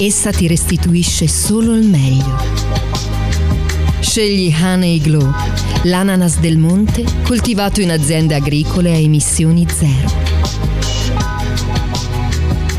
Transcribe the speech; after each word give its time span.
essa 0.00 0.30
ti 0.30 0.46
restituisce 0.46 1.26
solo 1.26 1.74
il 1.74 1.84
meglio. 1.84 2.36
Scegli 4.00 4.54
Honey 4.54 5.00
Glow, 5.00 5.32
l'ananas 5.82 6.38
del 6.38 6.56
monte 6.56 7.04
coltivato 7.24 7.80
in 7.80 7.90
aziende 7.90 8.36
agricole 8.36 8.92
a 8.92 8.96
emissioni 8.96 9.66
zero. 9.68 10.26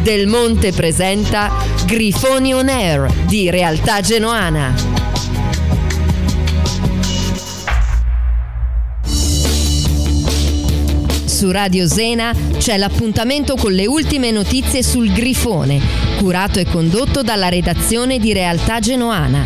Del 0.02 0.28
Monte 0.28 0.72
presenta 0.72 1.52
Grifoni 1.86 2.54
On 2.54 2.70
Air 2.70 3.12
di 3.26 3.50
Realtà 3.50 4.00
Genoana. 4.00 5.09
Su 11.40 11.52
Radio 11.52 11.88
Zena 11.88 12.36
c'è 12.58 12.76
l'appuntamento 12.76 13.56
con 13.56 13.72
le 13.72 13.88
ultime 13.88 14.30
notizie 14.30 14.84
sul 14.84 15.10
Grifone, 15.10 15.80
curato 16.18 16.60
e 16.60 16.66
condotto 16.66 17.22
dalla 17.22 17.48
redazione 17.48 18.20
di 18.20 18.34
Realtà 18.34 18.80
Genoana. 18.80 19.46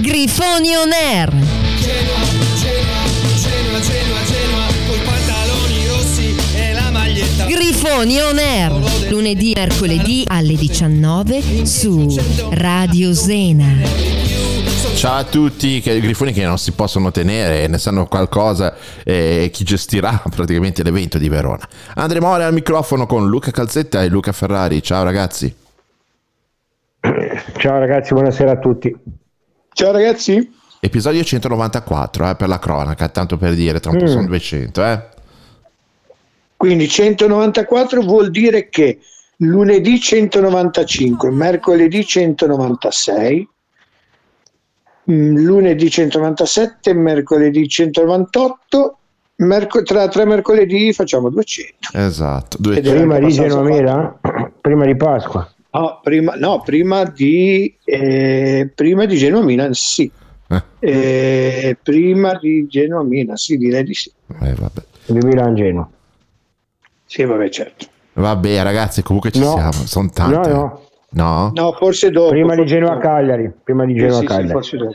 Grifoni 0.00 0.74
On 0.74 0.90
Air! 0.90 1.30
Genoa, 1.30 2.18
Genoa, 2.60 3.80
Genoa, 3.80 4.24
Genoa, 4.24 4.66
coi 4.88 4.98
pantaloni 5.04 5.86
rossi 5.86 6.34
e 6.56 6.72
la 6.72 6.90
maglietta. 6.90 7.44
Grifoni 7.44 8.20
On 8.20 8.38
Air, 8.38 9.10
lunedì 9.10 9.52
e 9.52 9.60
mercoledì 9.60 10.24
alle 10.26 10.56
19 10.56 11.64
su 11.64 12.12
Radio 12.50 13.14
Zena. 13.14 14.17
Ciao 14.78 15.16
a 15.18 15.24
tutti, 15.24 15.80
che, 15.80 15.98
grifoni 16.00 16.32
che 16.32 16.44
non 16.44 16.58
si 16.58 16.72
possono 16.72 17.10
tenere, 17.10 17.66
ne 17.66 17.78
sanno 17.78 18.06
qualcosa 18.06 18.74
eh, 19.04 19.50
chi 19.52 19.64
gestirà 19.64 20.22
praticamente 20.34 20.82
l'evento 20.82 21.18
di 21.18 21.28
Verona. 21.28 21.66
Andremo 21.94 22.28
ora 22.28 22.46
al 22.46 22.52
microfono 22.52 23.06
con 23.06 23.28
Luca 23.28 23.50
Calzetta 23.50 24.02
e 24.02 24.08
Luca 24.08 24.32
Ferrari. 24.32 24.82
Ciao 24.82 25.02
ragazzi. 25.04 25.54
Ciao 27.00 27.78
ragazzi, 27.78 28.12
buonasera 28.12 28.52
a 28.52 28.58
tutti. 28.58 28.94
Ciao 29.72 29.92
ragazzi. 29.92 30.52
Episodio 30.80 31.24
194 31.24 32.30
eh, 32.30 32.34
per 32.36 32.48
la 32.48 32.58
cronaca, 32.58 33.08
tanto 33.08 33.36
per 33.36 33.54
dire, 33.54 33.80
tra 33.80 33.90
un 33.90 33.98
po' 33.98 34.04
Mm. 34.04 34.08
sono 34.08 34.26
200. 34.26 34.84
Eh. 34.84 35.02
Quindi 36.56 36.88
194 36.88 38.02
vuol 38.02 38.30
dire 38.30 38.68
che 38.68 38.98
lunedì 39.38 40.00
195, 40.00 41.30
mercoledì 41.30 42.04
196, 42.04 43.36
mm, 43.40 43.57
lunedì 45.10 45.90
197, 45.90 46.92
mercoledì 46.92 47.66
198, 47.66 48.98
merco- 49.36 49.82
tra 49.82 50.06
tre 50.08 50.24
mercoledì 50.26 50.92
facciamo 50.92 51.30
200. 51.30 51.88
Esatto, 51.94 52.56
Ed 52.58 52.64
è 52.76 52.80
200. 52.82 52.90
Prima 52.92 53.18
di 53.18 53.32
Genomela, 53.32 54.18
prima 54.60 54.84
di 54.84 54.96
Pasqua. 54.96 55.50
No, 55.70 56.00
prima, 56.02 56.34
no, 56.34 56.60
prima 56.62 57.04
di, 57.04 57.74
eh, 57.84 58.70
prima 58.74 59.04
di 59.06 59.16
Genoa 59.16 59.42
Milan, 59.42 59.72
sì. 59.74 60.10
Eh. 60.50 60.62
Eh, 60.80 61.76
prima 61.82 62.36
di 62.38 62.66
Genoa 62.68 63.02
Milan, 63.02 63.36
sì, 63.36 63.56
direi 63.56 63.84
di 63.84 63.94
sì. 63.94 64.10
Eh, 64.40 64.54
vabbè. 64.54 64.82
di 65.06 65.18
Milan 65.26 65.54
Genoa. 65.54 65.88
Sì, 67.06 67.22
vabbè, 67.24 67.48
certo. 67.50 67.86
Vabbè 68.14 68.62
ragazzi, 68.62 69.02
comunque 69.02 69.30
ci 69.30 69.38
No. 69.40 69.52
siamo, 69.52 69.72
sono 69.72 70.06
No, 70.06 70.10
tante. 70.12 70.48
no, 70.48 70.82
No? 71.10 71.50
No, 71.54 71.72
forse 71.72 72.10
dopo. 72.10 72.30
prima 72.30 72.54
di 72.54 72.66
Genoa. 72.66 72.98
Cagliari, 72.98 73.50
prima 73.64 73.84
di 73.86 73.94
Eh, 73.94 73.98
Genoa 74.00 74.14
sì, 74.14 74.20
sì, 74.20 74.26
Cagliari. 74.26 74.48
forse 74.50 74.76
dopo. 74.76 74.92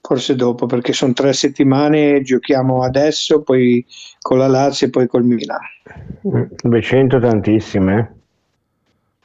Forse 0.00 0.34
dopo, 0.36 0.66
perché 0.66 0.92
sono 0.92 1.12
tre 1.12 1.32
settimane, 1.32 2.22
giochiamo 2.22 2.82
adesso, 2.82 3.42
poi 3.42 3.84
con 4.20 4.38
la 4.38 4.46
Lazio 4.46 4.86
e 4.86 4.90
poi 4.90 5.06
col 5.06 5.24
Milan. 5.24 5.58
Mm, 6.28 6.42
200 6.62 7.18
tantissime. 7.20 8.14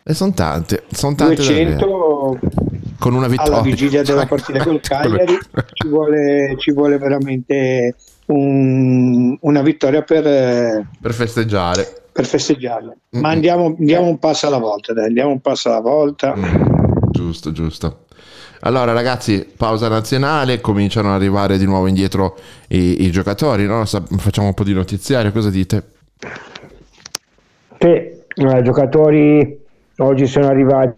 E 0.03 0.13
sono 0.13 0.33
tante, 0.33 0.83
sono 0.91 1.15
tante 1.15 1.35
davvero. 1.35 2.37
200 2.37 2.39
Con 2.99 3.13
una 3.13 3.27
vittoria. 3.27 3.53
alla 3.53 3.61
vigilia 3.61 4.03
della 4.03 4.25
partita 4.25 4.61
col 4.63 4.79
Cagliari 4.83 5.37
ci 5.71 5.87
vuole, 5.87 6.55
ci 6.57 6.73
vuole 6.73 6.97
veramente 6.97 7.95
un- 8.25 9.37
una 9.39 9.61
vittoria 9.61 10.01
per, 10.01 10.27
eh, 10.27 10.85
per 10.99 11.13
festeggiare. 11.13 12.02
Per 12.13 12.25
festeggiarla. 12.25 12.95
Mm. 13.17 13.19
Ma 13.19 13.29
andiamo, 13.29 13.75
andiamo 13.77 14.07
un 14.07 14.19
passo 14.19 14.47
alla 14.47 14.59
volta, 14.59 14.93
dai, 14.93 15.07
andiamo 15.07 15.31
un 15.31 15.41
passo 15.41 15.69
alla 15.69 15.81
volta. 15.81 16.35
Giusto, 17.11 17.51
giusto. 17.51 18.05
Allora 18.61 18.93
ragazzi, 18.93 19.45
pausa 19.57 19.89
nazionale, 19.89 20.61
cominciano 20.61 21.09
ad 21.09 21.15
arrivare 21.15 21.57
di 21.57 21.65
nuovo 21.65 21.87
indietro 21.87 22.37
i, 22.69 23.03
i 23.03 23.11
giocatori, 23.11 23.65
no? 23.65 23.83
Facciamo 23.85 24.47
un 24.47 24.53
po' 24.53 24.63
di 24.63 24.73
notiziario, 24.73 25.33
cosa 25.33 25.49
dite? 25.49 25.83
Che 27.77 28.25
eh, 28.33 28.61
giocatori 28.61 29.59
oggi 29.97 30.27
sono 30.27 30.47
arrivati 30.47 30.95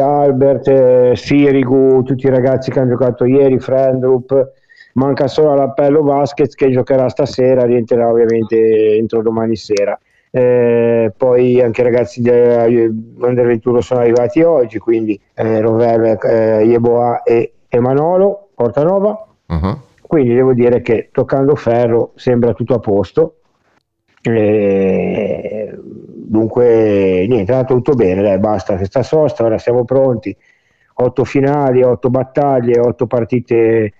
Albert, 0.00 0.68
eh, 0.68 1.12
Sirigu, 1.14 2.02
tutti 2.02 2.26
i 2.26 2.30
ragazzi 2.30 2.70
che 2.70 2.80
hanno 2.80 2.90
giocato 2.90 3.26
ieri, 3.26 3.58
Frendrup, 3.58 4.52
manca 4.96 5.28
solo 5.28 5.54
l'appello 5.54 6.02
Vasquez 6.02 6.54
che 6.54 6.70
giocherà 6.70 7.08
stasera, 7.08 7.64
rientrerà 7.64 8.08
ovviamente 8.08 8.96
entro 8.96 9.22
domani 9.22 9.56
sera. 9.56 9.98
Eh, 10.30 11.12
poi 11.16 11.62
anche 11.62 11.80
i 11.80 11.84
ragazzi 11.84 12.20
dell'Under 12.20 13.46
21 13.46 13.80
sono 13.80 14.00
arrivati 14.00 14.42
oggi, 14.42 14.78
quindi 14.78 15.18
eh, 15.34 15.60
Rovere, 15.60 16.18
eh, 16.22 16.64
Yeboah 16.64 17.22
e 17.22 17.52
Emanolo, 17.68 18.48
Portanova. 18.54 19.26
Uh-huh. 19.46 19.78
Quindi 20.02 20.34
devo 20.34 20.52
dire 20.52 20.82
che 20.82 21.08
toccando 21.12 21.54
ferro 21.54 22.12
sembra 22.16 22.52
tutto 22.52 22.74
a 22.74 22.78
posto. 22.78 23.36
E 24.22 25.74
dunque, 25.78 27.26
niente, 27.28 27.52
è 27.52 27.54
andato 27.54 27.74
tutto 27.74 27.92
bene, 27.94 28.22
dai, 28.22 28.38
basta 28.38 28.76
questa 28.76 29.02
sosta, 29.02 29.44
ora 29.44 29.58
siamo 29.58 29.84
pronti. 29.84 30.36
Otto 30.98 31.24
finali, 31.24 31.82
otto 31.82 32.08
battaglie, 32.08 32.80
otto 32.80 33.06
partite 33.06 33.92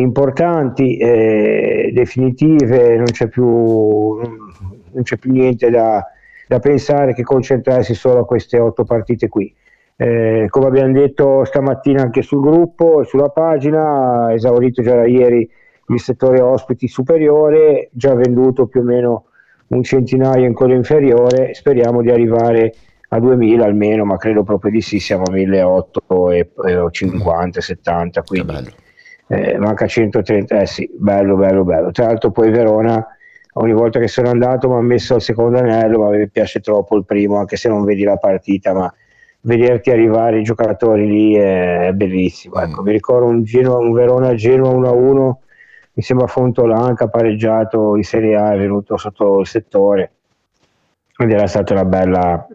importanti, 0.00 0.96
eh, 0.96 1.90
definitive, 1.92 2.96
non 2.96 3.06
c'è 3.06 3.28
più, 3.28 3.44
non 3.44 5.02
c'è 5.02 5.16
più 5.16 5.32
niente 5.32 5.70
da, 5.70 6.04
da 6.46 6.58
pensare 6.58 7.14
che 7.14 7.22
concentrarsi 7.22 7.94
solo 7.94 8.20
a 8.20 8.26
queste 8.26 8.58
otto 8.58 8.84
partite 8.84 9.28
qui. 9.28 9.52
Eh, 10.00 10.46
come 10.48 10.66
abbiamo 10.66 10.92
detto 10.92 11.44
stamattina 11.44 12.02
anche 12.02 12.22
sul 12.22 12.40
gruppo 12.40 13.00
e 13.00 13.04
sulla 13.04 13.30
pagina, 13.30 14.32
esaurito 14.32 14.82
già 14.82 14.94
da 14.94 15.06
ieri 15.06 15.48
il 15.88 16.00
settore 16.00 16.40
ospiti 16.40 16.86
superiore, 16.86 17.88
già 17.92 18.14
venduto 18.14 18.66
più 18.66 18.80
o 18.80 18.84
meno 18.84 19.24
un 19.68 19.82
centinaio 19.82 20.46
in 20.46 20.54
quello 20.54 20.74
inferiore, 20.74 21.54
speriamo 21.54 22.02
di 22.02 22.10
arrivare 22.10 22.72
a 23.08 23.18
2000 23.18 23.64
almeno, 23.64 24.04
ma 24.04 24.16
credo 24.16 24.44
proprio 24.44 24.70
di 24.70 24.80
sì, 24.80 25.00
siamo 25.00 25.24
a 25.24 25.32
1800 25.32 26.30
e, 26.30 26.50
e 26.66 26.88
50, 26.90 27.60
70, 27.60 28.22
quindi 28.22 28.86
eh, 29.28 29.58
manca 29.58 29.86
130, 29.86 30.60
eh 30.60 30.66
sì, 30.66 30.90
bello, 30.92 31.36
bello, 31.36 31.64
bello. 31.64 31.90
Tra 31.90 32.06
l'altro 32.06 32.30
poi 32.30 32.50
Verona, 32.50 33.06
ogni 33.54 33.72
volta 33.72 33.98
che 33.98 34.08
sono 34.08 34.30
andato 34.30 34.68
mi 34.68 34.76
ha 34.76 34.80
messo 34.80 35.16
il 35.16 35.22
secondo 35.22 35.58
anello, 35.58 36.00
ma 36.00 36.10
mi 36.10 36.28
piace 36.28 36.60
troppo 36.60 36.96
il 36.96 37.04
primo, 37.04 37.38
anche 37.38 37.56
se 37.56 37.68
non 37.68 37.84
vedi 37.84 38.04
la 38.04 38.16
partita, 38.16 38.72
ma 38.72 38.92
vederti 39.42 39.90
arrivare 39.90 40.40
i 40.40 40.42
giocatori 40.42 41.06
lì 41.06 41.34
è 41.34 41.92
bellissimo. 41.94 42.60
Ecco, 42.60 42.82
mi 42.82 42.92
ricordo 42.92 43.26
un, 43.26 43.44
Genoa, 43.44 43.78
un 43.78 43.92
Verona 43.92 44.34
Genoa 44.34 44.72
1-1, 44.72 45.32
mi 45.92 46.02
sembra 46.02 46.26
Fontolanca 46.26 47.08
pareggiato 47.08 47.96
in 47.96 48.04
Serie 48.04 48.36
A, 48.36 48.52
è 48.52 48.58
venuto 48.58 48.96
sotto 48.96 49.40
il 49.40 49.46
settore 49.46 50.12
ed 51.16 51.30
era 51.32 51.46
stata 51.46 51.72
una 51.72 51.84
bella, 51.84 52.46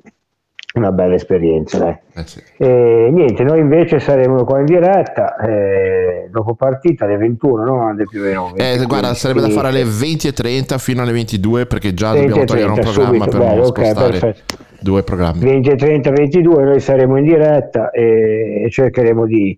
una 0.74 0.92
bella 0.92 1.16
esperienza. 1.16 1.78
Dai. 1.78 1.98
Eh 2.16 2.28
sì. 2.28 2.42
E 2.58 3.10
niente, 3.12 3.44
noi 3.44 3.60
invece 3.60 4.00
saremo 4.00 4.44
qua 4.44 4.60
in 4.60 4.66
diretta 4.66 5.36
eh, 5.38 6.28
dopo 6.32 6.56
partita 6.56 7.06
alle 7.06 7.18
21, 7.18 7.64
no? 7.64 7.82
Ande 7.84 8.06
più 8.06 8.22
o 8.22 8.24
meno. 8.24 8.54
Eh, 8.56 8.78
20, 8.78 8.86
guarda, 8.86 9.14
sarebbe 9.14 9.42
da 9.42 9.50
fare 9.50 9.68
alle 9.68 9.84
20.30 9.84 10.80
fino 10.80 11.02
alle 11.04 11.12
22 11.12 11.66
perché 11.68 11.94
già 11.94 12.14
dobbiamo 12.14 12.44
togliere 12.44 12.70
un 12.70 12.78
20.30 12.80 12.82
programma 12.82 13.26
subito, 13.26 13.38
per 13.38 13.40
bello, 13.40 13.66
spostare 13.66 14.20
perfetto. 14.20 14.56
due 14.80 15.04
programmi. 15.04 15.40
20, 15.40 15.76
30, 15.76 16.12
22 16.12 16.64
noi 16.64 16.80
saremo 16.80 17.18
in 17.18 17.26
diretta 17.26 17.92
e, 17.92 18.64
e 18.66 18.70
cercheremo 18.72 19.28
di, 19.28 19.58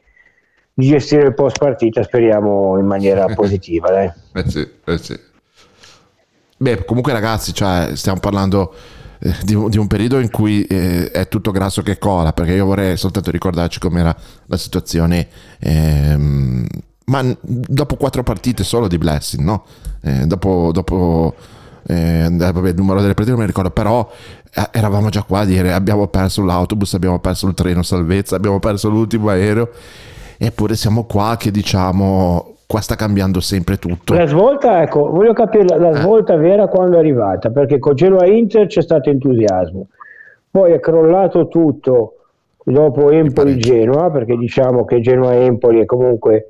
di 0.73 0.87
gestire 0.87 1.27
il 1.27 1.33
post 1.33 1.59
partita, 1.59 2.03
speriamo 2.03 2.77
in 2.77 2.85
maniera 2.85 3.25
positiva. 3.33 3.89
Dai. 3.89 4.11
Eh 4.33 4.49
sì, 4.49 4.67
eh 4.85 4.97
sì. 4.97 5.17
Beh, 6.57 6.83
comunque 6.83 7.13
ragazzi, 7.13 7.53
cioè, 7.53 7.91
stiamo 7.95 8.19
parlando 8.19 8.73
di, 9.43 9.53
un- 9.53 9.69
di 9.69 9.77
un 9.77 9.87
periodo 9.87 10.19
in 10.19 10.29
cui 10.29 10.63
eh, 10.63 11.11
è 11.11 11.27
tutto 11.27 11.51
grasso 11.51 11.81
che 11.81 11.97
cola, 11.97 12.33
perché 12.33 12.53
io 12.53 12.65
vorrei 12.65 12.97
soltanto 12.97 13.31
ricordarci 13.31 13.79
com'era 13.79 14.15
la 14.45 14.57
situazione, 14.57 15.27
ehm, 15.59 16.65
ma 17.05 17.37
dopo 17.41 17.95
quattro 17.97 18.23
partite 18.23 18.63
solo 18.63 18.87
di 18.87 18.97
Blessing, 18.97 19.43
no? 19.43 19.65
Eh, 20.01 20.25
dopo... 20.25 20.71
dopo 20.73 21.35
eh, 21.87 22.27
vabbè, 22.31 22.69
il 22.69 22.75
numero 22.75 22.99
delle 22.99 23.13
partite 23.13 23.29
non 23.35 23.41
mi 23.41 23.45
ricordo, 23.45 23.69
però 23.69 24.11
eh, 24.51 24.69
eravamo 24.71 25.09
già 25.09 25.21
qua 25.21 25.41
a 25.41 25.45
dire 25.45 25.71
abbiamo 25.71 26.07
perso 26.07 26.43
l'autobus, 26.43 26.95
abbiamo 26.95 27.19
perso 27.19 27.47
il 27.47 27.53
treno 27.53 27.83
salvezza, 27.83 28.35
abbiamo 28.35 28.59
perso 28.59 28.89
l'ultimo 28.89 29.29
aereo, 29.29 29.69
eppure 30.37 30.75
siamo 30.75 31.03
qua 31.03 31.37
che 31.37 31.51
diciamo 31.51 32.54
qua 32.67 32.81
sta 32.81 32.95
cambiando 32.95 33.39
sempre 33.39 33.77
tutto. 33.77 34.13
La 34.13 34.25
svolta, 34.25 34.81
ecco, 34.81 35.09
voglio 35.09 35.33
capire 35.33 35.65
la, 35.65 35.77
la 35.77 35.89
Eh. 35.89 35.95
svolta 35.95 36.35
vera 36.35 36.67
quando 36.67 36.97
è 36.97 36.99
arrivata, 36.99 37.49
perché 37.49 37.79
con 37.79 37.95
Genoa 37.95 38.25
Inter 38.25 38.67
c'è 38.67 38.81
stato 38.81 39.09
entusiasmo, 39.09 39.87
poi 40.49 40.71
è 40.71 40.79
crollato 40.79 41.47
tutto 41.47 42.13
dopo 42.63 43.11
Empoli-Genoa, 43.11 44.09
perché 44.09 44.35
diciamo 44.37 44.85
che 44.85 44.99
Genoa-Empoli 44.99 45.81
è 45.81 45.85
comunque... 45.85 46.49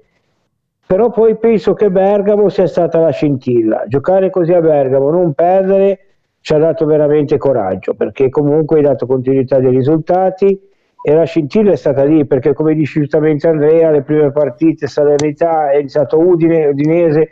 Però 0.87 1.09
poi 1.09 1.35
penso 1.37 1.73
che 1.73 1.89
Bergamo 1.89 2.47
sia 2.47 2.67
stata 2.67 2.99
la 2.99 3.09
scintilla. 3.09 3.85
Giocare 3.87 4.29
così 4.29 4.53
a 4.53 4.61
Bergamo, 4.61 5.09
non 5.09 5.33
perdere, 5.33 5.99
ci 6.41 6.53
ha 6.53 6.59
dato 6.59 6.85
veramente 6.85 7.37
coraggio, 7.37 7.95
perché 7.95 8.29
comunque 8.29 8.77
hai 8.77 8.83
dato 8.83 9.07
continuità 9.07 9.57
dei 9.57 9.71
risultati 9.71 10.57
e 11.07 11.13
la 11.13 11.23
scintilla 11.23 11.71
è 11.71 11.75
stata 11.75 12.03
lì, 12.03 12.25
perché 12.25 12.53
come 12.53 12.73
dice 12.73 12.99
giustamente 12.99 13.47
Andrea, 13.47 13.91
le 13.91 14.01
prime 14.01 14.31
partite, 14.31 14.87
Salernità, 14.87 15.69
è 15.69 15.77
iniziato 15.77 16.17
Udine, 16.17 16.65
Udinese, 16.65 17.29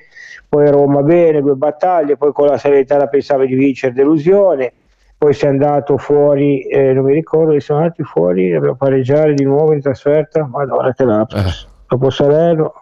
poi 0.47 0.69
Roma 0.69 1.01
bene, 1.01 1.41
due 1.41 1.55
battaglie, 1.55 2.15
poi 2.15 2.31
con 2.33 2.45
la 2.45 2.59
Salernità 2.59 3.07
pensavi 3.07 3.47
di 3.47 3.55
vincere, 3.55 3.91
delusione, 3.93 4.73
poi 5.17 5.33
sei 5.33 5.49
andato 5.49 5.97
fuori, 5.97 6.61
eh, 6.67 6.93
non 6.93 7.05
mi 7.05 7.13
ricordo, 7.13 7.59
siamo 7.59 7.81
andati 7.81 8.03
fuori, 8.03 8.51
dobbiamo 8.51 8.75
pareggiare 8.75 9.33
di 9.33 9.43
nuovo 9.43 9.73
in 9.73 9.81
trasferta, 9.81 10.45
madonna 10.45 10.93
che 10.93 11.03
lapsus, 11.03 11.63
Eh. 11.63 11.67
dopo 11.87 12.11
Salerno. 12.11 12.73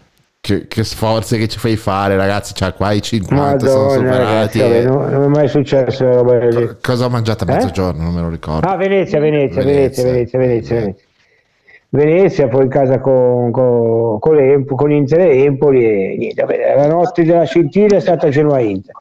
Che, 0.51 0.67
che 0.67 0.83
sforzi 0.83 1.37
che 1.37 1.47
ci 1.47 1.57
fai 1.59 1.77
fare, 1.77 2.17
ragazzi. 2.17 2.53
Cioè, 2.53 2.73
qua 2.73 2.91
i 2.91 3.01
50 3.01 3.67
sono 3.67 3.85
Madonna 3.85 3.93
superati. 3.95 4.59
ragazzi, 4.59 4.59
e- 4.61 4.83
non, 4.83 5.09
non 5.09 5.23
è 5.23 5.27
mai 5.27 5.47
successo 5.47 6.03
una 6.03 6.15
roba 6.15 6.39
genere. 6.39 6.77
Cosa 6.81 7.05
ho 7.05 7.09
mangiato 7.09 7.45
a 7.45 7.51
Eh? 7.51 7.55
mezzogiorno? 7.55 8.03
Non 8.03 8.13
me 8.13 8.21
lo 8.21 8.29
ricordo. 8.29 8.67
Ah, 8.67 8.75
Venezia, 8.75 9.19
Venezia, 9.19 9.63
Venezia. 9.63 10.03
Venezia, 10.03 10.03
Venezia, 10.03 10.39
Venezia, 10.39 10.75
Venezia. 10.75 11.05
Venezia, 11.93 12.47
poi 12.47 12.63
in 12.63 12.69
casa 12.69 12.99
con, 12.99 13.51
con, 13.51 14.19
con, 14.19 14.35
l'Empo- 14.35 14.75
con 14.75 14.91
Inter 14.91 15.19
e 15.21 15.43
Empoli 15.43 15.83
e 15.85 16.15
niente, 16.17 16.45
la 16.75 16.87
notte 16.87 17.23
della 17.23 17.43
scintilla 17.43 17.97
è 17.97 17.99
stata 17.99 18.29
Genoa-Inter. 18.29 18.93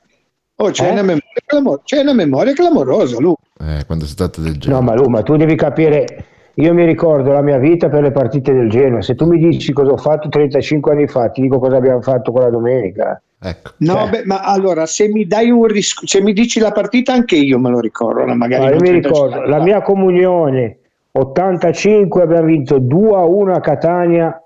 Oh, 0.57 0.71
c'è, 0.71 0.89
Eh? 0.89 0.91
una 0.91 1.03
memoria 1.03 1.81
c'è 1.85 2.01
una 2.01 2.13
memoria 2.15 2.53
clamorosa, 2.53 3.17
Lu. 3.21 3.33
Eh, 3.61 3.85
quando 3.87 4.07
si 4.07 4.15
tratta 4.17 4.41
del 4.41 4.53
No, 4.53 4.59
genere. 4.59 4.83
ma, 4.83 4.95
Lu, 4.95 5.09
ma 5.09 5.23
tu 5.23 5.37
devi 5.37 5.55
capire, 5.55 6.25
io 6.55 6.75
mi 6.75 6.85
ricordo 6.85 7.33
la 7.33 7.43
mia 7.43 7.59
vita 7.59 7.89
per 7.89 8.03
le 8.03 8.11
partite 8.11 8.53
del 8.53 8.69
Genoa, 8.69 9.03
se 9.03 9.15
tu 9.15 9.27
mi 9.27 9.39
dici 9.39 9.73
cosa 9.73 9.93
ho 9.93 9.97
fatto 9.97 10.29
35 10.29 10.93
anni 10.93 11.07
fa, 11.07 11.29
ti 11.31 11.41
dico 11.43 11.59
cosa 11.59 11.77
abbiamo 11.77 12.01
fatto 12.03 12.33
quella 12.33 12.51
domenica. 12.51 13.21
Ecco. 13.43 13.71
No, 13.79 13.95
Cioè. 13.95 14.11
beh, 14.11 14.23
ma 14.27 14.41
allora 14.43 14.85
se 14.85 15.09
mi 15.09 15.27
dai 15.27 15.51
un 15.51 15.65
ris- 15.65 16.05
se 16.05 16.21
mi 16.21 16.33
dici 16.35 16.61
la 16.61 16.73
partita, 16.73 17.13
anche 17.15 17.37
io 17.37 17.59
me 17.59 17.71
lo 17.71 17.81
ricordo. 17.81 18.25
no, 18.27 18.35
Magari 18.35 18.63
Ma 18.65 18.69
io 18.71 18.75
non 18.75 18.83
mi 18.83 18.89
35 19.01 19.29
ricordo, 19.29 19.49
la 19.51 19.63
mia 19.63 19.81
comunione 19.81 20.79
85 21.13 22.23
abbiamo 22.23 22.47
vinto 22.47 22.79
2 22.79 23.17
a 23.17 23.25
1 23.25 23.53
a 23.55 23.61
Catania 23.61 24.43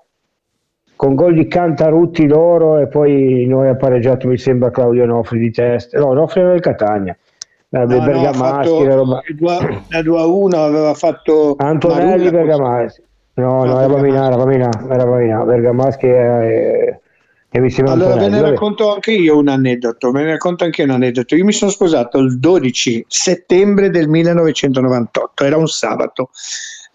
con 0.95 1.13
gol 1.13 1.33
di 1.33 1.47
Cantarutti 1.47 2.25
loro 2.25 2.77
e 2.79 2.87
poi 2.87 3.45
noi 3.47 3.67
ha 3.67 3.75
pareggiato 3.75 4.27
mi 4.29 4.37
sembra 4.37 4.71
Claudio 4.71 5.05
Nofri 5.05 5.39
di 5.39 5.51
testa 5.51 5.99
no 5.99 6.13
Nofri 6.13 6.39
era 6.39 6.51
del 6.51 6.61
Catania 6.61 7.15
eh, 7.69 7.77
No, 7.77 7.85
no, 7.85 8.03
Bergamaschi 8.05 8.83
la 8.85 8.95
roba- 8.95 9.21
il 9.27 9.35
2 9.35 9.51
a- 9.53 9.83
la 9.89 10.01
2 10.01 10.19
a 10.19 10.25
1 10.25 10.63
aveva 10.63 10.93
fatto 10.93 11.55
Antonelli 11.57 12.05
Marulla, 12.25 12.31
Bergamaschi 12.31 13.01
no 13.35 13.47
no, 13.47 13.65
No, 13.65 13.79
era 13.81 13.87
Bergamaschi. 13.95 14.15
era 14.15 14.35
Bamina 14.37 14.69
era 14.93 15.05
Bamina 15.05 15.43
Bergamaschi 15.43 16.05
e, 16.05 16.99
e 17.49 17.59
mi 17.59 17.69
sembra 17.69 17.93
Allora 17.93 18.15
ve 18.15 18.29
ne 18.29 18.41
racconto 18.41 18.93
anche 18.93 19.11
io 19.11 19.37
un 19.37 19.47
aneddoto, 19.47 20.11
ve 20.11 20.23
ne 20.23 20.31
racconto 20.31 20.63
anche 20.65 20.81
io 20.81 20.87
un 20.87 20.93
aneddoto. 20.93 21.35
Io 21.35 21.45
mi 21.45 21.53
sono 21.53 21.71
sposato 21.71 22.17
il 22.19 22.37
12 22.39 23.05
settembre 23.07 23.89
del 23.89 24.07
1998, 24.09 25.43
era 25.45 25.55
un 25.57 25.67
sabato. 25.67 26.29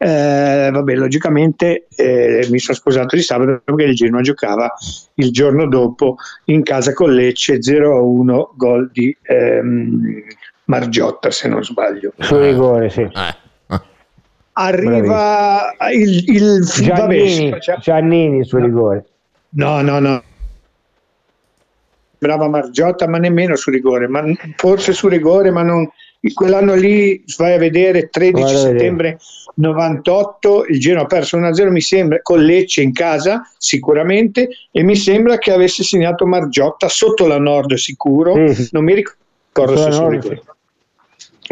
Eh, 0.03 0.71
vabbè, 0.73 0.95
logicamente 0.95 1.87
eh, 1.95 2.47
mi 2.51 2.59
sono 2.59 2.77
sposato 2.77 3.17
di 3.17 3.23
sabato 3.23 3.61
perché 3.65 3.85
il 3.85 3.95
Genoa 3.95 4.23
giocava 4.23 4.71
il 5.15 5.31
giorno 5.31 5.67
dopo 5.67 6.17
in 6.47 6.63
casa 6.63 6.95
con 6.95 7.13
Lecce 7.13 7.59
0-1 7.61 8.53
gol 8.57 8.91
di 8.93 9.15
ehm, 9.23 10.23
Margiotta 10.71 11.31
se 11.31 11.49
non 11.49 11.63
sbaglio. 11.65 12.13
su 12.19 12.39
rigore 12.39 12.89
sì 12.91 13.01
Eh. 13.03 13.39
Arriva 14.53 15.75
il, 15.93 16.25
il 16.29 16.59
vabbè, 16.65 16.83
Giannini, 16.85 17.51
facciamo- 17.51 17.79
Giannini 17.81 18.45
su 18.45 18.57
rigore 18.59 19.05
No, 19.51 19.81
no, 19.83 19.99
no. 19.99 20.23
Brava 22.19 22.49
Margiotta, 22.49 23.09
ma 23.09 23.19
nemmeno 23.19 23.57
su 23.57 23.71
rigore, 23.71 24.07
ma 24.07 24.23
forse 24.57 24.93
su 24.93 25.09
rigore, 25.09 25.51
ma 25.51 25.63
non. 25.63 25.91
Quell'anno 26.35 26.75
lì, 26.75 27.25
vai 27.39 27.55
a 27.55 27.59
vedere, 27.59 28.11
13 28.11 28.43
Vado 28.43 28.59
a 28.59 28.63
vedere. 28.65 28.79
settembre 28.79 29.19
98, 29.55 30.67
il 30.69 30.79
Genoa 30.79 31.03
ha 31.05 31.07
perso 31.07 31.39
1-0, 31.39 31.71
mi 31.71 31.81
sembra, 31.81 32.21
con 32.21 32.41
Lecce 32.45 32.83
in 32.83 32.93
casa, 32.93 33.43
sicuramente, 33.57 34.49
e 34.71 34.83
mi 34.83 34.95
sembra 34.97 35.39
che 35.39 35.51
avesse 35.51 35.83
segnato 35.83 36.27
Margiotta 36.27 36.89
sotto 36.89 37.27
la 37.27 37.39
Nord 37.39 37.73
sicuro, 37.75 38.35
Sì, 38.49 38.65
sì. 38.65 38.69
non 38.73 38.85
mi 38.85 38.95
ricordo 38.95 39.75
Sotto 39.77 39.77
se 39.79 39.89
la 39.89 39.95
su 39.95 40.01
Nord, 40.03 40.13
rigore. 40.23 40.43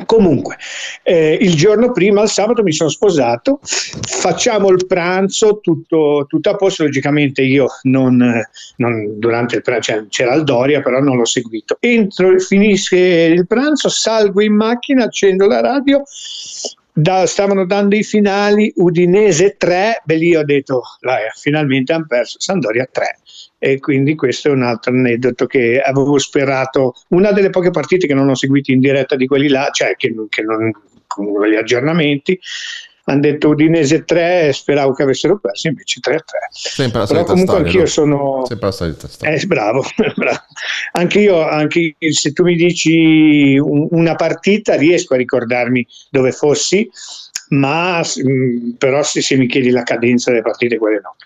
Comunque, 0.06 0.56
eh, 1.02 1.36
il 1.40 1.54
giorno 1.54 1.90
prima, 1.90 2.22
il 2.22 2.28
sabato, 2.28 2.62
mi 2.62 2.72
sono 2.72 2.88
sposato, 2.88 3.58
facciamo 3.62 4.70
il 4.70 4.86
pranzo, 4.86 5.58
tutto, 5.60 6.24
tutto 6.28 6.50
a 6.50 6.54
posto, 6.56 6.84
logicamente 6.84 7.42
io 7.42 7.66
non, 7.82 8.16
non- 8.76 9.18
durante 9.18 9.56
il 9.56 9.62
pranzo, 9.62 9.92
cioè, 9.92 10.06
c'era 10.08 10.34
il 10.34 10.44
Doria, 10.44 10.80
però 10.82 11.00
non 11.00 11.16
l'ho 11.16 11.24
seguito. 11.24 11.76
Entro, 11.80 12.38
finisce 12.38 12.96
il 12.96 13.46
pranzo, 13.46 13.88
salgo 13.88 14.40
in 14.40 14.54
macchina, 14.54 15.04
accendo 15.04 15.46
la 15.46 15.60
radio, 15.60 16.02
da- 16.92 17.26
stavano 17.26 17.66
dando 17.66 17.96
i 17.96 18.02
finali, 18.04 18.72
Udinese 18.76 19.56
3, 19.56 20.02
beh 20.04 20.14
lì 20.16 20.36
ho 20.36 20.44
detto, 20.44 20.82
finalmente 21.34 21.92
hanno 21.92 22.06
perso, 22.08 22.38
Sandoria 22.40 22.88
3 22.90 23.18
e 23.58 23.80
quindi 23.80 24.14
questo 24.14 24.48
è 24.48 24.52
un 24.52 24.62
altro 24.62 24.92
aneddoto 24.92 25.46
che 25.46 25.80
avevo 25.80 26.18
sperato, 26.18 26.94
una 27.08 27.32
delle 27.32 27.50
poche 27.50 27.70
partite 27.70 28.06
che 28.06 28.14
non 28.14 28.28
ho 28.28 28.34
seguito 28.34 28.70
in 28.70 28.80
diretta 28.80 29.16
di 29.16 29.26
quelli 29.26 29.48
là, 29.48 29.68
cioè 29.72 29.94
che, 29.96 30.14
che 30.28 30.42
non 30.42 30.70
con 31.06 31.26
gli 31.48 31.56
aggiornamenti, 31.56 32.38
hanno 33.04 33.20
detto 33.20 33.48
Udinese 33.48 34.04
3 34.04 34.52
speravo 34.52 34.92
che 34.92 35.02
avessero 35.02 35.38
perso, 35.38 35.68
invece 35.68 35.98
3 36.00 36.14
a 36.14 36.18
3. 36.18 36.38
Sempre 36.50 37.00
la 37.00 37.06
Però 37.06 37.24
comunque 37.24 37.54
storia. 37.54 37.66
anch'io 37.66 37.80
no? 37.80 37.86
sono... 37.86 38.42
Sempre 38.44 38.66
la 38.66 38.72
solita 38.72 39.08
storia. 39.08 39.34
Eh, 39.34 39.46
bravo, 39.46 39.82
bravo. 40.14 40.38
Anche 40.92 41.20
io, 41.20 41.40
anche 41.42 41.96
se 41.98 42.32
tu 42.32 42.42
mi 42.44 42.54
dici 42.54 43.58
un- 43.58 43.88
una 43.90 44.14
partita, 44.14 44.76
riesco 44.76 45.14
a 45.14 45.16
ricordarmi 45.16 45.86
dove 46.10 46.32
fossi, 46.32 46.88
ma 47.48 48.00
mm, 48.02 48.72
però 48.72 49.02
se, 49.02 49.22
se 49.22 49.36
mi 49.36 49.46
chiedi 49.46 49.70
la 49.70 49.84
cadenza 49.84 50.30
delle 50.30 50.42
partite, 50.42 50.76
quelle 50.76 51.00
no. 51.02 51.16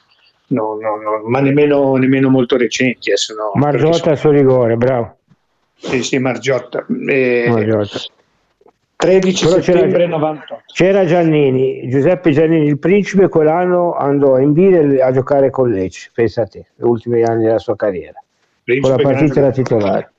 No, 0.52 0.76
no, 0.80 0.96
no, 0.96 1.22
ma 1.28 1.40
nemmeno, 1.40 1.96
nemmeno 1.96 2.28
molto 2.28 2.56
recenti. 2.56 3.10
eh, 3.10 3.16
se 3.16 3.34
no- 3.34 3.50
perché 3.52 3.84
Margiotta 3.84 4.14
su 4.16 4.30
rigore 4.30 4.76
bravo 4.76 5.16
sono- 5.76 5.94
sì, 5.94 6.02
sì, 6.02 6.18
Margiotta. 6.18 6.84
Eh, 7.08 7.46
Margiotta. 7.48 7.98
13 8.96 9.46
Però 9.46 9.58
c'era- 9.58 9.78
settembre 9.78 10.06
98. 10.06 10.62
C'era 10.72 11.04
Giannini, 11.04 11.88
Giuseppe 11.88 12.30
Giannini, 12.30 12.66
il 12.68 12.78
principe, 12.78 13.28
quell'anno 13.28 13.94
andò 13.94 14.38
in 14.38 14.52
Bire 14.52 15.02
a 15.02 15.10
giocare 15.10 15.50
con 15.50 15.70
Lecce, 15.70 16.10
pensa 16.14 16.42
a 16.42 16.46
te, 16.46 16.66
gli 16.76 16.84
ultimi 16.84 17.22
anni 17.24 17.44
della 17.44 17.58
sua 17.58 17.74
carriera. 17.74 18.22
Principe 18.62 18.94
Con 18.94 19.02
la 19.02 19.10
partita 19.10 19.40
era 19.40 19.50
titolare. 19.50 20.11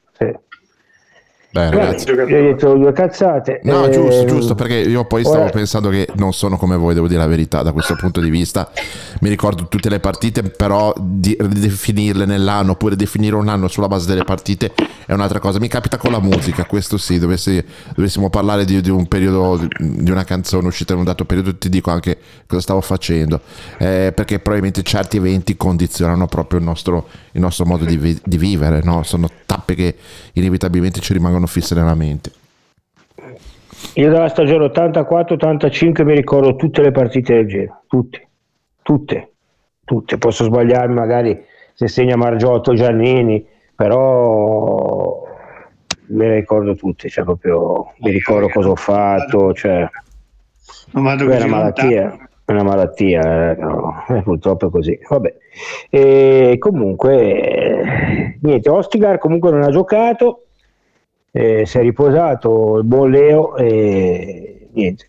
Beh, 1.54 1.70
ragazzi. 1.70 2.12
Vabbè, 2.12 2.32
io 2.32 2.38
ho 2.40 2.42
detto 2.54 2.74
due 2.74 2.92
cazzate. 2.94 3.62
No, 3.66 3.86
eh, 3.86 3.92
giusto, 3.92 4.26
giusto, 4.26 4.56
perché 4.56 4.74
io 4.74 5.06
poi 5.06 5.24
stavo 5.24 5.44
ora- 5.44 5.52
pensando 5.52 5.90
che 5.90 6.08
non 6.16 6.34
sono 6.34 6.58
come 6.58 6.76
voi, 6.76 6.96
devo 6.96 7.08
dire 7.08 7.20
la 7.20 7.28
verità, 7.28 7.62
da 7.62 7.72
questo 7.72 7.96
punto 7.96 8.20
di 8.20 8.32
vista. 8.32 8.72
Mi 9.20 9.30
ricordo 9.30 9.68
tutte 9.68 9.88
le 9.88 10.00
partite, 10.00 10.42
però 10.42 10.92
di, 11.00 11.38
definirle 11.40 12.26
nell'anno 12.26 12.72
oppure 12.72 12.96
definire 12.96 13.36
un 13.36 13.50
anno 13.50 13.68
sulla 13.68 13.88
base 13.88 14.08
delle 14.08 14.24
partite 14.24 14.74
è 15.06 15.14
un'altra 15.14 15.38
cosa. 15.38 15.60
Mi 15.60 15.68
capita 15.68 15.98
con 15.98 16.12
la 16.12 16.20
musica, 16.20 16.66
questo 16.66 16.98
sì, 16.98 17.20
dovessi- 17.20 17.64
dovessimo 17.96 18.32
parlare 18.32 18.66
di, 18.66 18.82
di 18.82 18.90
un 18.90 19.08
periodo, 19.08 19.68
di 19.78 20.10
una 20.10 20.24
canzone 20.24 20.66
uscita 20.66 20.94
in 20.94 21.00
un 21.00 21.06
dato 21.06 21.24
periodo, 21.26 21.56
ti 21.56 21.70
dico 21.70 21.92
anche 21.92 22.18
cosa 22.48 22.62
stavo 22.62 22.82
facendo, 22.82 23.42
Eh, 23.78 24.12
perché 24.16 24.40
probabilmente 24.40 24.82
certi 24.82 25.18
eventi 25.18 25.56
condizionano 25.56 26.26
proprio 26.26 26.58
il 26.58 26.66
nostro, 26.66 27.08
il 27.34 27.42
nostro 27.42 27.66
modo 27.66 27.86
di, 27.86 27.96
vi- 27.98 28.20
di 28.24 28.38
vivere, 28.40 28.82
no? 28.84 29.04
sono 29.04 29.30
tappe 29.46 29.76
che 29.76 29.96
inevitabilmente 30.34 31.00
ci 31.00 31.14
rimangono 31.14 31.43
fisse 31.48 31.76
nella 31.76 31.96
mente. 31.96 32.32
Io 33.96 34.10
dalla 34.10 34.30
stagione 34.30 34.66
84-85 34.68 36.04
mi 36.04 36.16
ricordo 36.16 36.56
tutte 36.56 36.82
le 36.82 36.92
partite 36.92 37.36
del 37.36 37.48
Genoa, 37.48 37.82
tutte, 37.88 38.28
tutte, 38.82 39.34
tutte. 39.84 40.18
Posso 40.18 40.46
sbagliarmi 40.46 40.94
magari 40.94 41.46
se 41.74 41.88
segna 41.88 42.16
Margiotto 42.16 42.74
Giannini, 42.74 43.46
però 43.76 45.24
me 46.08 46.28
le 46.28 46.36
ricordo 46.36 46.76
tutte, 46.76 47.10
cioè 47.10 47.24
proprio 47.24 47.94
mi 48.00 48.12
ricordo 48.12 48.50
cosa 48.50 48.70
ho 48.70 48.76
fatto, 48.76 49.54
cioè 49.54 49.88
Non 50.92 51.04
vado 51.04 51.30
è 51.30 51.38
una 51.38 51.48
malattia, 51.48 52.30
è 52.46 52.52
una 52.52 52.64
malattia, 52.64 53.52
eh, 53.52 53.56
no, 53.56 54.06
eh, 54.10 54.22
purtroppo 54.22 54.68
è 54.68 54.70
così. 54.70 55.00
Vabbè. 55.08 55.36
E 55.90 56.56
comunque, 56.60 57.42
eh, 57.42 58.38
niente, 58.42 58.70
Ostigar 58.70 59.18
comunque 59.18 59.52
non 59.52 59.64
ha 59.64 59.70
giocato, 59.70 60.46
eh, 61.36 61.66
si 61.66 61.78
è 61.80 61.82
riposato 61.82 62.78
il 62.78 62.84
buon 62.84 63.10
Leo 63.10 63.56
e 63.58 64.68
niente. 64.72 65.08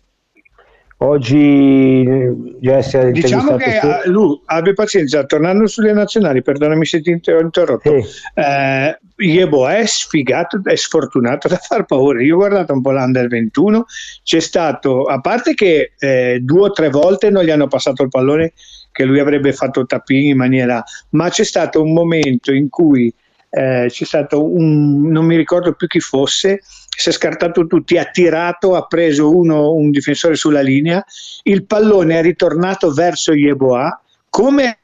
Oggi 0.97 2.03
eh, 2.03 2.33
Jesse 2.61 2.97
ha 2.97 3.11
Diciamo 3.11 3.57
che 3.57 3.79
su- 3.79 3.85
ah, 3.85 4.01
lui, 4.05 4.41
abbi 4.45 4.73
pazienza, 4.73 5.23
tornando 5.25 5.67
sulle 5.67 5.91
nazionali, 5.93 6.41
perdonami 6.41 6.85
se 6.85 7.01
ti 7.01 7.11
ho 7.11 7.39
interrotto, 7.39 7.99
Sì. 7.99 8.07
eh, 8.33 8.97
è 9.17 9.85
sfigato, 9.85 10.61
è 10.63 10.75
sfortunato 10.75 11.47
da 11.49 11.57
far 11.57 11.85
paura. 11.85 12.23
Io 12.23 12.35
ho 12.35 12.37
guardato 12.37 12.73
un 12.73 12.81
po' 12.81 12.91
l'Under 12.91 13.27
21, 13.27 13.85
c'è 14.23 14.39
stato, 14.39 15.03
a 15.03 15.19
parte 15.19 15.53
che 15.53 15.91
eh, 15.99 16.39
due 16.41 16.61
o 16.61 16.71
tre 16.71 16.89
volte 16.89 17.29
non 17.29 17.43
gli 17.43 17.51
hanno 17.51 17.67
passato 17.67 18.01
il 18.01 18.09
pallone 18.09 18.53
che 18.91 19.03
lui 19.03 19.19
avrebbe 19.19 19.51
fatto 19.51 19.85
tappini 19.85 20.29
in 20.29 20.37
maniera, 20.37 20.81
ma 21.09 21.29
c'è 21.29 21.43
stato 21.43 21.83
un 21.83 21.91
momento 21.91 22.53
in 22.53 22.69
cui 22.69 23.13
eh, 23.55 23.85
c'è 23.87 24.03
stato 24.03 24.43
un, 24.43 25.09
non 25.09 25.25
mi 25.25 25.37
ricordo 25.37 25.73
più 25.73 25.87
chi 25.87 26.01
fosse, 26.01 26.61
si 26.63 27.09
è 27.09 27.11
scartato 27.13 27.65
tutti, 27.67 27.97
ha 27.97 28.05
tirato, 28.05 28.75
ha 28.75 28.85
preso 28.85 29.33
uno, 29.33 29.71
un 29.71 29.91
difensore 29.91 30.35
sulla 30.35 30.61
linea, 30.61 31.03
il 31.43 31.65
pallone 31.65 32.19
è 32.19 32.21
ritornato 32.21 32.91
verso 32.91 33.33
Yeboah, 33.33 34.01
come 34.29 34.79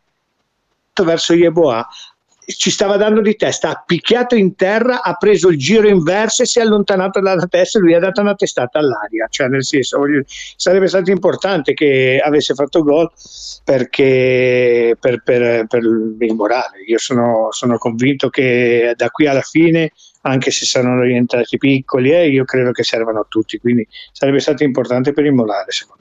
verso 1.03 1.33
Yeboah 1.33 1.87
ci 2.55 2.71
stava 2.71 2.97
dando 2.97 3.21
di 3.21 3.35
testa, 3.35 3.69
ha 3.69 3.83
picchiato 3.85 4.35
in 4.35 4.55
terra, 4.55 5.01
ha 5.01 5.13
preso 5.15 5.49
il 5.49 5.57
giro 5.57 5.87
inverso 5.87 6.43
e 6.43 6.45
si 6.45 6.59
è 6.59 6.61
allontanato 6.61 7.19
dalla 7.19 7.47
testa 7.47 7.77
e 7.77 7.81
lui 7.81 7.93
ha 7.93 7.99
dato 7.99 8.21
una 8.21 8.35
testata 8.35 8.79
all'aria, 8.79 9.27
cioè 9.29 9.47
nel 9.47 9.63
senso 9.63 9.97
voglio- 9.99 10.23
sarebbe 10.55 10.87
stato 10.87 11.11
importante 11.11 11.73
che 11.73 12.21
avesse 12.23 12.53
fatto 12.53 12.83
gol 12.83 13.09
perché 13.63 14.95
per, 14.99 15.21
per- 15.23 15.65
per 15.67 15.83
il 15.83 16.33
morale, 16.33 16.81
io 16.85 16.97
sono, 16.97 17.47
sono 17.51 17.77
convinto 17.77 18.29
che 18.29 18.93
da 18.95 19.09
qui 19.09 19.27
alla 19.27 19.41
fine 19.41 19.91
anche 20.21 20.51
se 20.51 20.65
saranno 20.65 21.01
rientrati 21.01 21.57
piccoli, 21.57 22.11
eh, 22.11 22.29
io 22.29 22.43
credo 22.43 22.71
che 22.71 22.83
servano 22.83 23.21
a 23.21 23.25
tutti, 23.27 23.57
quindi 23.57 23.87
sarebbe 24.11 24.39
stato 24.39 24.63
importante 24.63 25.13
per 25.13 25.25
il 25.25 25.33
morale 25.33 25.71
secondo 25.71 26.00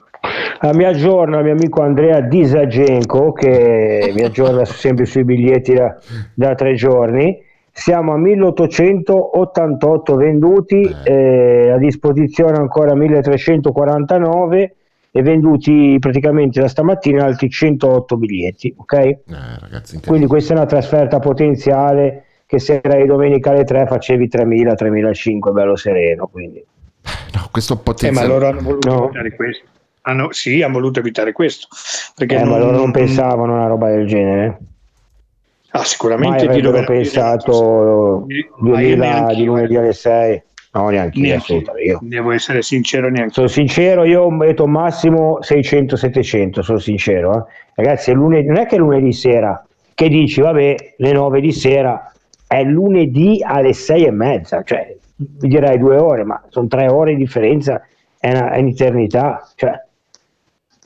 Ah, 0.63 0.73
mi 0.75 0.83
aggiorna 0.83 1.37
il 1.39 1.43
mio 1.45 1.53
amico 1.53 1.81
Andrea 1.81 2.21
Disagenko 2.21 3.31
che 3.33 4.11
mi 4.13 4.21
aggiorna 4.21 4.63
sempre 4.65 5.05
sui 5.05 5.23
biglietti 5.23 5.73
da, 5.73 5.97
da 6.35 6.53
tre 6.53 6.75
giorni. 6.75 7.41
Siamo 7.71 8.13
a 8.13 8.17
1888 8.17 10.15
venduti, 10.15 10.93
eh, 11.03 11.71
a 11.71 11.77
disposizione 11.77 12.57
ancora 12.57 12.93
1349 12.93 14.75
e 15.09 15.21
venduti 15.23 15.97
praticamente 15.99 16.61
da 16.61 16.67
stamattina 16.67 17.23
altri 17.25 17.49
108 17.49 18.17
biglietti. 18.17 18.73
Ok? 18.77 18.93
Eh, 18.93 19.19
ragazzi, 19.59 19.99
Quindi 20.05 20.27
questa 20.27 20.53
è 20.53 20.57
una 20.57 20.65
trasferta 20.67 21.17
potenziale 21.19 22.25
che 22.45 22.59
se 22.59 22.81
eri 22.83 23.07
domenica 23.07 23.49
alle 23.49 23.63
3 23.63 23.87
facevi 23.87 24.27
3000, 24.27 24.75
3005, 24.75 25.51
bello 25.51 25.75
sereno. 25.75 26.27
Quindi. 26.27 26.63
no, 27.33 27.47
questo 27.51 27.73
Eh, 27.73 27.77
ma 27.77 27.83
potenziale... 27.83 28.27
loro 28.27 28.47
hanno 28.47 28.61
voluto 28.61 28.89
No. 28.89 29.09
questo. 29.35 29.65
Hanno, 30.03 30.31
sì, 30.31 30.61
hanno 30.61 30.73
voluto 30.73 30.99
evitare 30.99 31.31
questo. 31.31 31.67
Perché 32.15 32.37
Eh, 32.37 32.43
ma 32.43 32.57
loro 32.57 32.77
non 32.77 32.91
pensavano 32.91 33.53
a 33.53 33.57
una 33.57 33.67
roba 33.67 33.89
del 33.89 34.07
genere. 34.07 34.59
Ah, 35.73 35.85
sicuramente 35.85 36.47
di 36.49 36.59
dover 36.59 36.83
pensato 36.85 38.25
Ma 38.27 38.33
io 38.81 38.95
2000 38.95 39.05
neanche 39.05 39.35
di 39.35 39.45
lunedì 39.45 39.77
alle 39.77 39.93
6 39.93 40.43
no 40.73 40.89
neanche 40.89 41.19
io, 41.19 41.35
assolutamente 41.35 41.89
io. 41.89 41.99
Devo 42.01 42.31
essere 42.31 42.61
sincero, 42.61 43.09
neanche. 43.09 43.33
sono 43.33 43.47
sincero 43.47 44.03
io 44.03 44.29
metto 44.29 44.67
massimo 44.67 45.39
600-700 45.41 46.59
sono 46.59 46.77
sincero 46.77 47.47
eh. 47.47 47.51
ragazzi 47.75 48.11
lunedì, 48.11 48.47
non 48.47 48.57
è 48.57 48.65
che 48.65 48.75
è 48.75 48.79
lunedì 48.79 49.13
sera 49.13 49.65
che 49.93 50.09
dici 50.09 50.41
vabbè 50.41 50.95
le 50.97 51.11
9 51.13 51.39
di 51.39 51.53
sera 51.53 52.11
è 52.45 52.63
lunedì 52.63 53.41
alle 53.41 53.71
6 53.71 54.03
e 54.03 54.11
mezza 54.11 54.63
cioè 54.63 54.93
mi 55.15 55.47
direi 55.47 55.77
due 55.77 55.95
ore 55.95 56.25
ma 56.25 56.41
sono 56.49 56.67
tre 56.67 56.89
ore 56.89 57.11
di 57.11 57.23
differenza 57.23 57.81
è, 58.19 58.29
una, 58.29 58.51
è 58.51 58.59
un'eternità 58.59 59.47
cioè 59.55 59.81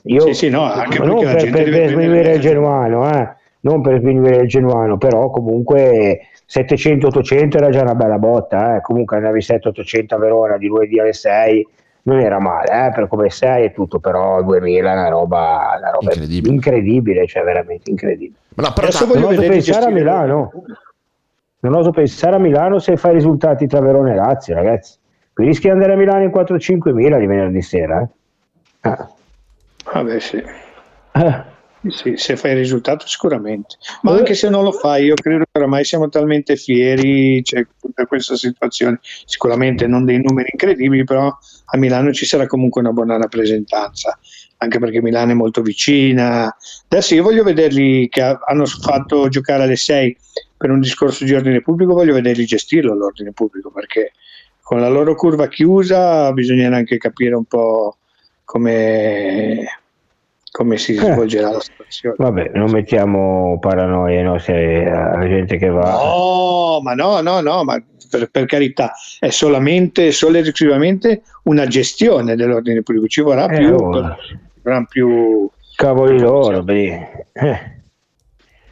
io 0.06 0.20
Sì, 0.20 0.34
sì, 0.34 0.48
no, 0.48 0.62
anche 0.62 0.98
non 0.98 1.16
perché 1.18 1.24
la 1.24 1.32
per, 1.32 1.42
gente 1.42 1.62
per, 1.62 1.70
per 1.70 1.88
sminuire 1.90 2.34
il 2.34 2.40
genuano 2.40 3.10
eh 3.10 3.34
non 3.60 3.82
per 3.82 3.98
sminuire 3.98 4.42
il 4.42 4.48
genuano 4.48 4.96
però 4.96 5.30
comunque 5.30 6.20
700-800 6.48 7.56
era 7.56 7.70
già 7.70 7.82
una 7.82 7.94
bella 7.94 8.18
botta 8.18 8.76
eh. 8.76 8.80
comunque 8.80 9.16
andavi 9.16 9.40
7-800 9.40 10.14
a 10.14 10.18
Verona 10.18 10.56
di 10.56 10.68
lunedì 10.68 11.00
alle 11.00 11.12
6 11.12 11.68
non 12.02 12.20
era 12.20 12.38
male 12.38 12.86
eh, 12.86 12.92
per 12.94 13.08
come 13.08 13.30
sei 13.30 13.64
e 13.64 13.72
tutto 13.72 13.98
però 13.98 14.40
2000 14.42 14.88
è 14.88 14.92
una 14.92 15.08
roba, 15.08 15.74
una 15.76 15.90
roba 15.90 16.12
Incredibile. 16.12 16.54
incredibile. 16.54 17.26
cioè 17.26 17.42
veramente 17.42 17.90
incredibile 17.90 18.38
No, 18.56 18.72
però 18.72 18.86
Adesso 18.86 19.06
voglio 19.06 19.20
non 19.20 19.30
oso 19.32 19.48
pensare 19.48 19.84
a 19.86 19.90
Milano 19.90 20.52
non 21.58 21.74
oso 21.74 21.90
pensare 21.90 22.36
a 22.36 22.38
Milano 22.38 22.78
se 22.78 22.96
fai 22.96 23.14
risultati 23.14 23.66
tra 23.66 23.80
Verona 23.80 24.12
e 24.12 24.14
Lazio 24.14 24.54
ragazzi 24.54 24.96
rischi 25.34 25.66
di 25.66 25.72
andare 25.72 25.94
a 25.94 25.96
Milano 25.96 26.22
in 26.22 26.30
4-5 26.30 26.92
mila 26.92 27.18
di 27.18 27.26
venerdì 27.26 27.60
sera 27.60 28.00
eh. 28.00 28.08
Ah. 28.88 29.10
Vabbè, 29.96 30.20
sì. 30.20 30.36
Eh. 30.36 31.54
Sì, 31.88 32.14
se 32.16 32.36
fai 32.36 32.50
il 32.50 32.56
risultato 32.58 33.06
sicuramente, 33.06 33.76
ma 34.02 34.12
Eh. 34.14 34.18
anche 34.18 34.34
se 34.34 34.48
non 34.48 34.64
lo 34.64 34.72
fai, 34.72 35.04
io 35.04 35.14
credo 35.14 35.44
che 35.44 35.50
oramai 35.58 35.84
siamo 35.84 36.08
talmente 36.08 36.56
fieri, 36.56 37.40
c'è 37.42 37.64
tutta 37.80 38.06
questa 38.06 38.34
situazione, 38.34 38.98
sicuramente 39.24 39.86
non 39.86 40.04
dei 40.04 40.20
numeri 40.20 40.48
incredibili, 40.50 41.04
però 41.04 41.28
a 41.28 41.78
Milano 41.78 42.12
ci 42.12 42.26
sarà 42.26 42.46
comunque 42.46 42.80
una 42.80 42.90
buona 42.90 43.16
rappresentanza, 43.16 44.18
anche 44.58 44.80
perché 44.80 45.00
Milano 45.00 45.30
è 45.30 45.34
molto 45.34 45.62
vicina. 45.62 46.52
Adesso 46.88 47.14
io 47.14 47.22
voglio 47.22 47.44
vederli 47.44 48.08
che 48.08 48.20
ha- 48.22 48.40
hanno 48.44 48.66
fatto 48.66 49.28
giocare 49.28 49.62
alle 49.62 49.76
6 49.76 50.16
per 50.56 50.70
un 50.70 50.80
discorso 50.80 51.24
di 51.24 51.34
ordine 51.34 51.62
pubblico, 51.62 51.92
voglio 51.94 52.14
vederli 52.14 52.44
gestirlo 52.46 52.94
l'ordine 52.96 53.30
pubblico, 53.32 53.70
perché 53.70 54.10
con 54.60 54.80
la 54.80 54.88
loro 54.88 55.14
curva 55.14 55.46
chiusa 55.46 56.32
bisogna 56.32 56.74
anche 56.74 56.98
capire 56.98 57.36
un 57.36 57.44
po' 57.44 57.98
come, 58.44 59.64
come 60.56 60.78
si 60.78 60.94
Eh. 60.94 61.12
svolgerà 61.12 61.50
la 61.50 61.60
situazione. 61.60 62.14
vabbè 62.18 62.52
non 62.54 62.70
mettiamo 62.70 63.58
paranoie 63.60 64.22
no, 64.22 64.38
se 64.38 64.84
la 64.84 65.18
gente 65.28 65.58
che 65.58 65.68
va 65.68 65.90
No, 65.90 66.80
ma 66.82 66.94
no, 66.94 67.20
no, 67.20 67.40
no, 67.42 67.62
ma 67.62 67.78
per, 68.08 68.30
per 68.30 68.46
carità, 68.46 68.92
è 69.18 69.28
solamente, 69.28 70.12
solo 70.12 70.38
ed 70.38 70.46
esclusivamente 70.46 71.22
una 71.44 71.66
gestione 71.66 72.36
dell'ordine 72.36 72.82
pubblico. 72.82 73.06
Ci 73.08 73.20
vorrà 73.20 73.48
Eh, 73.50 73.58
più, 73.58 73.76
vorrà 73.76 74.86
più 74.88 75.50
cavoli 75.74 76.18
loro 76.18 76.62
beh. 76.62 77.08
Eh, 77.34 77.80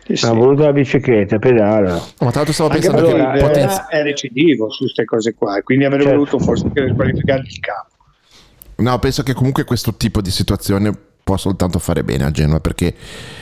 sì, 0.06 0.16
sì. 0.16 0.24
ha 0.24 0.32
voluto 0.32 0.62
la 0.64 0.72
bicicletta 0.72 1.38
pedala 1.38 1.92
ma 1.92 2.30
tra 2.30 2.44
l'altro 2.44 2.52
stavo 2.52 2.70
Anche 2.70 2.88
pensando 2.88 3.12
perché 3.14 3.40
che 3.40 3.46
Verona 3.48 3.86
è 3.88 4.02
recidivo 4.02 4.70
su 4.70 4.84
queste 4.84 5.04
cose 5.04 5.34
qua, 5.34 5.60
quindi 5.62 5.84
avrebbe 5.84 6.04
Certo. 6.04 6.18
voluto 6.18 6.38
forse 6.38 6.64
anche 6.66 6.88
squalificare 6.92 7.40
il 7.42 7.60
campo. 7.60 7.92
No, 8.76 8.98
penso 8.98 9.22
che 9.22 9.34
comunque 9.34 9.64
questo 9.64 9.94
tipo 9.96 10.22
di 10.22 10.30
situazione 10.30 10.92
può 11.24 11.38
soltanto 11.38 11.78
fare 11.78 12.04
bene 12.04 12.24
al 12.24 12.32
Genoa 12.32 12.60
perché 12.60 12.94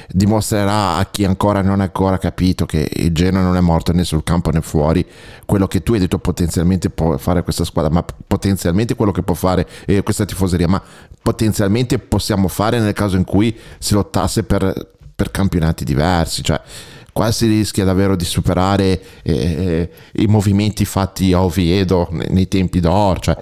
dimostrerà 0.09 0.95
a 0.95 1.07
chi 1.11 1.25
ancora 1.25 1.63
non 1.63 1.81
ha 1.81 1.85
ancora 1.85 2.17
capito 2.17 2.65
che 2.65 2.89
il 2.95 3.13
Genoa 3.13 3.43
non 3.43 3.57
è 3.57 3.61
morto 3.61 3.93
né 3.93 4.05
sul 4.05 4.23
campo 4.23 4.51
né 4.51 4.61
fuori 4.61 5.05
quello 5.45 5.67
che 5.67 5.83
tu 5.83 5.95
hai 5.95 5.99
detto 5.99 6.19
potenzialmente 6.21 6.91
può 6.91 7.19
fare 7.19 7.43
questa 7.43 7.65
squadra 7.65 7.91
ma 7.91 8.05
potenzialmente 8.27 8.95
quello 8.95 9.11
che 9.11 9.23
può 9.23 9.35
fare 9.35 9.67
eh, 9.87 10.03
questa 10.05 10.25
tifoseria 10.25 10.69
ma 10.69 10.81
potenzialmente 11.21 11.99
possiamo 11.99 12.47
fare 12.47 12.79
nel 12.79 12.93
caso 12.93 13.17
in 13.17 13.25
cui 13.25 13.55
si 13.79 13.95
lottasse 13.95 14.45
per, 14.45 14.91
per 15.15 15.33
campionati 15.33 15.83
diversi 15.83 16.45
cioè 16.45 16.61
qua 17.13 17.33
si 17.33 17.49
rischia 17.49 17.85
davvero 17.85 18.15
di 18.15 18.25
superare 18.25 19.01
eh, 19.25 19.91
i 20.13 20.27
movimenti 20.27 20.85
fatti 20.85 21.33
a 21.33 21.43
Oviedo 21.43 22.07
nei, 22.13 22.29
nei 22.31 22.49
tempi 22.49 22.79
d'oro 22.79 23.19
cioè 23.19 23.37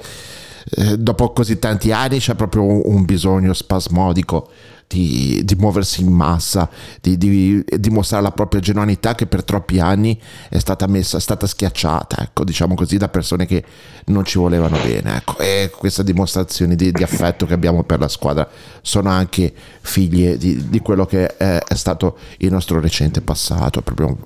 eh, 0.71 0.99
dopo 0.99 1.33
così 1.33 1.59
tanti 1.59 1.93
anni 1.93 2.19
c'è 2.19 2.35
proprio 2.35 2.63
un, 2.63 2.83
un 2.85 3.05
bisogno 3.05 3.53
spasmodico 3.53 4.49
di, 4.91 5.43
di, 5.45 5.55
muoversi 5.55 6.01
in 6.01 6.13
massa, 6.13 6.69
di, 7.01 7.17
di, 7.17 7.65
dimostrare 7.79 8.25
la 8.25 8.33
propria 8.33 8.61
genuinità 8.61 9.15
che 9.15 9.27
per 9.27 9.45
troppi 9.45 9.79
anni 9.79 10.21
è 10.49 10.59
stata 10.59 10.89
messa, 10.89 11.17
è 11.17 11.21
stata 11.21 11.47
schiacciata, 11.47 12.21
ecco, 12.21 12.43
diciamo 12.43 12.75
così, 12.75 12.97
da 12.97 13.09
persone 13.09 13.47
che 13.47 13.63
non 14.07 14.25
ci 14.25 14.39
volevano 14.39 14.77
bene. 14.83 15.19
Ecco. 15.19 15.39
E 15.39 15.71
queste 15.77 16.03
dimostrazioni 16.03 16.75
di, 16.75 16.93
affetto 17.03 17.47
che 17.47 17.55
abbiamo 17.55 17.85
per 17.85 18.01
la 18.01 18.09
squadra 18.09 18.49
sono 18.83 19.11
anche 19.11 19.55
figlie 19.81 20.37
di, 20.37 20.81
quello 20.83 21.07
che 21.07 21.37
è, 21.37 21.63
è, 21.63 21.75
stato 21.77 22.19
il 22.39 22.51
nostro 22.51 22.81
recente 22.81 23.21
passato, 23.21 23.83
proprio 23.83 24.09
un, 24.09 24.17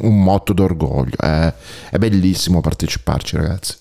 un 0.00 0.20
motto 0.20 0.52
d'orgoglio. 0.52 1.16
È, 1.16 1.54
è 1.90 1.98
bellissimo 1.98 2.60
parteciparci, 2.60 3.36
ragazzi 3.36 3.76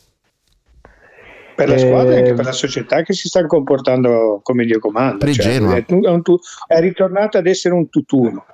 per 1.58 1.70
la 1.70 1.78
squadra 1.80 2.14
e 2.14 2.18
anche 2.20 2.34
per 2.36 2.46
la 2.46 2.52
società 2.52 3.02
che 3.02 3.14
si 3.14 3.28
sta 3.28 3.44
comportando 3.48 4.42
come 4.44 4.64
Dio 4.64 4.78
comanda. 4.78 5.26
Cioè, 5.26 5.60
è, 5.60 5.86
è, 6.68 6.80
ritornato 6.80 7.40
ad 7.40 7.48
essere 7.48 7.74
un 7.74 7.90
tutt'uno. 7.90 8.46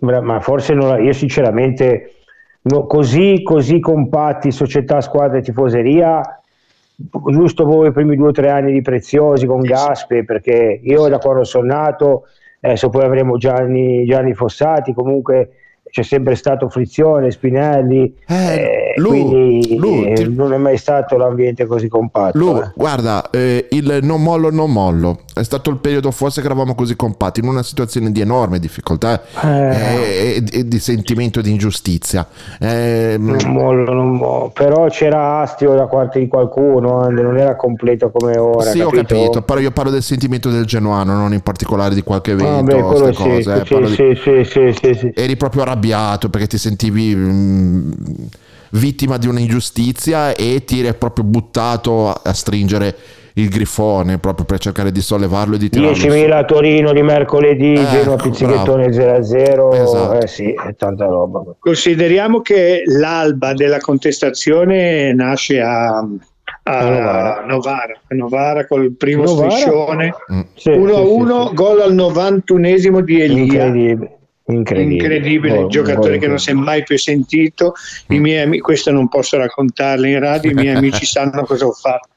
Ma 0.00 0.40
forse 0.40 0.74
non, 0.74 1.04
io 1.04 1.12
sinceramente 1.12 2.14
no, 2.62 2.86
così, 2.86 3.42
così 3.44 3.78
compatti 3.78 4.50
società, 4.50 5.00
squadra 5.00 5.38
e 5.38 5.42
tifoseria 5.42 6.20
giusto 7.30 7.64
voi 7.64 7.88
i 7.88 7.92
primi 7.92 8.16
due 8.16 8.28
o 8.28 8.32
tre 8.32 8.50
anni 8.50 8.72
di 8.72 8.82
Preziosi 8.82 9.46
con 9.46 9.60
Gaspe 9.60 10.24
perché 10.24 10.80
io 10.82 11.08
da 11.08 11.18
quando 11.18 11.44
sono 11.44 11.66
nato 11.66 12.24
adesso 12.60 12.90
poi 12.90 13.04
avremo 13.04 13.38
Gianni, 13.38 14.04
Gianni 14.04 14.34
Fossati 14.34 14.92
comunque 14.92 15.61
c'è 15.92 16.02
sempre 16.02 16.36
stato 16.36 16.70
frizione, 16.70 17.30
Spinelli, 17.30 18.16
eh, 18.26 18.34
eh, 18.34 18.94
Lu, 18.96 19.08
quindi 19.08 19.76
Lu, 19.76 20.04
eh, 20.06 20.14
ti... 20.14 20.34
non 20.34 20.54
è 20.54 20.56
mai 20.56 20.78
stato 20.78 21.18
l'ambiente 21.18 21.66
così 21.66 21.86
compatto. 21.88 22.38
Lu, 22.38 22.56
eh. 22.56 22.72
guarda, 22.74 23.28
eh, 23.30 23.66
il 23.68 23.98
non 24.00 24.22
mollo, 24.22 24.50
non 24.50 24.72
mollo, 24.72 25.18
è 25.34 25.42
stato 25.42 25.70
il 25.70 25.76
periodo 25.76 26.10
forse 26.10 26.40
che 26.40 26.46
eravamo 26.46 26.74
così 26.74 26.96
compatti, 26.96 27.40
in 27.40 27.46
una 27.46 27.62
situazione 27.62 28.12
di 28.12 28.20
enorme 28.20 28.58
difficoltà 28.58 29.22
eh. 29.42 30.36
e, 30.38 30.44
e, 30.50 30.68
di 30.68 30.78
sentimento 30.78 31.40
di 31.40 31.50
ingiustizia. 31.50 32.26
non 32.60 33.38
mollo, 33.46 33.92
non 33.92 34.16
mollo, 34.16 34.50
però 34.54 34.88
c'era 34.88 35.40
astio 35.40 35.74
da 35.74 35.86
parte 35.86 36.18
di 36.18 36.28
qualcuno, 36.28 37.08
non 37.08 37.36
era 37.36 37.56
completo 37.56 38.10
come 38.10 38.36
ora. 38.38 38.70
Sì, 38.70 38.78
capito? 38.78 38.86
ho 38.86 39.04
capito, 39.04 39.42
però 39.42 39.60
io 39.60 39.70
parlo 39.70 39.90
del 39.90 40.02
sentimento 40.02 40.50
del 40.50 40.64
genuano, 40.64 41.14
non 41.14 41.32
in 41.32 41.40
particolare 41.40 41.94
di 41.94 42.02
qualche 42.02 42.32
evento, 42.32 42.76
ah, 42.76 42.92
beh, 42.92 43.12
sì, 43.14 43.22
cose. 43.22 43.54
Sì, 43.54 44.20
sì, 44.22 44.30
di... 44.30 44.44
sì, 44.44 44.72
sì, 44.80 44.94
sì, 44.94 45.12
Eri 45.14 45.36
proprio 45.36 45.62
arrabbiato 45.62 45.80
arrabbiato 45.82 46.28
perché 46.28 46.46
ti 46.46 46.58
sentivi 46.58 47.14
mh, 47.14 47.30
mm, 47.30 47.92
vittima 48.70 49.18
di 49.18 49.26
un'ingiustizia 49.26 50.34
e 50.34 50.64
ti 50.64 50.80
eri 50.80 50.94
proprio 50.94 51.24
buttato 51.24 52.08
a, 52.08 52.20
a 52.24 52.32
stringere 52.32 52.96
il 53.34 53.48
grifone 53.48 54.18
proprio 54.18 54.44
per 54.44 54.58
cercare 54.58 54.92
di 54.92 55.00
sollevarlo 55.00 55.54
e 55.54 55.58
di 55.58 55.68
tirarlo 55.68 55.92
10.000 55.92 56.30
a 56.32 56.44
Torino 56.44 56.92
di 56.92 57.02
mercoledì 57.02 57.74
ecco, 57.74 57.90
Genoa 57.90 58.16
pizzichettone 58.16 58.88
0-0 58.88 59.74
esatto. 59.74 60.20
eh 60.20 60.26
sì, 60.26 60.52
è 60.52 60.74
tanta 60.76 61.06
roba. 61.06 61.42
Consideriamo 61.58 62.40
che 62.40 62.82
l'alba 62.86 63.54
della 63.54 63.78
contestazione 63.78 65.12
nasce 65.14 65.60
a 65.60 66.06
a 66.64 66.84
Novara, 66.84 67.44
Novara, 67.44 68.00
Novara 68.08 68.66
col 68.66 68.92
primo 68.92 69.24
Novara? 69.24 69.50
striscione. 69.50 70.14
1-1 70.28 70.46
sì, 70.54 70.70
sì, 70.70 70.70
sì, 70.72 71.54
gol 71.54 71.80
al 71.80 71.94
91esimo 71.94 73.00
di 73.00 73.20
Elia 73.20 73.68
incredibile 74.46 75.14
Incredibile, 75.14 75.58
oh, 75.58 75.66
giocatore 75.68 76.16
oh, 76.16 76.18
che 76.18 76.26
non 76.26 76.38
si 76.38 76.50
è 76.50 76.52
mai 76.52 76.82
più 76.82 76.98
sentito. 76.98 77.74
I 78.08 78.18
miei 78.18 78.42
amici, 78.42 78.60
questo 78.60 78.90
non 78.90 79.08
posso 79.08 79.36
raccontarlo 79.36 80.06
in 80.06 80.18
radio, 80.18 80.50
i 80.50 80.54
miei 80.54 80.74
amici 80.76 81.04
sanno 81.06 81.44
cosa 81.44 81.66
ho 81.66 81.72
fatto. 81.72 82.10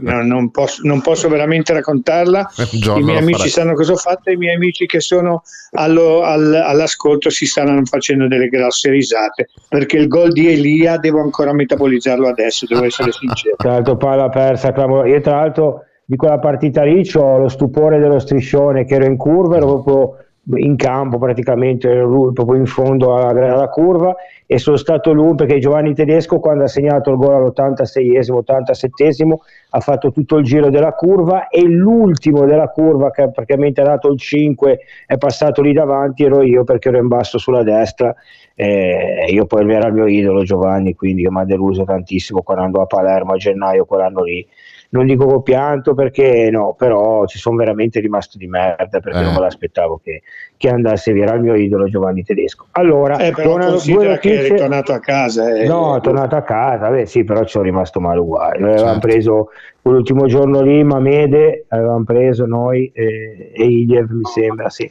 No, 0.00 0.22
non, 0.22 0.50
posso, 0.50 0.80
non, 0.84 1.00
posso, 1.00 1.28
veramente 1.28 1.72
raccontarla. 1.72 2.50
I 2.96 3.02
miei 3.02 3.18
amici 3.18 3.38
farai. 3.38 3.50
sanno 3.50 3.74
cosa 3.74 3.92
ho 3.92 3.96
fatto, 3.96 4.30
i 4.30 4.36
miei 4.36 4.54
amici 4.54 4.86
che 4.86 5.00
sono 5.00 5.42
allo, 5.72 6.22
all, 6.22 6.54
all'ascolto 6.54 7.30
si 7.30 7.46
stanno 7.46 7.84
facendo 7.84 8.26
delle 8.26 8.48
grosse 8.48 8.90
risate 8.90 9.48
perché 9.68 9.96
il 9.96 10.08
gol 10.08 10.32
di 10.32 10.50
Elia 10.50 10.96
devo 10.98 11.20
ancora 11.20 11.52
metabolizzarlo 11.52 12.28
adesso, 12.28 12.66
devo 12.66 12.84
essere 12.84 13.12
sincero. 13.12 13.56
Tra 13.58 13.72
l'altro, 13.72 13.96
palla 13.96 14.28
persa, 14.28 14.72
clamorosa. 14.72 15.08
Io, 15.08 15.20
tra 15.20 15.36
l'altro, 15.36 15.84
di 16.04 16.16
quella 16.16 16.38
partita 16.38 16.82
lì 16.82 17.08
ho 17.14 17.38
lo 17.38 17.48
stupore 17.48 17.98
dello 17.98 18.18
striscione 18.18 18.84
che 18.84 18.94
ero 18.94 19.04
in 19.04 19.16
curva, 19.16 19.56
ero 19.58 19.80
proprio 19.80 20.24
in 20.56 20.76
campo 20.76 21.18
praticamente 21.18 21.88
proprio 21.88 22.54
in 22.54 22.66
fondo 22.66 23.14
alla, 23.14 23.52
alla, 23.52 23.68
curva 23.68 24.14
e 24.46 24.58
sono 24.58 24.76
stato 24.76 25.12
lui 25.12 25.34
perché 25.34 25.58
Giovanni 25.58 25.94
Tedesco 25.94 26.40
quando 26.40 26.64
ha 26.64 26.68
segnato 26.68 27.10
il 27.10 27.16
gol 27.16 27.34
all'86esimo 27.34 28.40
87esimo 28.46 29.34
ha 29.70 29.80
fatto 29.80 30.10
tutto 30.10 30.38
il 30.38 30.44
giro 30.44 30.70
della 30.70 30.92
curva 30.92 31.48
e 31.48 31.62
l'ultimo 31.62 32.46
della 32.46 32.68
curva 32.68 33.10
che 33.10 33.30
praticamente 33.30 33.80
ha 33.80 33.84
dato 33.84 34.10
il 34.10 34.18
5 34.18 34.78
è 35.06 35.18
passato 35.18 35.62
lì 35.62 35.72
davanti 35.72 36.24
ero 36.24 36.42
io 36.42 36.64
perché 36.64 36.88
ero 36.88 36.98
in 36.98 37.08
basso 37.08 37.38
sulla 37.38 37.62
destra 37.62 38.14
e 38.54 39.26
io 39.30 39.46
poi 39.46 39.70
era 39.72 39.88
il 39.88 39.94
mio 39.94 40.06
idolo 40.06 40.42
Giovanni 40.42 40.94
quindi 40.94 41.22
che 41.22 41.30
mi 41.30 41.40
ha 41.40 41.44
deluso 41.44 41.84
tantissimo 41.84 42.42
quando 42.42 42.64
andò 42.64 42.82
a 42.82 42.86
Palermo 42.86 43.32
a 43.32 43.36
gennaio 43.36 43.84
quell'anno 43.84 44.22
lì 44.22 44.46
non 44.90 45.06
dico 45.06 45.26
che 45.26 45.34
ho 45.34 45.42
pianto 45.42 45.94
perché 45.94 46.48
no, 46.50 46.74
però 46.76 47.26
ci 47.26 47.38
sono 47.38 47.56
veramente 47.56 48.00
rimasto 48.00 48.38
di 48.38 48.46
merda 48.46 49.00
perché 49.00 49.18
eh. 49.18 49.22
non 49.22 49.34
me 49.34 49.40
l'aspettavo 49.40 50.00
che, 50.02 50.22
che, 50.56 50.68
andasse 50.68 51.12
via, 51.12 51.24
era 51.24 51.34
il 51.34 51.42
mio 51.42 51.54
idolo 51.54 51.88
Giovanni 51.88 52.24
Tedesco. 52.24 52.66
Allora, 52.72 53.18
eh, 53.18 53.32
però 53.32 53.54
una, 53.54 53.70
due 53.70 54.06
notizie, 54.06 54.46
è 54.46 54.48
ritornato 54.48 54.92
a 54.92 54.98
casa. 54.98 55.54
Eh. 55.54 55.66
No, 55.66 55.96
è 55.96 56.00
tornato 56.00 56.36
a 56.36 56.42
casa, 56.42 56.88
beh 56.88 57.06
sì, 57.06 57.24
però 57.24 57.42
ci 57.44 57.50
sono 57.50 57.64
rimasto 57.64 58.00
male 58.00 58.18
uguale. 58.18 58.58
Noi 58.58 58.70
certo. 58.70 58.82
avevamo 58.82 59.00
preso 59.00 59.48
quell'ultimo 59.80 60.26
giorno 60.26 60.60
lì, 60.60 60.82
Mamede, 60.82 61.66
avevamo 61.68 62.04
preso 62.04 62.46
noi 62.46 62.90
eh, 62.92 63.52
e 63.54 63.64
Iliev 63.64 64.10
mi 64.10 64.24
sembra, 64.24 64.68
sì. 64.70 64.90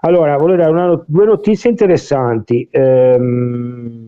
Allora, 0.00 0.36
volevo 0.36 0.58
dare 0.58 0.70
una, 0.70 1.02
due 1.06 1.24
notizie 1.24 1.70
interessanti. 1.70 2.66
Ehm, 2.70 4.07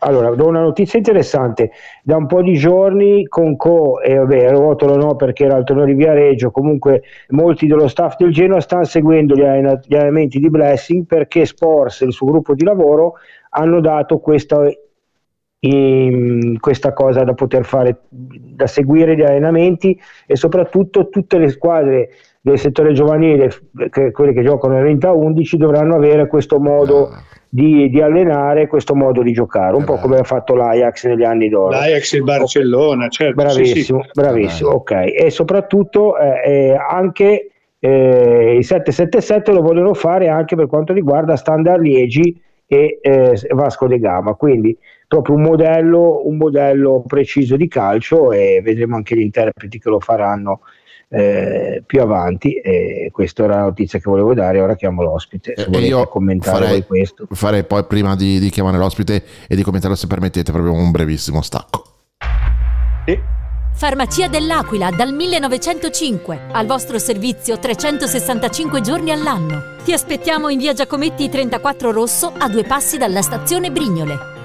allora, 0.00 0.32
do 0.34 0.46
una 0.46 0.60
notizia 0.60 0.98
interessante. 0.98 1.72
Da 2.02 2.16
un 2.16 2.26
po' 2.26 2.42
di 2.42 2.54
giorni 2.54 3.26
con 3.26 3.56
Co 3.56 4.00
e 4.00 4.14
vabbè, 4.14 4.50
Rotolo 4.50 4.96
no 4.96 5.16
perché 5.16 5.44
era 5.44 5.56
al 5.56 5.64
torneo 5.64 5.86
di 5.86 5.94
Viareggio, 5.94 6.50
comunque 6.50 7.02
molti 7.30 7.66
dello 7.66 7.88
staff 7.88 8.16
del 8.16 8.32
Genoa 8.32 8.60
stanno 8.60 8.84
seguendo 8.84 9.34
gli, 9.34 9.42
allenamenti 9.42 10.38
di 10.38 10.50
Blessing 10.50 11.04
perché 11.04 11.44
Sports 11.44 12.02
e 12.02 12.06
il 12.06 12.12
suo 12.12 12.26
gruppo 12.26 12.54
di 12.54 12.64
lavoro 12.64 13.14
hanno 13.50 13.80
dato 13.80 14.18
questa, 14.18 14.70
in, 15.60 16.60
questa 16.60 16.92
cosa 16.92 17.24
da 17.24 17.34
poter 17.34 17.64
fare, 17.64 18.02
da 18.08 18.68
seguire 18.68 19.16
gli 19.16 19.22
allenamenti 19.22 20.00
e 20.26 20.36
soprattutto 20.36 21.08
tutte 21.08 21.38
le 21.38 21.48
squadre 21.48 22.10
del 22.40 22.58
settore 22.58 22.92
giovanile, 22.92 23.50
che, 23.90 24.12
quelle 24.12 24.32
che 24.32 24.42
giocano 24.42 24.80
nel 24.80 24.96
20-11, 24.96 25.56
dovranno 25.56 25.96
avere 25.96 26.28
questo 26.28 26.60
modo. 26.60 27.08
Ah 27.08 27.22
di, 27.48 27.88
di, 27.88 28.00
allenare 28.00 28.66
questo 28.66 28.94
modo 28.94 29.22
di 29.22 29.32
giocare, 29.32 29.74
un 29.74 29.82
eh 29.82 29.86
po' 29.86 29.94
beh. 29.94 30.00
come 30.00 30.18
ha 30.18 30.24
fatto 30.24 30.54
l'Ajax 30.54 31.06
negli 31.06 31.24
anni 31.24 31.48
d'oro. 31.48 31.70
L'Ajax 31.70 32.12
e 32.12 32.16
il 32.18 32.24
Barcellona, 32.24 33.08
certo. 33.08 33.34
Bravissimo, 33.34 34.02
sì, 34.02 34.08
sì. 34.12 34.20
bravissimo, 34.20 34.70
ok. 34.70 34.90
E 35.16 35.30
soprattutto 35.30 36.18
eh, 36.18 36.42
eh, 36.44 36.76
anche 36.76 37.50
eh, 37.78 38.56
i 38.58 38.62
777 38.62 39.52
lo 39.52 39.62
vogliono 39.62 39.94
fare 39.94 40.28
anche 40.28 40.56
per 40.56 40.66
quanto 40.66 40.92
riguarda 40.92 41.36
Standard 41.36 41.80
Liegi 41.80 42.40
e 42.66 42.98
eh, 43.00 43.40
Vasco 43.50 43.86
de 43.86 43.98
Gama, 43.98 44.34
quindi 44.34 44.76
proprio 45.06 45.36
un 45.36 45.42
modello, 45.42 46.26
un 46.26 46.36
modello 46.36 47.02
preciso 47.06 47.56
di 47.56 47.66
calcio 47.66 48.30
e 48.30 48.60
vedremo 48.62 48.96
anche 48.96 49.16
gli 49.16 49.22
interpreti 49.22 49.78
che 49.78 49.88
lo 49.88 50.00
faranno 50.00 50.60
eh, 51.10 51.82
più 51.86 52.00
avanti 52.00 52.52
e 52.54 53.08
questa 53.12 53.44
era 53.44 53.56
la 53.56 53.62
notizia 53.62 53.98
che 53.98 54.10
volevo 54.10 54.34
dare 54.34 54.60
ora 54.60 54.74
chiamo 54.74 55.02
l'ospite. 55.02 55.54
Se 55.56 55.66
e 55.70 55.78
io 55.80 56.06
commentare 56.06 56.64
farei, 56.64 56.86
questo. 56.86 57.26
farei 57.30 57.64
poi 57.64 57.84
prima 57.84 58.14
di, 58.14 58.38
di, 58.38 58.50
chiamare 58.50 58.76
l'ospite 58.78 59.22
e 59.46 59.56
di 59.56 59.62
commentarlo 59.62 59.96
se 59.96 60.06
permettete 60.06 60.52
proprio 60.52 60.72
un 60.72 60.90
brevissimo 60.90 61.40
stacco. 61.42 61.84
Sì. 63.06 63.18
Farmacia 63.74 64.26
dell'Aquila 64.26 64.90
dal 64.90 65.14
1905 65.14 66.40
al 66.50 66.66
vostro 66.66 66.98
servizio 66.98 67.58
365 67.58 68.80
giorni 68.80 69.12
all'anno. 69.12 69.76
Ti 69.84 69.92
aspettiamo 69.92 70.48
in 70.48 70.58
via 70.58 70.72
Giacometti 70.72 71.28
34 71.28 71.92
Rosso 71.92 72.32
a 72.36 72.48
due 72.48 72.64
passi 72.64 72.98
dalla 72.98 73.22
stazione 73.22 73.70
Brignole. 73.70 74.36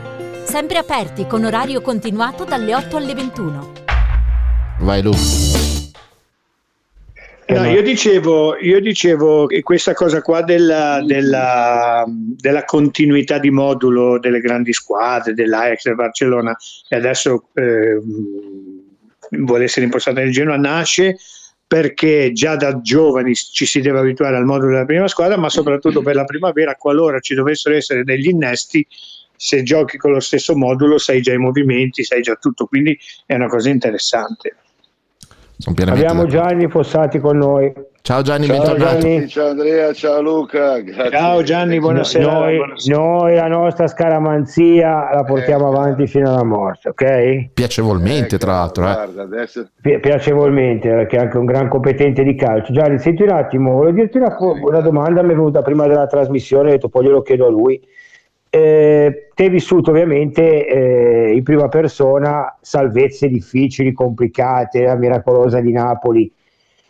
Sempre 0.45 0.77
aperti 0.77 1.25
con 1.25 1.43
orario 1.45 1.81
continuato 1.81 2.43
dalle 2.43 2.75
8 2.75 2.97
alle 2.97 3.13
21 3.15 3.83
vai 4.83 5.01
Lu 5.01 5.13
No, 7.47 7.61
no- 7.61 7.69
io 7.69 7.81
dicevo, 7.81 8.57
io 8.57 8.79
dicevo 8.79 9.47
che 9.47 9.61
questa 9.61 9.93
cosa 9.93 10.21
qua 10.21 10.41
della, 10.41 11.03
della- 11.05 12.05
della 12.07 12.63
continuità 12.63 13.37
di 13.37 13.51
modulo 13.51 14.17
delle 14.19 14.39
grandi 14.39 14.71
squadre, 14.71 15.33
dell'Ajax, 15.33 15.83
del 15.83 15.95
Barcellona, 15.95 16.55
e 16.87 16.95
adesso 16.95 17.49
eh, 17.55 17.99
vuole 19.39 19.63
essere 19.65 19.85
impostata 19.85 20.21
nel 20.21 20.31
Genoa, 20.31 20.57
nasce 20.57 21.17
perché 21.65 22.31
già 22.33 22.55
da 22.55 22.81
giovani 22.81 23.33
ci 23.33 23.65
si 23.65 23.81
deve 23.81 23.99
abituare 23.99 24.35
al 24.35 24.45
modulo 24.45 24.73
della 24.73 24.85
prima 24.85 25.07
squadra, 25.07 25.37
ma 25.37 25.49
soprattutto 25.49 26.01
per 26.01 26.15
la 26.15 26.23
primavera, 26.23 26.75
qualora 26.75 27.19
ci 27.19 27.33
dovessero 27.33 27.75
essere 27.75 28.03
degli 28.03 28.27
innesti, 28.27 28.85
se 29.35 29.63
giochi 29.63 29.97
con 29.97 30.11
lo 30.11 30.19
stesso 30.19 30.55
modulo 30.55 30.97
sai 30.99 31.21
già 31.21 31.33
i 31.33 31.37
movimenti, 31.37 32.03
sai 32.03 32.21
già 32.21 32.35
tutto, 32.35 32.67
quindi 32.67 32.97
è 33.25 33.33
una 33.33 33.47
cosa 33.47 33.69
interessante. 33.69 34.55
Abbiamo. 35.65 36.25
Gianni 36.25 36.67
Fossati 36.67 37.19
con 37.19 37.37
noi. 37.37 37.71
Ciao 38.01 38.21
Gianni, 38.21 38.47
Ciao, 38.47 38.57
bentornato. 38.57 38.97
Gianni. 38.99 39.27
Ciao 39.29 39.47
Andrea, 39.47 39.93
ciao 39.93 40.21
Luca. 40.21 40.79
Grazie. 40.81 41.09
Ciao 41.17 41.41
Gianni, 41.41 41.79
buonasera. 41.79 42.31
Noi, 42.33 42.55
buonasera. 42.57 42.97
noi 42.97 43.35
la 43.35 43.47
nostra 43.47 43.87
scaramanzia 43.87 45.09
la 45.13 45.23
portiamo 45.23 45.71
Eh, 45.71 45.75
avanti 45.75 46.07
fino 46.07 46.29
alla 46.33 46.43
morte, 46.43 46.89
ok? 46.89 47.51
Piacevolmente, 47.53 48.35
Ecco, 48.35 48.45
tra 48.45 48.51
l'altro. 48.51 48.83
Eh. 48.89 48.93
Guarda, 48.93 49.21
adesso 49.21 49.69
Pi- 49.81 49.99
piacevolmente, 49.99 50.89
perché 50.89 51.15
è 51.15 51.19
anche 51.21 51.37
un 51.37 51.45
gran 51.45 51.69
competente 51.69 52.23
di 52.23 52.35
calcio. 52.35 52.73
Gianni, 52.73 52.99
senti 52.99 53.23
un 53.23 53.29
attimo, 53.31 53.71
volevo 53.71 53.95
dirti 53.95 54.17
una, 54.17 54.35
una 54.39 54.81
domanda, 54.81 55.21
mi 55.21 55.31
è 55.31 55.35
venuta 55.35 55.61
prima 55.61 55.87
della 55.87 56.07
trasmissione, 56.07 56.69
ho 56.69 56.71
detto 56.73 56.89
poi 56.89 57.05
glielo 57.05 57.21
chiedo 57.21 57.47
a 57.47 57.49
lui. 57.49 57.81
Eh, 58.55 59.29
te 59.33 59.43
hai 59.45 59.49
vissuto 59.49 59.89
ovviamente 59.89 60.67
eh, 60.67 61.33
in 61.33 61.41
prima 61.41 61.69
persona 61.69 62.55
salvezze 62.61 63.27
difficili, 63.27 63.93
complicate, 63.93 64.83
la 64.83 64.93
miracolosa 64.93 65.59
di 65.59 65.71
Napoli. 65.71 66.31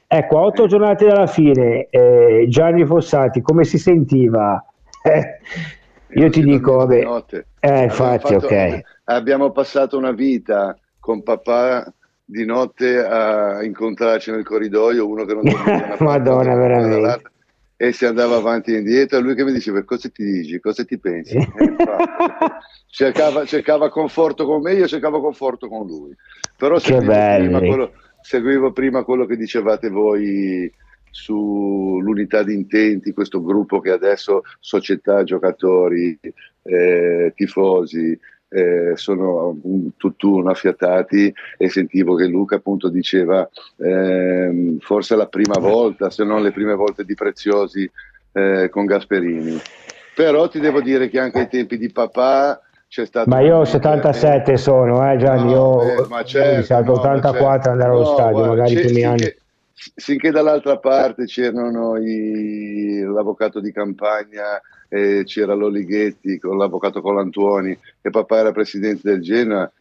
Ecco, 0.06 0.40
a 0.40 0.42
otto 0.42 0.68
giornate 0.68 1.06
dalla 1.06 1.26
fine, 1.26 1.88
eh, 1.90 2.48
Gianni 2.50 2.86
Fossati, 2.86 3.42
come 3.42 3.64
si 3.64 3.78
sentiva? 3.78 4.62
Eh, 5.06 6.20
io 6.20 6.30
ti 6.30 6.44
dico, 6.44 6.76
vabbè, 6.76 7.08
eh, 7.60 7.84
infatti, 7.84 8.34
fatto- 8.34 8.46
ok. 8.46 8.82
Abbiamo 9.06 9.52
passato 9.52 9.98
una 9.98 10.12
vita 10.12 10.78
con 11.00 11.24
papà 11.24 11.92
di 12.24 12.46
notte 12.46 13.04
a 13.04 13.64
incontrarci 13.64 14.32
nel 14.32 14.44
corridoio, 14.46 15.08
uno 15.08 15.26
che 15.26 15.34
non 15.34 15.44
dormiva 15.44 15.96
Madonna, 16.00 16.56
veramente. 16.56 17.32
E 17.84 17.92
si 17.92 18.06
andava 18.06 18.38
avanti 18.38 18.74
e 18.74 18.78
indietro, 18.78 19.20
lui 19.20 19.36
che 19.36 19.44
mi 19.44 19.52
diceva 19.52 19.84
cosa 19.84 20.08
ti 20.08 20.24
dici, 20.24 20.58
cosa 20.62 20.86
ti 20.86 20.98
pensi? 20.98 21.36
Eh, 21.36 21.76
cercava, 22.88 23.44
cercava 23.44 23.90
conforto 23.90 24.46
con 24.46 24.62
me, 24.62 24.72
io 24.72 24.88
cercavo 24.88 25.20
conforto 25.20 25.68
con 25.68 25.86
lui. 25.86 26.16
Però 26.56 26.80
seguivo 26.80 27.12
prima, 27.12 27.60
quello, 27.60 27.92
seguivo 28.22 28.72
prima 28.72 29.04
quello 29.04 29.26
che 29.26 29.36
dicevate 29.36 29.90
voi 29.90 30.72
sull'unità 31.10 32.42
di 32.42 32.54
intenti, 32.54 33.12
questo 33.12 33.44
gruppo 33.44 33.82
che 33.82 33.92
adesso 33.92 34.44
società, 34.62 35.24
giocatori, 35.24 36.18
eh, 36.62 37.34
tifosi 37.36 38.18
eh, 38.54 38.92
sono 38.96 39.58
un 39.64 39.98
tutt'uno 39.98 40.50
affiatati 40.52 41.34
e 41.58 41.70
sentivo 41.70 42.16
che 42.16 42.26
Luca 42.26 42.56
appunto 42.56 42.90
diceva 42.90 43.48
ehm, 43.78 44.78
forse 44.80 45.16
la 45.16 45.28
prima 45.28 45.58
volta, 45.58 46.10
se 46.10 46.24
non 46.24 46.42
le 46.42 46.52
prime 46.52 46.76
volte 46.76 47.04
di 47.04 47.16
Preziosi 47.16 47.90
eh, 48.34 48.70
con 48.70 48.86
Gasperini. 48.86 49.58
Però 50.16 50.48
ti 50.48 50.60
devo 50.60 50.82
dire 50.82 51.10
che 51.10 51.20
anche 51.20 51.40
ai 51.40 51.48
tempi 51.50 51.78
di 51.78 51.92
papà 51.92 52.60
c'è 52.88 53.06
stato... 53.08 53.28
Ma 53.30 53.40
io 53.40 53.66
77 53.66 54.56
sono, 54.58 55.12
eh 55.12 55.18
Gianni, 55.18 55.52
No, 55.52 55.82
io 55.82 55.96
beh, 56.04 56.08
ma 56.08 56.24
certo, 56.24 56.76
no, 56.76 56.84
ma 56.84 56.92
84 56.92 57.52
certo. 57.52 57.70
andare 57.70 57.90
allo 57.90 58.00
No, 58.02 58.06
stadio, 58.06 58.32
guarda, 58.34 58.50
magari 58.50 58.74
i 58.74 58.80
primi 58.80 59.04
anni. 59.04 59.18
finché, 59.18 59.38
finché 59.96 60.32
dall'altra 60.32 60.78
parte 60.78 61.26
c'erano 61.26 61.98
i- 61.98 63.02
l'avvocato 63.02 63.60
di 63.60 63.72
campagna 63.72 64.62
e 64.88 65.24
c'era 65.26 65.54
l'Olighetti 65.54 66.38
con 66.40 66.58
l'avvocato 66.58 67.02
Colantuoni 67.02 67.78
e 68.02 68.10
papà 68.10 68.38
era 68.40 68.52
presidente 68.52 69.02
del 69.10 69.22
Genoa, 69.22 69.72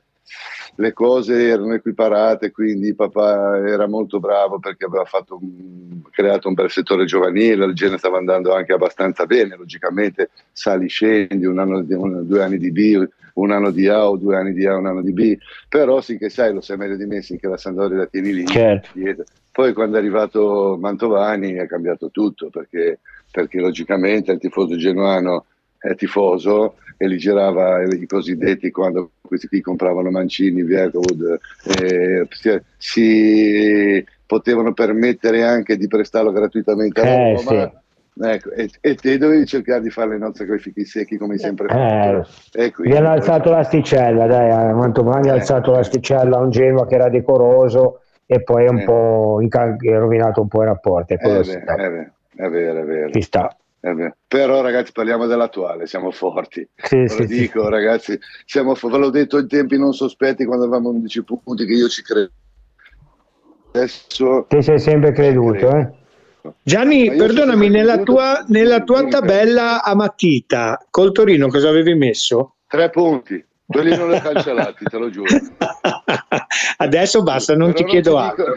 le 0.76 0.92
cose 0.94 1.48
erano 1.48 1.74
equiparate, 1.74 2.50
quindi 2.50 2.94
papà 2.94 3.58
era 3.68 3.86
molto 3.86 4.18
bravo 4.20 4.58
perché 4.58 4.86
aveva 4.86 5.04
fatto 5.04 5.38
un- 5.40 6.00
creato 6.10 6.48
un 6.48 6.54
bel 6.54 6.70
settore 6.70 7.04
giovanile, 7.04 7.64
il 7.66 7.74
Genoa 7.74 7.98
stava 7.98 8.16
andando 8.18 8.54
anche 8.54 8.72
abbastanza 8.72 9.26
bene, 9.26 9.56
logicamente 9.56 10.30
sali 10.52 10.88
scendi, 10.88 11.44
un 11.44 11.58
anno 11.58 11.82
di- 11.82 11.92
un- 11.94 12.26
due 12.26 12.42
anni 12.42 12.56
di 12.58 12.70
B, 12.72 13.06
un 13.34 13.50
anno 13.50 13.70
di 13.70 13.88
A 13.88 14.08
o 14.08 14.16
due 14.16 14.36
anni 14.36 14.52
di 14.54 14.66
A, 14.66 14.76
un 14.76 14.86
anno 14.86 15.02
di 15.02 15.12
B, 15.12 15.36
però 15.68 16.00
finché 16.00 16.28
sai 16.30 16.52
lo 16.54 16.60
sai 16.62 16.76
meglio 16.78 16.96
di 16.96 17.06
me, 17.06 17.20
finché 17.22 17.48
la 17.48 17.56
Sandoria 17.58 17.98
la 17.98 18.06
tieni 18.06 18.32
lì, 18.32 18.46
Certo. 18.46 18.88
dietro. 18.94 19.24
Poi 19.52 19.74
quando 19.74 19.96
è 19.96 19.98
arrivato 20.00 20.78
Mantovani 20.80 21.52
è 21.52 21.66
cambiato 21.66 22.10
tutto 22.10 22.48
perché, 22.50 23.00
perché 23.30 23.60
logicamente 23.60 24.32
il 24.32 24.38
tifoso 24.38 24.76
genuano 24.76 25.44
è 25.78 25.94
tifoso 25.94 26.76
e 26.96 27.06
li 27.06 27.18
girava 27.18 27.82
i 27.82 28.06
cosiddetti 28.06 28.70
quando 28.70 29.10
questi 29.20 29.48
qui 29.48 29.60
compravano 29.60 30.10
Mancini, 30.10 30.62
Vierwood, 30.62 31.38
eh, 31.82 32.26
si, 32.30 32.60
si 32.78 34.04
potevano 34.24 34.72
permettere 34.72 35.42
anche 35.42 35.76
di 35.76 35.86
prestarlo 35.88 36.32
gratuitamente 36.32 37.00
a 37.00 37.04
Eh, 37.06 37.34
Roma. 37.34 37.72
Ecco, 38.14 38.50
e, 38.50 38.68
e 38.80 38.94
te 38.94 39.16
dovevi 39.18 39.46
cercare 39.46 39.80
di 39.80 39.88
fare 39.90 40.10
le 40.10 40.18
nozze 40.18 40.46
con 40.46 40.56
i 40.56 40.60
fichi 40.60 40.84
secchi 40.84 41.16
come 41.16 41.32
hai 41.32 41.38
sempre 41.38 41.66
Eh, 41.66 41.68
fatto. 41.68 42.28
E 42.52 42.70
quindi 42.70 42.92
gli 42.92 42.96
hanno 42.96 43.10
alzato 43.10 43.50
l'asticella, 43.50 44.26
dai, 44.26 44.72
Mantovani 44.74 45.30
ha 45.30 45.34
Eh. 45.34 45.38
alzato 45.38 45.72
l'asticella 45.72 46.36
a 46.36 46.40
un 46.40 46.50
Genoa 46.50 46.86
che 46.86 46.94
era 46.94 47.08
decoroso 47.08 48.01
e 48.26 48.42
poi 48.42 48.64
è 48.64 48.68
un 48.68 48.78
Eh. 48.78 48.84
po' 48.84 49.38
inca- 49.40 49.76
è 49.78 49.98
rovinato 49.98 50.40
un 50.40 50.48
po' 50.48 50.62
i 50.62 50.66
rapporti, 50.66 51.16
quello 51.16 51.40
Eh, 51.40 51.44
sì, 51.44 51.58
beh, 51.58 51.84
eh, 51.84 51.90
beh, 51.90 52.12
è 52.36 52.48
vero, 52.48 52.80
è 52.80 52.84
vero. 52.84 53.10
ci 53.10 53.20
sta. 53.22 53.56
Eh 53.84 54.14
Però 54.28 54.60
ragazzi 54.60 54.92
parliamo 54.92 55.26
dell'attuale, 55.26 55.86
siamo 55.86 56.12
forti. 56.12 56.66
Sì, 56.76 56.98
Ve 56.98 57.08
sì, 57.08 57.16
lo 57.22 57.26
sì. 57.26 57.40
dico 57.40 57.68
ragazzi, 57.68 58.18
siamo, 58.44 58.74
fo- 58.76 58.88
ve 58.88 58.98
l'ho 58.98 59.10
detto 59.10 59.38
in 59.38 59.48
tempi 59.48 59.76
non 59.76 59.92
sospetti 59.92 60.44
quando 60.44 60.64
avevamo 60.64 60.90
11 60.90 61.24
punti 61.24 61.66
che 61.66 61.72
io 61.72 61.88
ci 61.88 62.02
credo. 62.02 62.30
Adesso 63.72 64.46
Te 64.48 64.62
sei 64.62 64.78
sempre 64.78 65.12
creduto, 65.12 65.74
eh? 65.76 65.90
Gianni, 66.62 67.14
perdonami, 67.14 67.68
nella 67.68 67.98
tua, 68.02 68.44
nella 68.48 68.82
tua 68.82 69.06
tabella 69.08 69.82
a 69.82 69.94
matita 69.94 70.84
col 70.90 71.12
Torino 71.12 71.48
cosa 71.48 71.68
avevi 71.68 71.94
messo? 71.94 72.56
tre 72.66 72.90
punti, 72.90 73.44
quelli 73.66 73.96
non 73.96 74.10
li 74.10 74.16
ho 74.16 74.20
cancellati, 74.20 74.84
te 74.84 74.98
lo 74.98 75.10
giuro. 75.10 75.28
Adesso 76.78 77.22
basta, 77.22 77.54
non 77.56 77.72
Però 77.72 77.84
ti 77.84 77.90
chiedo 77.90 78.10
dico- 78.10 78.22
altro. 78.22 78.54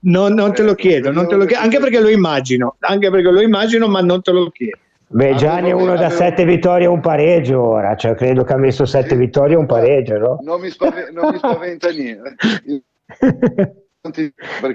Non, 0.00 0.32
non 0.34 0.52
te 0.52 0.62
lo 0.62 0.70
Ecco, 0.72 0.80
chiedo, 0.80 1.10
non 1.10 1.26
te 1.26 1.34
lo 1.34 1.44
chiedo, 1.44 1.62
anche 1.62 1.78
perché 1.80 1.98
lo 2.00 2.08
immagino, 2.08 2.76
anche 2.80 3.10
perché 3.10 3.30
lo 3.30 3.40
immagino, 3.40 3.88
ma 3.88 4.00
non 4.00 4.22
te 4.22 4.30
lo 4.30 4.48
chiedo. 4.50 4.76
Beh, 5.10 5.34
Gianni 5.36 5.70
è 5.70 5.72
uno 5.72 5.96
da 5.96 6.10
sette 6.10 6.44
vittorie 6.44 6.84
e 6.86 6.88
un 6.88 7.00
pareggio 7.00 7.60
ora, 7.62 7.96
cioè 7.96 8.14
credo 8.14 8.44
che 8.44 8.52
ha 8.52 8.58
messo 8.58 8.84
sette 8.84 9.10
Sì. 9.10 9.16
vittorie 9.16 9.54
e 9.54 9.58
un 9.58 9.66
pareggio, 9.66 10.18
no? 10.18 10.38
Non 10.42 10.60
mi, 10.60 10.68
spaven- 10.70 11.12
non 11.12 11.30
mi 11.32 11.38
spaventa 11.38 11.88
niente. 11.90 12.34
Non 14.00 14.32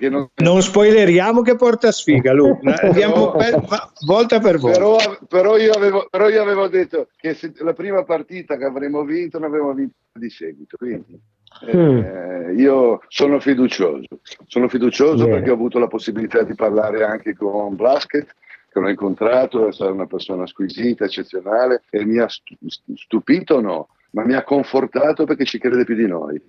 non, 0.09 0.29
Non 0.35 0.61
spoileriamo 0.61 1.41
che 1.41 1.55
porta 1.55 1.91
sfiga, 1.91 2.33
Lu. 2.33 2.59
Andiamo 2.81 3.31
per- 3.31 3.61
volta 4.05 4.39
per 4.39 4.57
volta. 4.57 4.77
Però, 4.77 4.97
però 5.27 5.57
io 5.57 5.71
avevo, 5.71 6.07
però 6.09 6.27
io 6.29 6.41
avevo 6.41 6.67
detto 6.67 7.07
che 7.15 7.33
se 7.33 7.53
la 7.59 7.73
prima 7.73 8.03
partita 8.03 8.57
che 8.57 8.65
avremmo 8.65 9.03
vinto 9.03 9.39
ne 9.39 9.45
avremmo 9.45 9.73
vinto 9.73 9.95
di 10.13 10.29
seguito. 10.29 10.75
Quindi 10.75 11.19
eh, 11.61 12.53
io 12.57 13.01
sono 13.07 13.39
fiducioso. 13.39 14.07
Sono 14.47 14.67
fiducioso 14.67 15.23
Bene. 15.23 15.37
perché 15.37 15.51
ho 15.51 15.55
avuto 15.55 15.79
la 15.79 15.87
possibilità 15.87 16.43
di 16.43 16.55
parlare 16.55 17.03
anche 17.03 17.33
con 17.33 17.75
Blasket, 17.75 18.25
che 18.69 18.79
l'ho 18.79 18.89
incontrato, 18.89 19.67
è 19.67 19.71
stata 19.71 19.91
una 19.91 20.07
persona 20.07 20.45
squisita, 20.47 21.05
eccezionale, 21.05 21.83
e 21.89 22.03
mi 22.05 22.17
ha 22.17 22.27
stu- 22.27 22.57
stupito 22.95 23.61
no, 23.61 23.89
ma 24.11 24.25
mi 24.25 24.33
ha 24.33 24.43
confortato 24.43 25.25
perché 25.25 25.45
ci 25.45 25.59
crede 25.59 25.85
più 25.85 25.95
di 25.95 26.07
noi. 26.07 26.41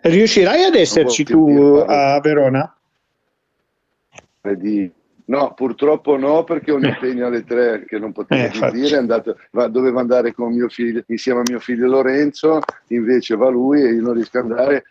Riuscirai 0.00 0.64
ad 0.64 0.74
esserci 0.74 1.24
tu 1.24 1.82
a 1.86 2.20
Verona? 2.20 2.72
Di- 4.56 4.90
No, 5.28 5.52
purtroppo 5.54 6.16
no, 6.16 6.42
perché 6.44 6.70
ho 6.70 6.76
un 6.76 6.86
impegno 6.86 7.26
alle 7.26 7.44
tre 7.44 7.84
che 7.86 7.98
non 7.98 8.12
potevo 8.12 8.66
Eh, 8.66 8.70
dire. 8.70 8.96
Andato, 8.96 9.36
va- 9.50 9.68
doveva 9.68 10.00
andare 10.00 10.32
con 10.32 10.54
mio 10.54 10.70
figlio, 10.70 11.02
insieme 11.08 11.40
a 11.40 11.42
mio 11.46 11.58
figlio 11.58 11.86
Lorenzo, 11.86 12.60
invece 12.88 13.36
va 13.36 13.50
lui 13.50 13.82
e 13.82 13.92
io 13.92 14.00
non 14.00 14.14
riesco 14.14 14.38
ad 14.38 14.50
andare. 14.50 14.84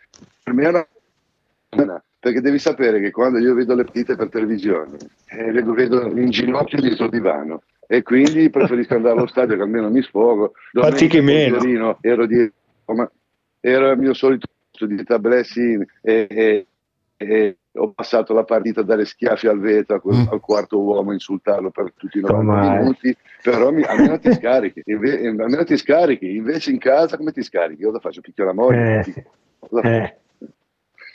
Per 0.44 0.54
me 0.54 0.64
è 0.64 0.68
una 0.68 2.02
perché 2.20 2.40
devi 2.40 2.58
sapere 2.58 3.00
che 3.00 3.10
quando 3.10 3.38
io 3.38 3.54
vedo 3.54 3.74
le 3.74 3.84
partite 3.84 4.16
per 4.16 4.28
televisione, 4.28 4.96
eh, 5.26 5.50
vedo, 5.50 5.72
vedo 5.72 6.06
in 6.06 6.30
ginocchio 6.30 6.80
dietro 6.80 7.04
il 7.06 7.10
divano. 7.10 7.62
E 7.86 8.02
quindi 8.02 8.50
preferisco 8.50 8.94
andare 8.94 9.16
allo 9.18 9.26
stadio 9.28 9.56
che 9.56 9.62
almeno 9.62 9.90
mi 9.90 10.02
sfogo. 10.02 10.52
Fatichi 10.72 11.18
Domenica 11.18 11.46
meno. 11.46 11.58
Torino 11.58 11.98
ero 12.00 12.26
dietro, 12.26 12.54
ma 12.94 13.10
era 13.60 13.90
il 13.90 13.98
mio 13.98 14.14
solito 14.14 14.46
di 14.86 15.02
tablessi 15.04 15.78
e, 16.02 16.26
e- 16.30 16.66
e 17.20 17.56
ho 17.72 17.90
passato 17.92 18.32
la 18.32 18.44
partita 18.44 18.82
dare 18.82 19.04
schiaffi 19.04 19.48
al 19.48 19.58
vetro 19.58 19.96
a 19.96 20.00
quel- 20.00 20.28
al 20.30 20.40
quarto 20.40 20.80
uomo, 20.80 21.12
insultarlo 21.12 21.70
per 21.70 21.92
tutti 21.96 22.18
i 22.18 22.20
90 22.20 22.52
Come? 22.60 22.78
minuti, 22.78 23.16
però 23.42 23.70
mi- 23.72 23.82
almeno 23.82 24.18
ti 24.18 24.32
scarichi, 24.32 24.82
inve- 24.84 25.26
almeno 25.26 25.64
ti 25.64 25.76
scarichi, 25.76 26.36
invece 26.36 26.70
in 26.70 26.78
casa 26.78 27.16
come 27.16 27.32
ti 27.32 27.42
scarichi? 27.42 27.82
Io 27.82 27.90
lo 27.90 27.98
faccio 28.00 28.20
picchio 28.20 28.44
la 28.44 28.52
moglie. 28.52 29.00
Eh, 29.00 29.24
Lo- 29.70 29.82
eh. 29.82 30.16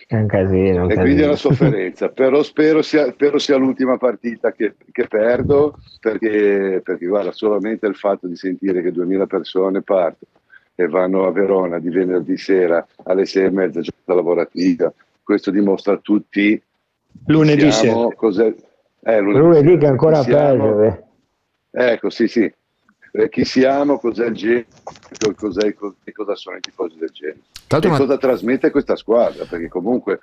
È 0.05 0.15
un 0.17 0.27
casino. 0.27 0.83
un 0.83 0.91
e 0.91 0.95
quindi 0.95 1.21
è 1.21 1.25
casino. 1.25 1.27
una 1.27 1.35
sofferenza. 1.37 2.09
Però 2.09 2.43
spero 2.43 2.81
sia, 2.81 3.09
spero 3.11 3.39
sia 3.39 3.55
l'ultima 3.55 3.97
partita 3.97 4.51
che, 4.51 4.75
che 4.91 5.07
perdo, 5.07 5.79
perché, 5.99 6.81
perché 6.83 7.05
guarda, 7.05 7.31
solamente 7.31 7.87
il 7.87 7.95
fatto 7.95 8.27
di 8.27 8.35
sentire 8.35 8.81
che 8.83 8.91
2000 8.91 9.25
persone 9.25 9.81
partono 9.81 10.31
e 10.75 10.87
vanno 10.87 11.25
a 11.25 11.31
Verona 11.31 11.79
di 11.79 11.89
venerdì 11.89 12.37
sera 12.37 12.85
alle 13.03 13.25
sei 13.25 13.45
e 13.45 13.49
mezza 13.51 13.81
giornata 13.81 14.13
lavorativa, 14.13 14.91
questo 15.21 15.51
dimostra 15.51 15.93
a 15.93 15.97
tutti 15.97 16.61
Lunedì 17.27 17.71
siamo, 17.71 18.03
sera. 18.03 18.15
cos'è- 18.15 18.55
eh, 19.03 19.19
Lunedì 19.19 19.67
sera, 19.67 19.77
che 19.77 19.85
è 19.85 19.89
ancora 19.89 20.23
eh. 21.71 21.91
Ecco, 21.91 22.09
sì, 22.09 22.27
sì. 22.27 22.51
Eh, 23.15 23.29
chi 23.29 23.45
siamo, 23.45 23.99
cos'è 23.99 24.25
il 24.25 24.33
genere, 24.33 24.65
cos'è, 25.35 25.67
e 26.03 26.11
cosa 26.11 26.35
sono 26.35 26.57
i 26.57 26.59
tifosi 26.61 26.97
del 26.97 27.09
genere. 27.11 27.39
Tra 27.67 27.77
E 27.77 27.87
una- 27.87 27.97
cosa 27.97 28.17
trasmette 28.17 28.71
questa 28.71 28.95
squadra? 28.95 29.45
Perché 29.45 29.67
comunque 29.69 30.19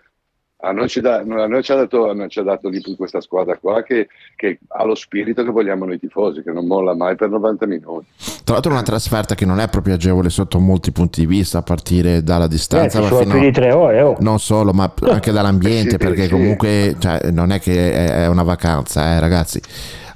a 0.63 0.73
noi 0.73 0.89
ci, 0.89 1.01
dà- 1.01 1.19
a 1.21 1.47
noi 1.47 1.63
ci 1.63 1.73
ha 1.73 1.77
dato, 1.77 2.11
a 2.11 2.15
noi 2.15 2.29
ci 2.29 2.39
ha 2.39 2.43
dato 2.43 2.69
lì 2.69 2.81
questa 2.97 3.21
squadra 3.21 3.57
qua 3.59 3.83
che, 3.83 4.09
che 4.37 4.59
ha 4.69 4.85
lo 4.85 4.95
spirito 4.95 5.43
che 5.43 5.51
vogliamo 5.51 5.85
noi 5.87 5.99
tifosi, 5.99 6.43
che 6.43 6.51
non 6.51 6.67
molla 6.67 6.95
mai 6.95 7.17
per 7.17 7.31
90 7.31 7.67
minuti. 7.67 8.07
Tra 8.45 8.55
l'altro 8.55 8.73
una 8.73 8.83
trasferta 8.83 9.35
che 9.35 9.47
non 9.47 9.59
è 9.61 9.69
proprio 9.69 9.95
agevole 9.95 10.29
sotto 10.29 10.59
molti 10.59 10.93
punti 10.93 11.21
di 11.21 11.27
vista, 11.27 11.59
a 11.59 11.63
partire 11.63 12.23
dalla 12.23 12.47
distanza, 12.47 12.99
Eh, 12.99 13.03
ma 13.03 13.09
fino 13.09 13.31
più 13.33 13.41
di 13.41 13.51
tre 13.53 13.73
ore. 13.73 14.03
Oh. 14.03 14.17
non 14.21 14.39
solo, 14.39 14.73
ma 14.73 14.93
anche 15.09 15.33
dall'ambiente, 15.33 15.91
Sì, 15.93 15.97
perché 15.97 16.25
sì. 16.25 16.31
comunque 16.31 16.97
cioè, 16.99 17.31
non 17.31 17.53
è 17.53 17.61
che 17.61 17.93
è, 17.93 18.27
una 18.27 18.43
vacanza, 18.43 19.15
eh, 19.15 19.21
ragazzi. 19.21 19.61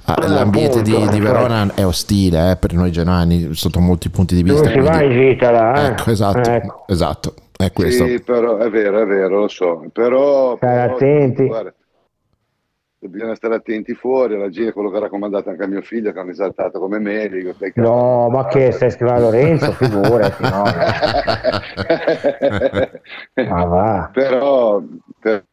Ah, 0.07 0.13
Ah, 0.17 0.27
L'ambiente 0.27 0.83
di, 0.83 0.91
di 0.91 0.97
infatti. 0.97 1.19
Verona 1.19 1.71
è 1.73 1.83
ostile 1.83 2.51
eh, 2.51 2.55
per 2.57 2.73
noi 2.73 2.91
genuani 2.91 3.55
sotto 3.55 3.79
molti 3.79 4.11
punti 4.11 4.35
di 4.35 4.43
vista. 4.43 4.69
si 4.69 4.77
va 4.79 4.97
quindi- 4.97 5.15
in 5.15 5.29
gita 5.31 5.49
là? 5.49 5.73
eh? 5.73 5.85
Ecco, 5.87 6.11
esatto, 6.11 6.47
Ecco. 6.47 6.83
esatto, 6.87 7.33
è 7.57 7.71
questo. 7.71 8.05
Sì, 8.05 8.21
però 8.21 8.57
è 8.57 8.69
vero, 8.69 8.99
è 9.01 9.05
vero, 9.05 9.39
lo 9.39 9.47
so. 9.47 9.85
Però, 9.91 10.55
Stare 10.57 10.81
però, 10.81 10.95
attenti. 10.95 11.45
guarda, 11.47 11.73
bisogna 12.99 13.35
stare 13.35 13.55
attenti 13.55 13.93
fuori. 13.93 14.37
La 14.37 14.47
G 14.49 14.67
è 14.67 14.73
quello 14.73 14.89
che 14.89 14.97
ha 14.97 15.01
raccomandato 15.01 15.49
anche 15.49 15.63
a 15.63 15.67
mio 15.67 15.81
figlio, 15.81 16.11
che 16.11 16.19
hanno 16.19 16.31
esaltato 16.31 16.79
come 16.79 16.99
me. 16.99 17.29
dico, 17.29 17.53
No, 17.75 18.29
ma 18.29 18.45
che 18.47 18.71
stai 18.71 18.91
scrivendo 18.91 19.21
a 19.27 19.29
Lorenzo? 19.31 19.71
Figurati, 19.73 20.43
no. 20.43 20.63
Ma 23.49 23.63
va. 23.65 24.09
però, 24.11 24.81
per- 25.19 25.45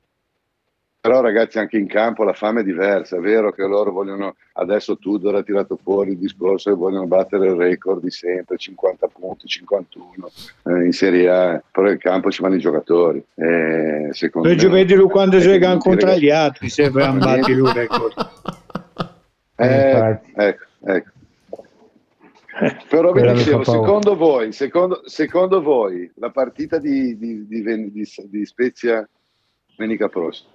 però 1.02 1.20
ragazzi 1.20 1.58
anche 1.58 1.78
in 1.78 1.88
campo 1.88 2.22
la 2.22 2.32
fame 2.32 2.60
è 2.60 2.62
diversa, 2.62 3.16
è 3.16 3.18
vero 3.18 3.50
che 3.50 3.64
loro 3.66 3.90
vogliono, 3.90 4.36
adesso 4.52 4.96
Tudor 4.98 5.34
ha 5.34 5.42
tirato 5.42 5.76
fuori 5.82 6.12
il 6.12 6.18
discorso 6.18 6.70
che 6.70 6.76
vogliono 6.76 7.08
battere 7.08 7.48
il 7.48 7.56
record 7.56 8.00
di 8.00 8.10
sempre, 8.12 8.56
50 8.56 9.08
punti, 9.08 9.48
51 9.48 10.30
eh, 10.62 10.84
in 10.84 10.92
Serie 10.92 11.28
A, 11.28 11.62
però 11.72 11.90
in 11.90 11.98
campo 11.98 12.30
ci 12.30 12.40
vanno 12.40 12.54
i 12.54 12.60
giocatori. 12.60 13.20
Eh, 13.34 14.10
secondo 14.12 14.46
Noi 14.46 14.56
me- 14.56 14.62
giovedì 14.62 14.94
quando 15.08 15.38
eh, 15.38 15.40
giocano 15.40 15.72
tutti 15.72 15.88
contro 15.88 16.06
ragazzi- 16.06 16.24
gli 16.24 16.30
altri, 16.30 16.68
se 16.68 16.84
abbiamo 16.84 17.18
batti 17.18 17.52
lui 17.52 17.72
record. 17.72 18.30
Eh, 19.56 19.90
Infatti. 19.90 20.32
ecco, 20.36 20.64
ecco. 20.84 21.10
Però 22.88 23.10
vi 23.10 23.32
dicevo, 23.32 23.64
secondo 23.64 24.14
voi, 24.14 24.52
secondo, 24.52 25.02
secondo 25.06 25.60
voi 25.60 26.08
la 26.14 26.30
partita 26.30 26.78
di, 26.78 27.18
di, 27.18 27.44
di- 27.48 27.92
di 27.92 28.46
Spezia 28.46 29.04
domenica 29.74 30.08
prossima, 30.08 30.50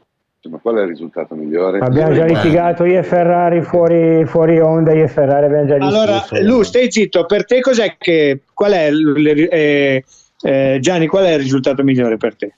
qual 0.61 0.75
è 0.75 0.81
il 0.81 0.87
risultato 0.87 1.35
migliore? 1.35 1.79
Abbiamo 1.79 2.13
già 2.13 2.25
litigato 2.25 2.85
io 2.85 2.99
e 2.99 3.03
Ferrari 3.03 3.61
fuori, 3.61 4.25
fuori 4.25 4.59
onda, 4.59 4.93
io 4.93 5.03
e 5.03 5.07
Ferrari 5.07 5.45
abbiamo 5.45 5.65
già 5.65 5.75
Allora, 5.75 6.13
discusso. 6.13 6.43
Lu, 6.43 6.63
stai 6.63 6.91
zitto, 6.91 7.25
per 7.25 7.45
te 7.45 7.59
cos'è 7.61 7.95
che, 7.97 8.41
qual 8.53 8.71
è, 8.71 8.89
eh, 8.91 10.03
eh, 10.41 10.77
Gianni, 10.79 11.07
qual 11.07 11.25
è 11.25 11.33
il 11.33 11.39
risultato 11.39 11.83
migliore 11.83 12.17
per 12.17 12.35
te? 12.35 12.55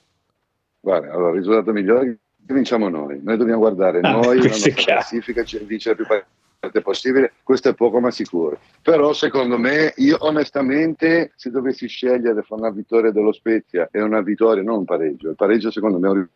Guarda, 0.80 1.12
allora, 1.12 1.32
il 1.32 1.38
risultato 1.38 1.72
migliore 1.72 2.02
è 2.02 2.04
che 2.06 2.18
vinciamo 2.54 2.90
noi. 2.90 3.20
Noi 3.24 3.38
dobbiamo 3.38 3.60
guardare 3.60 4.00
Ah, 4.02 4.12
noi, 4.12 4.38
la 4.38 4.48
nostra 4.48 4.74
classifica, 4.74 5.44
cioè, 5.44 5.62
vincere 5.62 5.96
più 5.96 6.06
partite 6.06 6.82
possibile. 6.82 7.34
Questo 7.44 7.70
è 7.70 7.74
poco 7.74 8.00
ma 8.00 8.12
sicuro. 8.12 8.60
Però 8.82 9.14
secondo 9.14 9.58
me, 9.58 9.94
io 9.98 10.18
onestamente, 10.22 11.32
se 11.36 11.50
dovessi 11.50 11.88
scegliere 11.88 12.42
fra 12.42 12.56
una 12.56 12.72
vittoria 12.72 13.12
dello 13.12 13.32
Spezia 13.32 13.90
e 13.92 14.02
una 14.02 14.22
vittoria, 14.22 14.64
non 14.64 14.80
un 14.80 14.86
pareggio, 14.86 15.30
il 15.30 15.36
pareggio 15.36 15.72
secondo 15.72 16.00
me 16.00 16.08
è 16.08 16.12
un 16.12 16.28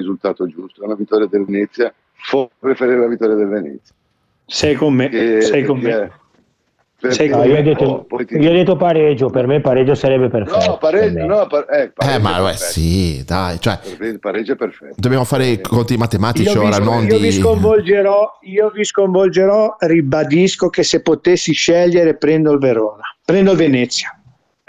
risultato 0.00 0.46
giusto, 0.46 0.84
una 0.84 0.94
vittoria 0.94 1.26
del 1.26 1.44
Venezia, 1.44 1.92
forse 2.14 2.50
preferire 2.58 2.98
la 2.98 3.06
vittoria 3.06 3.34
del 3.36 3.48
Venezia. 3.48 3.94
Sei 4.46 4.74
con 4.74 4.94
me, 4.94 5.08
Che- 5.08 5.40
sei 5.42 5.64
con 5.64 5.78
me. 5.78 5.88
perché- 5.90 6.18
Sei 7.14 7.30
No, 7.30 7.42
io, 7.44 7.56
ho 7.58 7.62
detto, 7.62 8.06
oh, 8.10 8.24
ti- 8.26 8.36
io 8.36 8.50
ho 8.50 8.52
detto 8.52 8.76
pareggio, 8.76 9.30
per 9.30 9.46
me 9.46 9.62
pareggio 9.62 9.94
sarebbe 9.94 10.28
perfetto. 10.28 10.66
No, 10.72 10.76
pareggio, 10.76 11.24
no, 11.24 11.46
pa- 11.46 11.64
eh, 11.64 11.82
Eh, 11.84 11.90
pareggio 11.94 12.20
ma 12.20 12.30
è 12.36 12.36
beh, 12.40 12.44
perfetto. 12.48 12.70
sì, 12.72 13.24
dai, 13.24 13.58
cioè, 13.58 13.78
pareggio 14.20 14.52
è 14.52 14.56
perfetto. 14.56 14.94
dobbiamo 14.98 15.24
fare 15.24 15.46
i 15.46 15.60
conti 15.62 15.96
matematici 15.96 16.44
Io 16.52 16.60
vi, 16.60 16.66
ora, 16.66 16.76
non 16.76 17.04
io 17.06 17.16
vi 17.16 17.22
di... 17.22 17.32
sconvolgerò, 17.32 18.38
io 18.42 18.68
vi 18.74 18.84
sconvolgerò, 18.84 19.76
ribadisco 19.78 20.68
che 20.68 20.82
se 20.82 21.00
potessi 21.00 21.54
scegliere 21.54 22.16
prendo 22.18 22.52
il 22.52 22.58
Verona, 22.58 23.04
prendo 23.24 23.52
il 23.52 23.56
Venezia. 23.56 24.19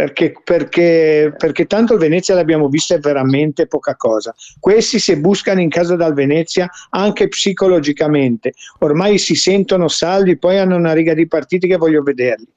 Perché, 0.02 0.34
perché, 0.44 1.32
perché 1.38 1.68
tanto 1.68 1.94
il 1.94 2.00
Venezia 2.00 2.34
l'abbiamo 2.34 2.70
vista 2.70 2.96
è 2.96 3.00
veramente 3.00 3.68
poca 3.68 3.96
cosa. 3.96 4.34
Questi 4.60 4.98
se 4.98 5.18
buscano 5.20 5.62
in 5.62 5.70
casa 5.70 5.96
dal 5.96 6.16
Venezia 6.16 6.68
anche 6.90 7.28
psicologicamente, 7.28 8.54
ormai 8.80 9.20
si 9.20 9.36
sentono 9.36 9.88
salvi, 9.88 10.40
poi 10.40 10.58
hanno 10.58 10.76
una 10.76 10.94
riga 10.94 11.14
di 11.14 11.28
partiti 11.28 11.68
che 11.68 11.78
voglio 11.78 12.02
vederli. 12.02 12.48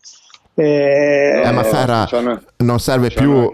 Eh, 0.54 1.42
Eh, 1.44 1.50
ma 1.50 1.62
c'hanno- 1.64 2.40
non 2.59 2.78
serve 2.80 3.11
più... 3.11 3.50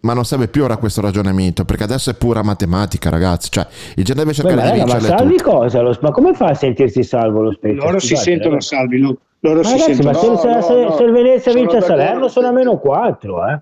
Ma 0.00 0.12
non 0.12 0.24
serve 0.26 0.48
più 0.48 0.64
ora 0.64 0.76
questo 0.76 1.00
ragionamento, 1.00 1.64
perché 1.64 1.84
adesso 1.84 2.10
è 2.10 2.14
pura 2.14 2.42
matematica, 2.42 3.08
ragazzi. 3.08 3.50
Cioè, 3.50 3.66
il 3.96 4.04
Genoa 4.04 4.24
deve 4.24 4.36
Beh, 4.36 4.48
cercare 4.48 4.56
ma, 4.56 4.62
di 4.62 4.78
raga, 4.80 4.84
ma 4.92 4.98
vincerle 4.98 5.16
salvi 5.16 5.36
tutte. 5.36 5.50
cosa? 5.50 5.80
Lo- 5.80 5.98
ma 6.02 6.10
come 6.10 6.34
fa 6.34 6.46
a 6.48 6.54
sentirsi 6.54 7.02
salvo 7.04 7.40
lo 7.40 7.52
Spezia? 7.52 7.80
loro 7.84 7.98
si 8.00 8.08
Scusate, 8.08 8.22
sentono 8.30 8.50
raga. 8.50 8.60
salvi, 8.62 8.98
lo- 8.98 9.18
loro 9.40 9.60
Ma 9.60 9.64
si 9.64 9.78
ragazzi, 9.78 10.02
ma 10.02 10.14
sentono 10.14 10.36
se, 10.38 10.48
No, 10.48 10.60
se- 10.62 10.72
no, 10.74 10.80
se- 10.80 10.84
no. 10.84 10.96
se 10.96 11.02
il 11.04 11.12
Venezia 11.12 11.52
vince 11.52 11.76
a 11.78 11.80
Salerno 11.80 12.28
sono 12.28 12.48
a 12.48 12.52
meno 12.52 12.78
4, 12.78 13.46
eh. 13.48 13.60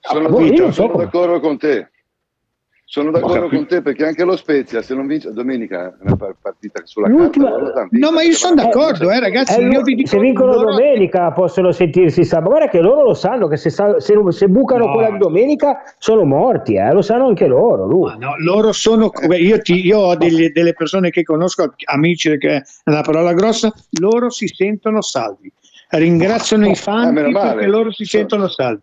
Sono, 0.00 0.28
boh, 0.28 0.40
io 0.40 0.72
sono 0.72 0.96
d'accordo 0.96 1.40
con 1.40 1.58
te. 1.58 1.90
Sono 2.92 3.10
d'accordo 3.10 3.48
con 3.48 3.66
te 3.66 3.80
perché 3.80 4.04
anche 4.04 4.22
lo 4.22 4.36
Spezia, 4.36 4.82
se 4.82 4.94
non 4.94 5.06
vince 5.06 5.32
domenica 5.32 5.86
è 5.86 5.92
una 6.02 6.14
par- 6.14 6.36
partita 6.38 6.82
sulla 6.84 7.08
L'ultima- 7.08 7.50
carta, 7.50 7.88
No, 7.92 8.12
ma 8.12 8.20
io 8.20 8.32
sono 8.32 8.60
a 8.60 8.64
d'accordo, 8.64 9.08
vincere. 9.08 9.14
eh, 9.16 9.20
ragazzi. 9.20 9.60
Eh, 9.60 9.66
io 9.66 9.80
vi 9.80 9.94
dico, 9.94 10.08
se 10.10 10.18
vincono 10.18 10.52
loro- 10.52 10.72
domenica 10.72 11.32
possono 11.32 11.72
sentirsi 11.72 12.22
salvo. 12.22 12.50
Guarda 12.50 12.68
che 12.68 12.82
loro 12.82 13.02
lo 13.04 13.14
sanno 13.14 13.48
che 13.48 13.56
se, 13.56 13.70
se, 13.70 13.94
se 13.96 14.48
bucano 14.48 14.84
No. 14.84 14.92
quella 14.92 15.10
di 15.10 15.16
domenica 15.16 15.80
sono 15.96 16.24
morti, 16.24 16.74
eh, 16.74 16.92
lo 16.92 17.00
sanno 17.00 17.28
anche 17.28 17.46
loro. 17.46 17.86
No, 17.86 18.34
loro 18.36 18.72
sono 18.72 19.10
io, 19.38 19.58
ti- 19.62 19.86
io 19.86 19.98
ho 19.98 20.14
degli- 20.14 20.52
delle 20.52 20.74
persone 20.74 21.08
che 21.08 21.22
conosco, 21.22 21.72
amici 21.90 22.36
che 22.36 22.56
è 22.56 22.62
una 22.84 23.00
parola 23.00 23.32
grossa, 23.32 23.72
loro 24.00 24.28
si 24.28 24.46
sentono 24.48 25.00
salvi. 25.00 25.50
Ringraziano 25.88 26.66
i 26.66 26.72
Eh, 26.72 26.74
fan 26.74 27.14
male. 27.14 27.54
perché 27.54 27.66
loro 27.68 27.90
si 27.90 28.04
Sì. 28.04 28.18
sentono 28.18 28.48
salvi. 28.48 28.82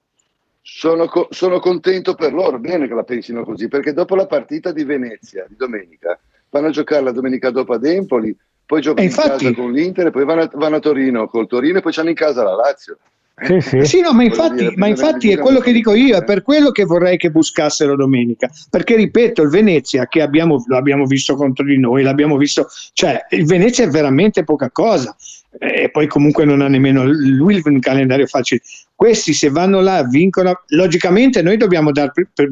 Sono, 0.62 1.08
co- 1.08 1.28
sono 1.32 1.60
contento 1.60 2.13
per 2.15 2.34
loro, 2.34 2.60
bene 2.60 2.88
che 2.88 2.93
la 2.93 3.04
pensino 3.04 3.43
così, 3.43 3.67
perché 3.67 3.93
dopo 3.93 4.15
la 4.15 4.28
partita 4.28 4.72
di 4.72 4.84
Venezia 4.84 5.45
di 5.48 5.56
domenica 5.58 6.19
vanno 6.50 6.67
a 6.67 6.72
giocare 6.72 7.04
la 7.04 7.12
domenica 7.12 7.50
dopo 7.50 7.74
ad 7.74 7.86
Empoli, 7.86 8.36
poi 8.65 8.82
giocano 8.82 9.08
infatti- 9.08 9.45
in 9.45 9.54
casa 9.54 9.62
con 9.62 9.72
l'Inter 9.72 10.08
e 10.08 10.12
poi 10.12 10.26
vanno 10.26 10.41
a, 10.41 10.50
vanno 10.54 10.76
a 10.76 10.80
Torino 10.80 11.28
col 11.28 11.48
Torino 11.48 11.80
e 11.80 11.82
poi 11.82 11.91
c'hanno 11.91 12.10
in 12.10 12.15
casa 12.15 12.43
la 12.43 12.54
Lazio. 12.54 12.98
Sì, 13.41 13.62
sì. 13.62 13.86
Sì, 13.86 14.02
no, 14.02 14.12
ma 14.12 14.24
infatti, 14.24 14.56
dire, 14.56 14.74
ma 14.76 14.88
infatti 14.88 15.32
è 15.32 15.38
quello 15.38 15.60
che 15.60 15.72
dico 15.72 15.93
io, 15.93 16.17
è 16.17 16.24
per 16.24 16.41
quello 16.41 16.72
che 16.72 16.84
vorrei 16.84 17.17
che 17.17 17.32
buscassero 17.32 17.95
domenica. 17.95 18.50
Perché 18.69 18.95
ripeto, 18.95 19.41
il 19.41 19.50
Venezia 19.50 20.08
che 20.08 20.22
abbiamo, 20.22 20.63
lo 20.67 20.78
abbiamo 20.78 21.06
visto 21.06 21.36
contro 21.36 21.63
di 21.63 21.80
noi, 21.80 22.04
l'abbiamo 22.04 22.36
visto, 22.36 22.67
cioè 22.91 23.28
il 23.30 23.45
Venezia 23.45 23.86
è 23.86 23.89
veramente 23.89 24.43
poca 24.43 24.69
cosa. 24.72 25.15
E 25.57 25.89
poi 25.89 26.05
comunque 26.07 26.45
non 26.45 26.62
ha 26.62 26.67
nemmeno 26.67 27.03
lui 27.05 27.59
un 27.65 27.79
calendario 27.79 28.27
facile. 28.27 28.62
Questi 28.93 29.33
se 29.33 29.49
vanno 29.49 29.81
là 29.81 30.03
vincono, 30.03 30.62
logicamente 30.67 31.41
noi 31.41 31.57
dobbiamo 31.57 31.91
dare 31.91 32.12
per, 32.33 32.51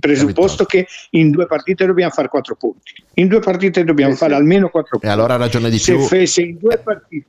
presupposto 0.00 0.64
che 0.64 0.86
in 1.10 1.30
due 1.30 1.46
partite 1.46 1.84
dobbiamo 1.84 2.10
fare 2.10 2.28
quattro 2.28 2.54
punti. 2.56 2.94
In 3.14 3.28
due 3.28 3.40
partite 3.40 3.84
dobbiamo 3.84 4.12
Sì, 4.12 4.18
fare 4.18 4.32
sì. 4.32 4.38
almeno 4.38 4.68
quattro 4.70 4.98
punti. 4.98 5.06
E 5.06 5.10
allora 5.10 5.34
ha 5.34 5.38
ragione 5.38 5.68
di 5.68 5.78
se, 5.78 5.94
più. 5.94 6.04
fe- 6.04 6.26
se 6.26 6.42
in 6.42 6.56
due 6.58 6.78
partite 6.78 7.26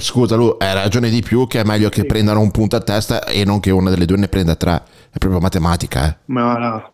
Scusa, 0.00 0.34
Lu, 0.34 0.56
hai 0.58 0.72
ragione 0.72 1.10
di 1.10 1.20
più 1.20 1.46
che 1.46 1.60
è 1.60 1.64
meglio 1.64 1.90
che 1.90 2.06
prendano 2.06 2.40
un 2.40 2.50
punto 2.50 2.74
a 2.74 2.80
testa 2.80 3.24
e 3.24 3.44
non 3.44 3.60
che 3.60 3.70
una 3.70 3.90
delle 3.90 4.06
due 4.06 4.16
ne 4.16 4.28
prenda 4.28 4.54
tre. 4.54 4.82
È 5.10 5.18
proprio 5.18 5.40
matematica, 5.40 6.08
eh. 6.08 6.16
No, 6.26 6.56
no. 6.56 6.92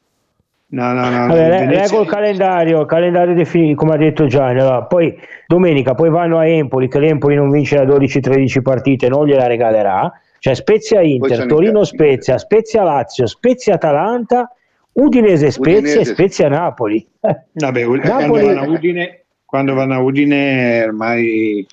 No, 0.69 0.93
no, 0.93 1.09
no. 1.11 1.27
Vabbè, 1.29 1.49
Venezia- 1.49 1.81
leggo 1.81 2.03
il 2.03 2.09
calendario, 2.09 2.81
il 2.81 2.87
calendario 2.87 3.35
definito, 3.35 3.77
come 3.77 3.95
ha 3.95 3.97
detto 3.99 4.27
Gianni. 4.27 4.61
Allora, 4.61 4.83
poi 4.83 5.17
domenica 5.47 5.95
poi 5.95 6.11
vanno 6.11 6.39
a 6.39 6.47
Empoli, 6.47 6.89
che 6.89 6.99
l'Empoli 6.99 7.37
non 7.37 7.51
vince 7.51 7.77
da 7.77 7.85
12-13 7.85 8.63
partite, 8.63 9.09
non 9.09 9.27
gliela 9.27 9.47
regalerà. 9.47 10.13
Cioè 10.39 10.55
Spezia 10.55 11.01
Inter, 11.03 11.47
Torino 11.47 11.85
Spezia, 11.85 12.37
Spezia 12.39 12.83
Lazio, 12.83 13.27
Spezia 13.27 13.75
Atalanta, 13.75 14.51
Udinese 14.93 15.51
Spezia 15.51 15.79
Udinese. 15.79 16.01
e 16.01 16.05
Spezia 16.05 16.49
Napoli. 16.49 17.07
Vabbè, 17.21 17.45
Napoli- 17.55 18.01
quando 18.01 18.43
vanno 18.43 18.73
Udine, 18.73 19.25
quando 19.45 19.75
vanno 19.75 19.95
a 19.95 20.01
Udine 20.01 20.85
ormai 20.85 21.67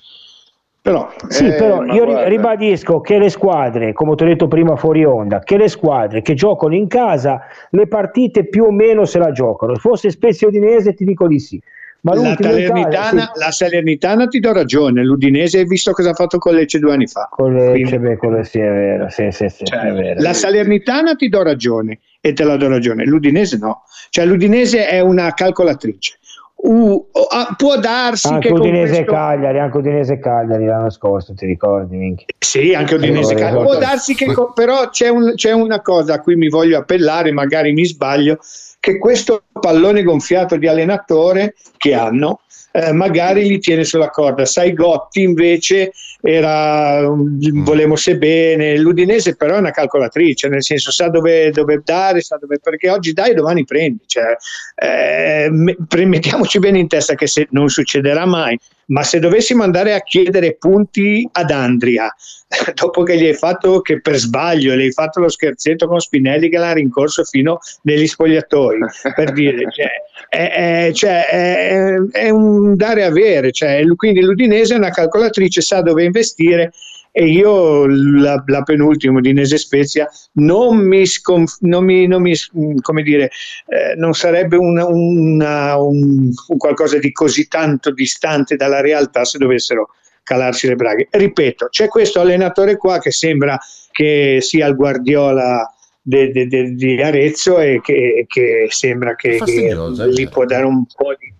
Però, 0.84 1.10
Sì, 1.28 1.46
Eh, 1.46 1.54
però 1.54 1.82
io 1.82 2.04
guarda. 2.04 2.28
ribadisco 2.28 3.00
che 3.00 3.18
le 3.18 3.30
squadre, 3.30 3.94
come 3.94 4.14
ti 4.16 4.22
ho 4.24 4.26
detto 4.26 4.48
prima 4.48 4.76
fuori 4.76 5.02
onda, 5.02 5.38
che 5.38 5.56
le 5.56 5.68
squadre 5.68 6.20
che 6.20 6.34
giocano 6.34 6.74
in 6.74 6.88
casa 6.88 7.40
le 7.70 7.86
partite 7.86 8.44
più 8.50 8.64
o 8.64 8.70
meno 8.70 9.06
se 9.06 9.18
la 9.18 9.32
giocano. 9.32 9.76
Fosse 9.76 10.10
Spezia 10.10 10.46
Udinese 10.46 10.92
ti 10.92 11.04
dico 11.06 11.26
di 11.26 11.38
sì. 11.40 11.58
Ma 12.02 12.14
la 12.14 12.36
Salernitana, 12.38 13.30
sì, 13.32 13.38
la 13.40 13.50
Salernitana 13.50 14.26
ti 14.26 14.38
do 14.40 14.52
ragione, 14.52 15.02
l'Udinese 15.02 15.60
hai 15.60 15.64
visto 15.66 15.92
cosa 15.92 16.10
ha 16.10 16.12
fatto 16.12 16.36
con 16.36 16.54
Lecce 16.54 16.78
due 16.78 16.92
anni 16.92 17.06
fa. 17.06 17.28
con 17.30 17.54
le, 17.54 17.70
Quindi- 17.70 17.88
cioè, 17.88 17.98
beh, 17.98 18.18
le- 18.20 18.44
sì, 18.44 18.58
è 18.58 18.68
vero, 18.70 19.08
sì, 19.08 19.28
sì, 19.30 19.48
sì, 19.48 19.64
Cioè, 19.64 19.78
è 19.80 19.92
vero. 19.94 20.20
la 20.20 20.34
Salernitana 20.34 21.14
ti 21.14 21.30
do 21.30 21.42
ragione 21.42 22.00
e 22.20 22.34
te 22.34 22.44
la 22.44 22.56
do 22.58 22.68
ragione, 22.68 23.06
l'Udinese 23.06 23.56
no. 23.56 23.84
Cioè 24.10 24.26
l'Udinese 24.26 24.86
è 24.86 25.00
una 25.00 25.32
calcolatrice. 25.32 26.18
U- 26.66 27.08
o- 27.12 27.26
ah, 27.30 27.54
può 27.58 27.76
darsi 27.76 28.28
Anche 28.28 28.48
che 28.48 28.54
Udinese 28.54 28.94
questo... 28.94 29.12
Cagliari, 29.12 29.58
anche 29.58 29.76
Udinese 29.76 30.18
Cagliari 30.18 30.64
l'anno 30.64 30.88
scorso, 30.88 31.34
ti 31.34 31.44
ricordi? 31.44 31.96
minchia? 31.96 32.26
Sì, 32.38 32.72
anche 32.72 32.94
Udinese 32.94 33.34
Cagliari. 33.34 33.64
Può 33.64 33.76
darsi 33.76 34.14
che 34.14 34.32
co- 34.32 34.52
però 34.52 34.88
c'è, 34.88 35.08
un- 35.08 35.34
c'è 35.34 35.52
una 35.52 35.82
cosa 35.82 36.14
a 36.14 36.20
cui 36.20 36.36
mi 36.36 36.48
voglio 36.48 36.78
appellare, 36.78 37.32
magari 37.32 37.72
mi 37.72 37.84
sbaglio, 37.84 38.38
che 38.80 38.98
questo 38.98 39.42
pallone 39.60 40.02
gonfiato 40.02 40.56
di 40.56 40.66
allenatore 40.66 41.54
che 41.76 41.92
hanno 41.92 42.40
eh, 42.72 42.92
magari 42.92 43.46
li 43.46 43.58
tiene 43.58 43.84
sulla 43.84 44.08
corda. 44.10 44.46
Sai, 44.46 44.72
Gotti 44.72 45.22
invece 45.22 45.92
era 46.26 47.06
volemo 47.06 47.96
se 47.96 48.16
bene, 48.16 48.78
l'Udinese 48.78 49.36
però 49.36 49.56
è 49.56 49.58
una 49.58 49.72
calcolatrice, 49.72 50.48
nel 50.48 50.62
senso 50.62 50.90
sa 50.90 51.08
dove, 51.08 51.50
dove 51.50 51.82
dare, 51.84 52.22
sa 52.22 52.38
dove, 52.40 52.58
perché 52.60 52.88
oggi 52.88 53.12
dai 53.12 53.34
domani 53.34 53.64
prendi. 53.64 54.04
Cioè, 54.06 54.34
eh, 54.74 55.50
mettiamoci 55.50 56.58
bene 56.60 56.78
in 56.78 56.88
testa 56.88 57.14
che 57.14 57.26
se 57.26 57.46
non 57.50 57.68
succederà 57.68 58.24
mai, 58.24 58.58
ma 58.86 59.02
se 59.02 59.18
dovessimo 59.18 59.62
andare 59.62 59.92
a 59.92 60.00
chiedere 60.00 60.56
punti 60.56 61.28
ad 61.30 61.50
Andria, 61.50 62.10
dopo 62.74 63.02
che 63.02 63.18
gli 63.18 63.26
hai 63.26 63.34
fatto 63.34 63.82
che 63.82 64.00
per 64.00 64.16
sbaglio 64.16 64.74
le 64.74 64.84
hai 64.84 64.92
fatto 64.92 65.20
lo 65.20 65.28
scherzetto 65.28 65.86
con 65.86 66.00
Spinelli 66.00 66.48
che 66.48 66.56
l'ha 66.56 66.72
rincorso 66.72 67.22
fino 67.24 67.58
negli 67.82 68.06
spogliatoi 68.06 68.78
per 69.14 69.32
dire 69.32 69.70
cioè, 69.70 69.90
è, 70.34 70.86
è- 70.88 70.92
cioè, 70.92 71.26
è- 71.26 71.94
è 72.10 72.28
un 72.30 72.74
dare 72.76 73.04
avere 73.04 73.52
cioè, 73.52 73.82
quindi 73.96 74.20
l'Udinese 74.20 74.74
è 74.74 74.76
una 74.78 74.90
calcolatrice 74.90 75.60
sa 75.60 75.80
dove 75.80 76.04
investire 76.04 76.72
e 77.16 77.28
io 77.28 77.86
la, 77.86 78.42
la 78.44 78.62
penultima 78.62 79.18
Udinese 79.18 79.56
Spezia 79.56 80.08
non 80.32 80.78
mi, 80.78 81.06
sconf- 81.06 81.58
non 81.60 81.84
mi, 81.84 82.08
non 82.08 82.22
mi 82.22 82.34
come 82.80 83.02
dire 83.02 83.30
eh, 83.68 83.94
non 83.96 84.14
sarebbe 84.14 84.56
una- 84.56 84.86
una- 84.86 85.78
un, 85.78 86.30
un 86.48 86.56
qualcosa 86.58 86.98
di 86.98 87.12
così 87.12 87.46
tanto 87.46 87.92
distante 87.92 88.56
dalla 88.56 88.80
realtà 88.80 89.24
se 89.24 89.38
dovessero 89.38 89.90
calarsi 90.24 90.66
le 90.66 90.74
braghe. 90.74 91.06
Ripeto, 91.10 91.68
c'è 91.68 91.86
questo 91.86 92.18
allenatore 92.20 92.76
qua 92.76 92.98
che 92.98 93.10
sembra 93.12 93.58
che 93.92 94.38
sia 94.40 94.66
il 94.66 94.74
Guardiola 94.74 95.72
de- 96.06 96.30
de- 96.32 96.46
de- 96.46 96.74
di 96.74 97.00
Arezzo 97.00 97.58
e 97.58 97.80
che, 97.82 98.26
che 98.28 98.66
sembra 98.68 99.14
che, 99.14 99.40
che 99.42 99.52
gli 99.52 100.14
certo. 100.14 100.30
può 100.30 100.44
dare 100.44 100.64
un 100.66 100.84
po' 100.84 101.14
di... 101.18 101.32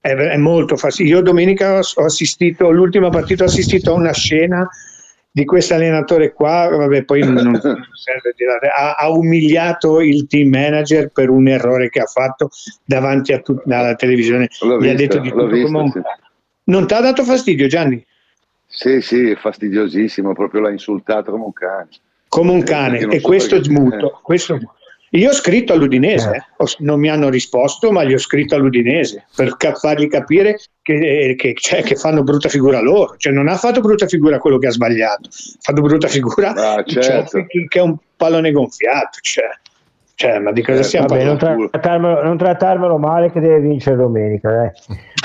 È, 0.00 0.14
è 0.14 0.36
molto 0.38 0.76
fastidioso. 0.76 1.18
Io 1.18 1.22
domenica 1.22 1.78
ho 1.78 2.04
assistito, 2.04 2.70
l'ultima 2.70 3.10
partita 3.10 3.44
ho 3.44 3.46
assistito 3.46 3.90
a 3.90 3.94
una 3.96 4.12
scena 4.12 4.66
di 5.30 5.44
questo 5.44 5.74
allenatore 5.74 6.32
qua, 6.32 6.68
vabbè, 6.70 7.04
poi 7.04 7.20
non, 7.20 7.34
non 7.34 7.54
serve 7.92 8.34
dire, 8.34 8.58
ha, 8.74 8.94
ha 8.94 9.10
umiliato 9.10 10.00
il 10.00 10.26
team 10.26 10.48
manager 10.48 11.10
per 11.10 11.28
un 11.28 11.46
errore 11.48 11.90
che 11.90 12.00
ha 12.00 12.06
fatto 12.06 12.48
davanti 12.84 13.34
a 13.34 13.40
tutta 13.40 13.82
la 13.82 13.94
televisione. 13.94 14.48
L'ho 14.62 14.80
Gli 14.80 14.88
ha 14.88 14.94
visto, 14.94 14.96
detto 14.96 15.18
di 15.18 15.28
tutto 15.28 15.46
visto, 15.46 15.66
come 15.66 15.78
un- 15.82 15.90
sì. 15.92 16.00
Non 16.64 16.86
ti 16.86 16.94
ha 16.94 17.00
dato 17.00 17.22
fastidio, 17.22 17.66
Gianni? 17.66 18.02
Sì, 18.66 19.00
sì, 19.02 19.30
è 19.30 19.36
fastidiosissimo, 19.36 20.32
proprio 20.32 20.62
l'ha 20.62 20.70
insultato 20.70 21.30
come 21.32 21.44
un 21.44 21.52
cane. 21.52 21.88
Come 22.30 22.50
un 22.52 22.58
Eh, 22.58 22.62
cane, 22.64 22.98
e 23.00 23.20
questo 23.20 23.56
è 23.56 23.60
perché- 23.60 23.72
muto. 23.78 24.20
questo. 24.22 24.58
Io 25.14 25.30
ho 25.30 25.32
scritto 25.32 25.72
all'Udinese, 25.72 26.30
eh. 26.30 26.64
Non 26.78 27.00
mi 27.00 27.08
hanno 27.10 27.28
risposto, 27.28 27.90
ma 27.90 28.04
gli 28.04 28.14
ho 28.14 28.18
scritto 28.18 28.54
all'Udinese 28.54 29.24
per 29.34 29.56
ca- 29.56 29.74
fargli 29.74 30.06
capire 30.06 30.56
che, 30.80 31.34
che- 31.36 31.54
cioè, 31.58 31.82
che 31.82 31.96
fanno 31.96 32.22
brutta 32.22 32.48
figura 32.48 32.80
loro. 32.80 33.16
Cioè, 33.16 33.32
non 33.32 33.48
ha 33.48 33.56
fatto 33.56 33.80
brutta 33.80 34.06
figura 34.06 34.38
quello 34.38 34.58
che 34.58 34.68
ha 34.68 34.70
sbagliato, 34.70 35.28
ha 35.28 35.58
fatto 35.60 35.80
brutta 35.82 36.06
figura 36.06 36.50
Ah, 36.54 36.84
cioè, 36.84 37.02
certo. 37.02 37.44
che 37.46 37.78
è 37.78 37.82
un 37.82 37.96
pallone 38.16 38.52
gonfiato. 38.52 39.18
Cioè, 39.20 39.46
Cioè, 40.20 40.38
ma 40.38 40.52
di 40.52 40.62
cosa 40.62 40.80
Eh, 40.80 40.82
stiamo 40.82 41.06
Vabbè, 41.06 41.24
non, 41.24 41.38
trattarmelo, 41.38 42.22
non 42.22 42.36
trattarmelo 42.36 42.98
male 42.98 43.32
che 43.32 43.40
deve 43.40 43.58
vincere 43.60 43.96
domenica. 43.96 44.50
dai. 44.50 44.70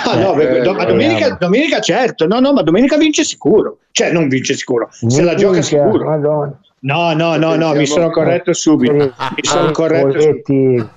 Ah, 0.06 0.18
no, 0.18 0.40
Eh, 0.40 0.62
do- 0.62 0.80
eh, 0.80 0.86
domenica, 0.86 1.32
domenica 1.38 1.80
certo, 1.82 2.26
no, 2.28 2.40
no, 2.40 2.54
ma 2.54 2.62
domenica 2.62 2.96
vince 2.96 3.26
sicuro. 3.26 3.80
Cioè, 3.92 4.14
non 4.14 4.30
vince 4.30 4.54
sicuro, 4.54 4.88
se 4.92 5.22
la 5.22 5.36
gioca 5.36 5.62
sicuro. 5.62 6.06
Madonna. 6.06 6.60
No, 6.80 7.14
no, 7.14 7.36
no, 7.38 7.56
no, 7.56 7.74
mi 7.74 7.86
sono 7.86 8.10
corretto 8.12 8.54
subito. 8.54 8.94
Mi 8.94 9.14
sono 9.42 9.72
corretto 9.72 10.20
subito. 10.20 10.90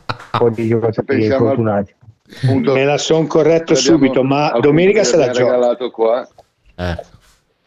Me 2.75 2.85
la 2.85 2.99
sono 2.99 3.27
corretto 3.27 3.75
subito, 3.75 4.23
ma 4.23 4.59
domenica 4.61 5.05
se 5.05 5.17
la 5.17 5.31
gioca. 5.31 5.53
regalato 5.53 5.91
qua. 5.91 6.29
Eh, 6.75 6.97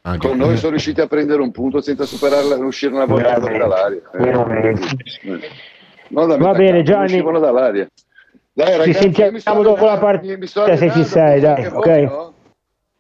anche 0.04 0.28
Con 0.28 0.38
noi 0.38 0.58
sono 0.58 0.72
riusciti 0.72 1.02
a 1.02 1.08
prendere 1.08 1.42
un 1.42 1.52
punto 1.52 1.82
senza 1.82 2.06
superarla, 2.06 2.56
uscire 2.58 2.94
una 2.94 3.06
volta 3.06 3.38
dall'aria. 3.40 4.02
veramente. 4.14 4.88
No, 6.10 6.26
da 6.26 6.38
Va 6.38 6.54
bene, 6.54 6.84
Gianni. 6.84 7.22
Dai, 8.54 8.78
ragazzi, 8.78 8.94
sentiamo 8.94 9.32
mi 9.32 9.40
sto 9.40 9.62
dopo 9.62 9.86
la 9.86 9.98
partita, 9.98 10.76
se 10.76 10.92
ci 10.92 11.06
sei, 11.06 11.40
dai, 11.40 11.66
ok? 11.68 11.86
voi, 11.86 12.04
no? 12.04 12.31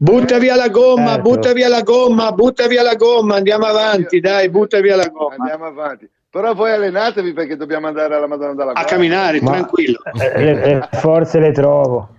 Butta 0.04 0.40
via 0.40 0.56
la 0.56 0.68
gomma, 0.70 1.10
Certo. 1.14 1.22
butta 1.22 1.54
via 1.54 1.68
la 1.70 1.82
gomma, 1.84 2.32
butta 2.32 2.66
via 2.66 2.82
la 2.82 2.96
gomma, 2.96 3.36
andiamo 3.36 3.68
avanti, 3.68 4.20
dai, 4.20 4.50
butta 4.50 4.80
via 4.82 4.96
la 4.96 5.08
gomma. 5.10 5.36
Andiamo 5.38 5.66
avanti. 5.66 6.10
Però 6.28 6.56
voi 6.56 6.72
allenatevi 6.72 7.34
perché 7.34 7.56
dobbiamo 7.56 7.86
andare 7.86 8.16
alla 8.16 8.26
Madonna 8.26 8.54
della 8.56 8.70
A 8.72 8.74
Guardia. 8.74 8.92
camminare, 8.96 9.42
Ma- 9.42 9.52
tranquillo. 9.52 10.00
Eh, 10.20 10.44
Le, 10.44 10.54
le 10.56 10.90
forze 10.94 11.40
le 11.40 11.52
trovo. 11.52 12.16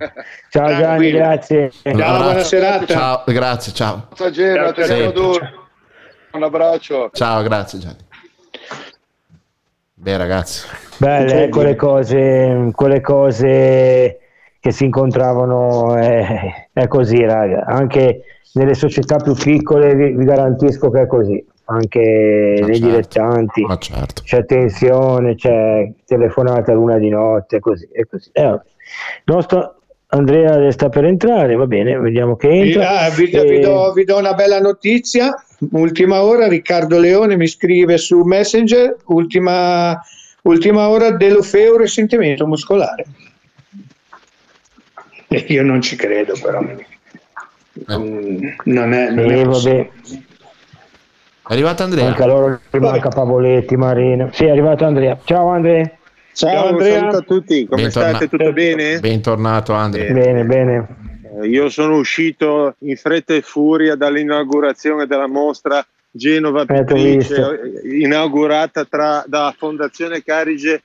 Ciao 0.51 0.69
Gianni, 0.69 0.81
Tranquillo. 0.83 1.19
grazie. 1.19 1.71
Ciao, 1.83 1.93
buona 2.23 2.43
serata. 2.45 2.87
Ciao, 2.87 3.23
grazie, 3.27 3.73
ciao. 3.73 4.07
Forza 4.11 4.31
Genoa, 4.31 4.73
Ciao, 4.75 5.13
ciao. 5.13 5.33
Un 6.33 6.43
abbraccio. 6.45 7.11
Ciao, 7.13 7.43
grazie 7.43 7.79
Gianni. 7.81 7.97
Beh 9.95 10.17
ragazzi, 10.17 10.67
Belle, 10.99 11.45
eh, 11.45 11.49
quelle 11.49 11.75
cose, 11.75 12.71
quelle 12.75 13.01
cose 13.01 14.19
che 14.63 14.71
si 14.71 14.85
incontravano, 14.85 15.99
eh, 15.99 16.69
è 16.73 16.87
così, 16.87 17.21
raga. 17.25 17.65
Anche 17.67 18.23
nelle 18.53 18.75
società 18.75 19.17
più 19.17 19.35
piccole 19.35 19.93
vi, 19.97 20.13
vi 20.13 20.25
garantisco 20.25 20.89
che 20.89 21.01
è 21.01 21.07
così. 21.09 21.45
Anche 21.65 22.59
Ma 22.61 22.67
nei 22.67 22.77
certo, 22.77 22.87
dilettanti 22.87 23.63
ma 23.63 23.77
certo. 23.79 24.23
c'è 24.25 24.45
tensione, 24.45 25.35
c'è 25.35 25.91
telefonata 26.05 26.75
l'una 26.75 26.99
di 26.99 27.09
notte, 27.09 27.59
così. 27.59 27.89
È 27.91 28.05
così. 28.05 28.31
Eh, 28.33 28.61
nostro 29.25 29.79
Andrea 30.07 30.71
sta 30.71 30.89
per 30.89 31.07
entrare, 31.07 31.57
va 31.57 31.67
bene, 31.67 31.99
vediamo 31.99 32.37
che 32.37 32.49
entra. 32.49 33.01
Ah, 33.01 33.11
vi, 33.11 33.25
vi 33.25 33.33
E- 33.33 33.59
do, 33.59 33.93
vi 33.93 34.05
do 34.05 34.17
una 34.17 34.35
bella 34.35 34.61
notizia. 34.61 35.35
Ultima 35.73 36.23
ora, 36.23 36.47
Riccardo 36.47 37.01
Leone 37.01 37.37
mi 37.37 37.49
scrive 37.49 37.99
su 37.99 38.23
Messenger. 38.23 38.95
Ultima, 39.07 40.01
ultima 40.43 40.89
ora 40.89 41.11
dell'Ofeo 41.11 41.77
risentimento 41.79 42.47
muscolare. 42.47 43.07
E 45.33 45.45
Io 45.53 45.63
non 45.63 45.81
ci 45.81 45.97
credo, 45.97 46.35
però. 46.41 46.61
Mm, 46.61 48.49
Non 48.65 48.93
è, 48.93 49.11
non 49.11 49.31
è 49.31 49.39
Eh, 49.41 49.45
vabbè, 49.45 49.91
È 51.49 51.53
arrivato 51.53 51.83
Andrea. 51.83 52.07
anche 52.07 52.23
a 52.23 52.27
loro 52.27 52.61
gli 52.71 52.77
manca 52.79 53.09
Pavoletti, 53.09 53.77
Marino. 53.77 54.29
Sì, 54.33 54.45
è 54.45 54.51
arrivato 54.51 54.85
Andrea. 54.85 55.19
Ciao 55.25 55.49
Andrea. 55.49 55.91
Ciao, 56.35 56.51
Ciao, 56.51 56.63
un 56.65 56.69
Andrea. 56.73 56.99
saluto 56.99 57.17
a 57.17 57.21
tutti, 57.23 57.67
come 57.67 57.83
Bentorna- 57.83 58.09
state? 58.11 58.29
Tutto 58.29 58.53
bene? 58.53 59.01
Bentornato 59.01 59.73
Andrea. 59.73 60.13
Bene, 60.13 60.45
bene. 60.45 60.87
Eh, 61.43 61.49
Io 61.49 61.69
sono 61.71 61.97
uscito 61.97 62.75
in 62.81 62.97
fretta 62.97 63.35
e 63.35 63.41
furia 63.43 63.97
dall'inaugurazione 63.97 65.07
della 65.07 65.27
mostra 65.29 65.85
Genova 66.11 66.63
Eh, 66.63 66.67
Pittrice, 66.67 67.35
eh, 67.85 67.97
inaugurata 68.01 68.85
tra, 68.85 69.25
da 69.27 69.55
Fondazione 69.57 70.23
Carige 70.23 70.83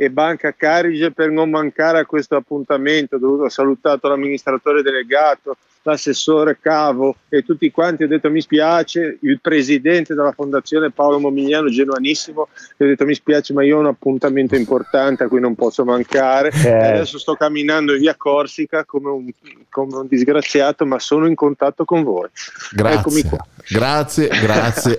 e 0.00 0.10
Banca 0.10 0.54
Carige 0.56 1.10
per 1.10 1.28
non 1.28 1.50
mancare 1.50 1.98
a 1.98 2.06
questo 2.06 2.36
appuntamento. 2.36 3.16
Ho 3.16 3.18
dovuto 3.18 3.48
salutato 3.48 4.06
l'amministratore 4.06 4.80
delegato, 4.80 5.56
l'assessore 5.82 6.56
Cavo 6.60 7.16
e 7.28 7.42
tutti 7.42 7.68
quanti. 7.72 8.04
Ho 8.04 8.06
detto 8.06 8.30
mi 8.30 8.40
spiace, 8.40 9.18
il 9.22 9.40
presidente 9.40 10.14
della 10.14 10.30
fondazione 10.30 10.92
Paolo 10.92 11.18
Momigliano, 11.18 11.68
genuanissimo, 11.68 12.46
gli 12.76 12.84
ho 12.84 12.86
detto 12.86 13.04
mi 13.04 13.14
spiace 13.14 13.52
ma 13.52 13.64
io 13.64 13.78
ho 13.78 13.80
un 13.80 13.86
appuntamento 13.86 14.54
importante 14.54 15.24
a 15.24 15.28
cui 15.28 15.40
non 15.40 15.56
posso 15.56 15.84
mancare. 15.84 16.52
Eh. 16.52 16.70
Adesso 16.70 17.18
sto 17.18 17.34
camminando 17.34 17.92
in 17.92 17.98
via 17.98 18.14
Corsica 18.14 18.84
come 18.84 19.10
un, 19.10 19.28
come 19.68 19.96
un 19.96 20.06
disgraziato, 20.06 20.86
ma 20.86 21.00
sono 21.00 21.26
in 21.26 21.34
contatto 21.34 21.84
con 21.84 22.04
voi. 22.04 22.28
Eccomi 22.70 23.22
Grazie. 23.22 23.28
qua. 23.28 23.46
Grazie, 23.66 24.28
grazie. 24.28 24.98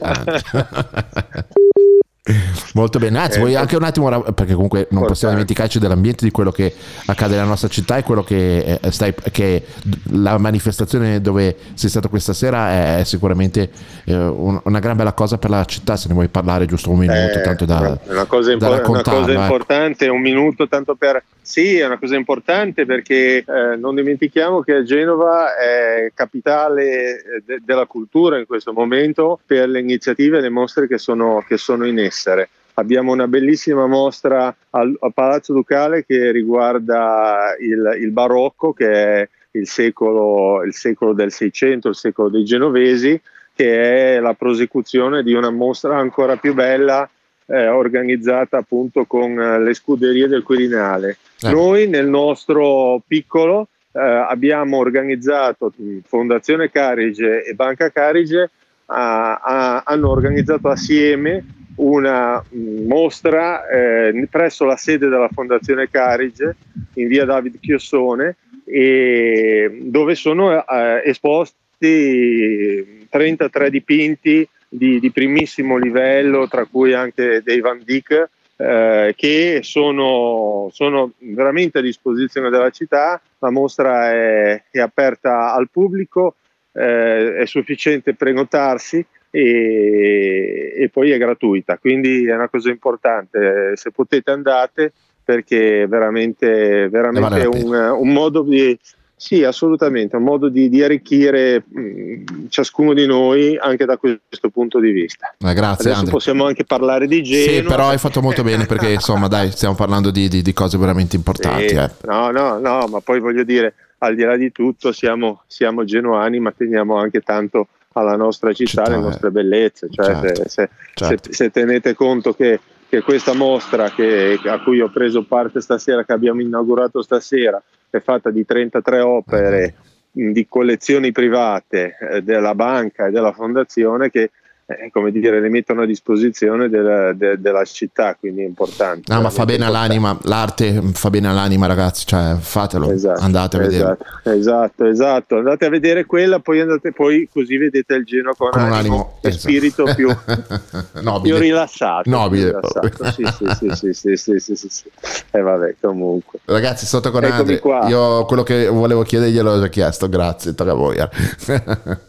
Molto 2.74 3.00
bene, 3.00 3.18
anzi, 3.20 3.38
Eh, 3.38 3.40
vuoi 3.40 3.56
anche 3.56 3.76
un 3.76 3.84
attimo, 3.84 4.22
perché 4.34 4.54
comunque 4.54 4.88
non 4.92 5.06
possiamo 5.06 5.34
dimenticarci 5.34 5.80
dell'ambiente, 5.80 6.26
di 6.26 6.32
quello 6.32 6.52
che 6.52 6.74
accade 7.06 7.36
nella 7.36 7.48
nostra 7.48 7.68
città 7.70 7.98
e 7.98 8.04
quello 8.04 8.24
che, 8.24 8.80
eh, 8.82 8.92
stai, 8.92 9.14
che 9.32 9.66
la 10.12 10.38
manifestazione 10.38 11.22
dove 11.22 11.56
sei 11.74 11.90
stato 11.90 12.10
questa 12.10 12.34
sera 12.34 12.70
è, 12.72 12.98
è 13.00 13.04
sicuramente 13.04 13.70
eh, 14.06 14.16
un- 14.16 14.60
una 14.64 14.80
gran 14.80 14.96
bella 14.96 15.14
cosa 15.14 15.38
per 15.38 15.50
la 15.50 15.66
città, 15.66 15.96
se 15.98 16.08
ne 16.08 16.14
vuoi 16.14 16.28
parlare 16.28 16.66
giusto 16.66 16.92
un 16.92 17.00
minuto, 17.00 17.40
Eh, 17.40 17.42
tanto 17.42 17.66
da, 17.66 17.80
una, 17.80 18.00
una 18.08 18.26
cosa, 18.26 18.48
da 18.48 18.54
impo- 18.54 18.66
una 18.68 18.76
raccontarlo, 18.78 19.20
cosa 19.22 19.32
ecco. 19.32 19.42
importante, 19.42 20.08
un 20.08 20.22
minuto 20.22 20.68
tanto 20.68 20.96
per... 20.96 21.24
Sì, 21.50 21.80
è 21.80 21.86
una 21.88 21.98
cosa 21.98 22.16
importante 22.16 22.86
perché 22.86 23.38
eh, 23.38 23.76
non 23.76 23.96
dimentichiamo 23.96 24.62
che 24.62 24.84
Genova 24.84 25.58
è 25.58 26.12
capitale 26.14 27.24
eh, 27.24 27.42
de- 27.44 27.60
della 27.66 27.88
cultura 27.88 28.38
in 28.38 28.46
questo 28.46 28.72
momento 28.72 29.40
per 29.44 29.68
le 29.68 29.80
iniziative 29.80 30.38
e 30.38 30.42
le 30.42 30.50
mostre 30.50 30.86
che 30.86 31.00
sono, 31.00 31.44
che 31.48 31.58
sono 31.58 31.88
in 31.88 31.98
essere. 31.98 32.50
Abbiamo 32.76 33.14
una 33.14 33.28
bellissima 33.28 33.88
mostra 33.88 34.56
al, 34.70 34.96
al 35.00 35.12
Palazzo 35.12 35.54
Ducale 35.54 36.06
che 36.06 36.30
riguarda 36.30 37.56
il, 37.60 37.98
il 38.00 38.12
barocco, 38.12 38.72
che 38.72 38.92
è 38.92 39.30
il 39.54 39.68
secolo, 39.68 40.64
il 40.64 40.76
secolo 40.76 41.14
del 41.14 41.32
Seicento, 41.32 41.90
il 41.90 41.96
secolo 41.96 42.30
dei 42.30 42.44
genovesi, 42.44 43.20
che 43.56 44.18
è 44.18 44.20
la 44.20 44.36
prosecuzione 44.36 45.24
di 45.24 45.34
una 45.34 45.50
mostra 45.50 45.98
ancora 45.98 46.38
più 46.38 46.54
bella 46.54 47.10
eh, 47.48 47.68
organizzata 47.68 48.58
appunto 48.58 49.06
con 49.06 49.32
eh, 49.32 49.60
le 49.60 49.74
scuderie 49.74 50.28
del 50.28 50.44
Quirinale. 50.44 51.18
Eh. 51.42 51.52
Noi 51.52 51.88
nel 51.88 52.08
nostro 52.08 53.02
piccolo 53.08 53.68
eh, 53.94 54.00
abbiamo 54.00 54.78
organizzato, 54.78 55.72
Fondazione 56.06 56.70
Carige 56.70 57.44
e 57.44 57.54
Banca 57.54 57.92
Carige 57.92 58.50
ha- 58.88 59.36
ha- 59.36 59.84
hanno 59.86 60.10
organizzato 60.10 60.70
assieme 60.70 61.46
una 61.76 62.44
mh, 62.48 62.88
mostra 62.88 63.68
eh, 63.68 64.28
presso 64.30 64.66
la 64.66 64.76
sede 64.76 65.08
della 65.08 65.30
Fondazione 65.32 65.90
Carige 65.90 66.56
in 66.96 67.08
via 67.08 67.26
David 67.26 67.60
Chiossone 67.60 68.36
dove 68.70 70.14
sono 70.14 70.64
eh, 70.64 71.02
esposti 71.06 73.08
33 73.10 73.70
dipinti 73.72 74.48
di, 74.68 75.00
di 75.00 75.12
primissimo 75.12 75.78
livello, 75.78 76.48
tra 76.48 76.66
cui 76.66 76.94
anche 76.94 77.42
dei 77.44 77.62
Van 77.62 77.82
Dyck, 77.84 78.30
eh, 78.62 79.14
che 79.16 79.60
sono, 79.64 80.68
sono 80.72 81.14
veramente 81.20 81.80
a 81.80 81.82
disposizione 81.82 82.50
della 82.50 82.70
città. 82.72 83.22
La 83.40 83.52
mostra 83.52 84.12
è, 84.12 84.64
è 84.70 84.80
aperta 84.80 85.54
al 85.54 85.70
pubblico, 85.72 86.36
eh, 86.74 87.38
è 87.38 87.46
sufficiente 87.46 88.16
prenotarsi 88.16 89.04
e, 89.32 90.74
e 90.76 90.90
poi 90.90 91.12
è 91.12 91.18
gratuita, 91.18 91.78
quindi 91.78 92.28
è 92.28 92.36
una 92.36 92.50
cosa 92.50 92.70
importante. 92.70 93.74
Se 93.76 93.92
potete 93.92 94.32
andate 94.32 94.92
perché 95.24 95.84
è 95.84 95.88
veramente, 95.88 96.90
veramente 96.90 97.44
la 97.44 97.50
un, 97.50 97.74
un 98.02 98.12
modo 98.12 98.42
di... 98.42 98.78
Sì, 99.22 99.44
assolutamente, 99.44 100.16
un 100.16 100.24
modo 100.24 100.48
di, 100.48 100.70
di 100.70 100.82
arricchire 100.82 101.62
mh, 101.68 102.48
ciascuno 102.48 102.94
di 102.94 103.06
noi 103.06 103.58
anche 103.58 103.84
da 103.84 103.98
questo 103.98 104.50
punto 104.50 104.80
di 104.80 104.92
vista. 104.92 105.36
Eh, 105.38 105.54
grazie 105.54 105.84
Adesso 105.88 105.98
Andre. 106.00 106.12
possiamo 106.14 106.46
anche 106.46 106.64
parlare 106.64 107.06
di 107.06 107.22
Genova. 107.22 107.52
Sì, 107.52 107.62
però 107.64 107.90
hai 107.90 107.98
fatto 107.98 108.22
molto 108.22 108.44
bene 108.44 108.66
perché 108.66 108.88
insomma 108.94 109.28
dai, 109.28 109.52
stiamo 109.52 109.76
parlando 109.76 110.10
di, 110.10 110.30
di- 110.30 110.42
di 110.42 110.54
cose 110.54 110.78
veramente 110.78 111.18
importanti. 111.18 111.68
Sì, 111.68 111.76
eh. 111.76 111.90
No, 112.06 112.32
no, 112.32 112.60
no, 112.60 112.88
ma 112.88 113.02
poi 113.02 113.20
voglio 113.20 113.44
dire, 113.44 113.74
al 113.98 114.16
di 114.16 114.24
là 114.24 114.38
di 114.38 114.54
tutto, 114.54 114.94
siamo, 114.94 115.42
siamo 115.48 115.84
genuani, 115.84 116.40
ma 116.40 116.54
teniamo 116.56 116.96
anche 116.96 117.20
tanto 117.20 117.68
alla 117.94 118.16
nostra 118.16 118.54
città, 118.54 118.84
alle 118.84 119.00
nostre 119.00 119.32
bellezze. 119.32 119.90
Cioè, 119.92 120.06
Certo, 120.06 120.28
se, 120.28 120.50
se- 120.50 120.70
certo. 120.94 121.30
se- 121.30 121.34
se 121.34 121.50
tenete 121.52 121.94
conto 121.94 122.34
che, 122.34 122.58
che 122.88 123.02
questa 123.02 123.34
mostra 123.34 123.90
che- 123.92 124.40
a 124.46 124.62
cui 124.62 124.80
ho 124.80 124.90
preso 124.90 125.24
parte 125.24 125.60
stasera, 125.60 126.06
che 126.06 126.14
abbiamo 126.14 126.40
inaugurato 126.40 127.02
stasera, 127.02 127.62
è 127.90 128.00
fatta 128.00 128.30
di 128.30 128.46
33 128.46 129.00
opere 129.00 129.76
mh, 130.12 130.32
di 130.32 130.48
collezioni 130.48 131.12
private 131.12 131.98
eh, 132.00 132.22
della 132.22 132.56
banca 132.56 133.08
e 133.08 133.12
della 133.12 133.32
fondazione 133.32 134.10
che 134.10 134.32
eh, 134.70 134.92
come 134.92 135.12
dire, 135.12 135.42
le 135.42 135.50
mettono 135.50 135.82
a 135.82 135.86
disposizione 135.88 136.70
della, 136.70 137.12
de, 137.14 137.42
della 137.42 137.66
città, 137.66 138.14
quindi 138.14 138.44
è 138.44 138.46
importante. 138.46 139.12
No, 139.12 139.20
ma 139.20 139.32
fa 139.32 139.44
bene 139.44 139.66
all'anima, 139.66 140.16
l'arte 140.24 140.80
fa 140.94 141.10
bene 141.10 141.28
all'anima 141.28 141.66
ragazzi, 141.66 142.06
cioè 142.06 142.36
fatelo, 142.38 142.92
esatto, 142.92 143.20
andate 143.20 143.58
a 143.58 143.60
vedere. 143.62 143.98
Esatto, 144.24 144.30
esatto, 144.30 144.86
esatto, 144.86 145.38
andate 145.38 145.66
a 145.66 145.70
vedere 145.70 146.06
quella, 146.06 146.38
poi, 146.38 146.60
andate, 146.60 146.92
poi 146.92 147.28
così 147.34 147.58
vedete 147.58 147.96
il 147.96 148.06
Genoa 148.06 148.36
con, 148.38 148.52
con 148.52 148.62
animo, 148.62 148.78
animo 148.78 149.18
esatto. 149.24 149.40
spirito 149.40 149.86
più, 149.96 150.08
Nobile. 151.02 151.34
più 151.34 151.44
rilassato. 151.44 152.08
Nobile. 152.08 152.46
Rilassato. 152.46 153.12
Sì, 153.12 153.26
sì, 153.26 153.72
sì, 153.74 153.94
sì, 153.94 154.16
sì, 154.16 154.40
sì, 154.40 154.56
sì, 154.56 154.68
sì. 154.70 154.92
E 155.32 155.40
eh, 155.40 155.42
vabbè, 155.42 155.78
comunque. 155.82 156.42
Ragazzi, 156.46 156.86
sotto 156.86 157.10
sono 157.10 157.28
tornato. 157.28 157.88
Io 157.88 158.24
quello 158.26 158.44
che 158.44 158.68
volevo 158.68 159.02
chiederglielo 159.02 159.50
ho 159.50 159.60
già 159.62 159.68
chiesto, 159.70 160.08
grazie, 160.08 160.54
tocca 160.54 160.74
voi. 160.76 160.98
Eh. 160.98 162.08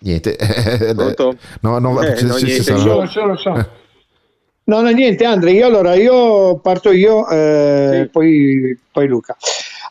Niente. 0.00 0.36
Pronto? 0.94 1.36
No, 1.62 1.78
no, 1.78 2.02
Eh, 2.02 2.22
no, 2.22 2.36
niente, 2.36 2.62
sono- 2.62 3.00
Lo 3.00 3.06
so, 3.06 3.26
lo 3.26 3.36
so. 3.36 3.52
No, 4.64 4.82
no, 4.82 4.90
niente, 4.90 5.24
Andre, 5.24 5.50
io 5.52 5.66
allora 5.66 5.94
io 5.94 6.58
parto 6.58 6.92
io, 6.92 7.28
eh, 7.28 8.08
poi, 8.12 8.78
poi 8.92 9.08
Luca. 9.08 9.36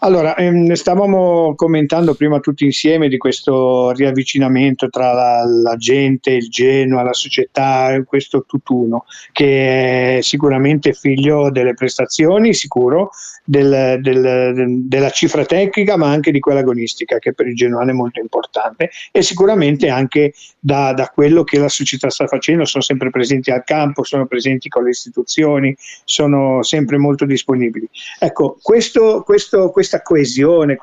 Allora, 0.01 0.35
ehm, 0.37 0.71
stavamo 0.73 1.55
commentando 1.55 2.13
prima 2.13 2.39
tutti 2.39 2.63
insieme 2.63 3.09
di 3.09 3.17
questo 3.17 3.91
riavvicinamento 3.91 4.87
tra 4.87 5.11
la, 5.11 5.43
la 5.45 5.75
gente, 5.75 6.31
il 6.31 6.47
Genoa, 6.47 7.03
la 7.03 7.11
società, 7.11 8.01
questo 8.05 8.45
tutt'uno, 8.47 9.03
che 9.33 10.19
è 10.19 10.21
sicuramente 10.21 10.93
figlio 10.93 11.51
delle 11.51 11.73
prestazioni, 11.73 12.53
sicuro, 12.53 13.09
del- 13.43 13.97
del- 13.99 14.83
della 14.87 15.09
cifra 15.09 15.43
tecnica, 15.43 15.97
ma 15.97 16.07
anche 16.09 16.31
di 16.31 16.39
quella 16.39 16.59
agonistica, 16.59 17.17
che 17.19 17.33
per 17.33 17.47
il 17.47 17.55
Genoane 17.55 17.91
è 17.91 17.95
molto 17.95 18.21
importante, 18.21 18.91
e 19.11 19.21
sicuramente 19.21 19.89
anche 19.89 20.33
da, 20.59 20.93
da 20.93 21.09
quello 21.13 21.43
che 21.43 21.57
la 21.57 21.67
società 21.67 22.09
sta 22.09 22.25
facendo, 22.27 22.63
sono 22.63 22.83
sempre 22.83 23.09
presenti 23.09 23.51
al 23.51 23.63
campo, 23.65 24.03
sono 24.03 24.27
presenti 24.27 24.69
con 24.69 24.83
le 24.83 24.91
istituzioni, 24.91 25.75
sono 26.05 26.63
sempre 26.63 26.97
molto 26.97 27.25
disponibili. 27.25 27.89
Ecco, 28.19 28.57
questo- 28.61 29.23
questo- 29.25 29.71
questa 29.89 30.01
coesione, 30.03 30.77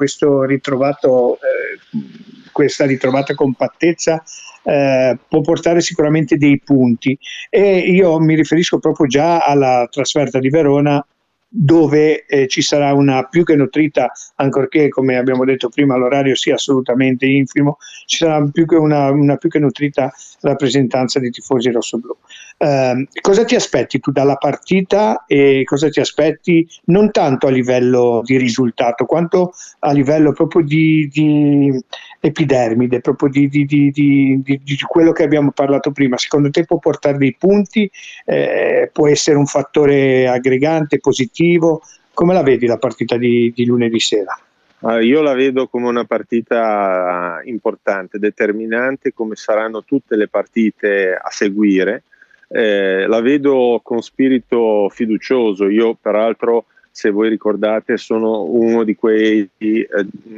ritrovato, 0.44 1.36
eh, 1.36 1.98
questa 2.50 2.86
ritrovata 2.86 3.34
compattezza 3.34 4.22
eh, 4.64 5.16
può 5.28 5.40
portare 5.42 5.80
sicuramente 5.80 6.36
dei 6.36 6.61
punti 6.61 7.16
e 7.48 7.78
io 7.78 8.18
mi 8.18 8.34
riferisco 8.34 8.80
proprio 8.80 9.07
già 9.07 9.38
alla 9.38 9.86
trasferta 9.88 10.40
di 10.40 10.48
Verona 10.48 11.04
dove 11.48 12.26
eh, 12.26 12.48
ci 12.48 12.61
sarà 12.61 12.92
una 12.92 13.22
più 13.28 13.44
che 13.44 13.54
nutrita, 13.54 14.11
ancorché 14.36 14.88
come 14.88 15.16
abbiamo 15.16 15.44
detto 15.44 15.68
prima 15.68 15.96
l'orario 15.96 16.34
sia 16.34 16.54
assolutamente 16.54 17.26
infimo, 17.26 17.78
ci 18.07 18.16
sarà 18.16 18.44
più 18.50 18.66
una, 18.70 19.11
una 19.11 19.36
più 19.36 19.48
che 19.48 19.61
nutrita 19.61 20.12
rappresentanza 20.40 21.20
di 21.20 21.30
tifosi 21.30 21.70
rossoblù. 21.70 22.14
Eh, 22.59 23.09
cosa 23.20 23.44
ti 23.44 23.54
aspetti 23.54 24.00
tu 24.00 24.11
dalla 24.11 24.36
partita 24.36 25.24
e 25.26 25.62
cosa 25.66 25.90
ti 25.90 26.00
aspetti 26.00 26.66
non 26.86 27.11
tanto 27.11 27.48
a 27.48 27.50
livello 27.50 28.22
di 28.24 28.38
risultato 28.38 29.04
quanto 29.04 29.52
a 29.80 29.92
livello 29.92 30.32
proprio 30.32 30.62
di, 30.64 31.07
di 31.12 31.78
epidermide, 32.18 33.02
proprio 33.02 33.28
di, 33.28 33.48
di- 33.48 33.66
di- 33.66 34.42
quello 34.88 35.12
che 35.12 35.22
abbiamo 35.22 35.50
parlato 35.50 35.90
prima? 35.90 36.16
Secondo 36.16 36.48
te 36.48 36.64
può 36.64 36.78
portare 36.78 37.18
dei 37.18 37.36
punti? 37.38 37.90
Eh, 38.24 38.88
può 38.90 39.07
essere 39.07 39.36
un 39.36 39.46
fattore 39.46 40.26
aggregante, 40.26 40.98
positivo? 40.98 41.82
Come 42.14 42.32
la 42.32 42.42
vedi 42.42 42.64
la 42.64 42.78
partita 42.78 43.18
di, 43.18 43.52
lunedì 43.66 44.00
sera? 44.00 44.34
Io 45.02 45.20
la 45.20 45.34
vedo 45.34 45.68
come 45.68 45.88
una 45.88 46.04
partita 46.04 47.40
importante, 47.44 48.18
determinante, 48.18 49.12
come 49.12 49.34
saranno 49.34 49.84
tutte 49.84 50.16
le 50.16 50.28
partite 50.28 51.12
a 51.12 51.28
seguire. 51.30 52.04
Eh, 52.49 53.07
la 53.07 53.20
vedo 53.20 53.80
con 53.82 54.03
spirito 54.03 54.88
fiducioso. 54.90 55.68
Io, 55.68 55.97
peraltro, 56.01 56.66
se 56.90 57.11
voi 57.11 57.28
ricordate, 57.28 57.97
sono 57.97 58.44
uno 58.44 58.84
di 58.84 58.94
quei 58.94 59.49
eh, 59.59 59.86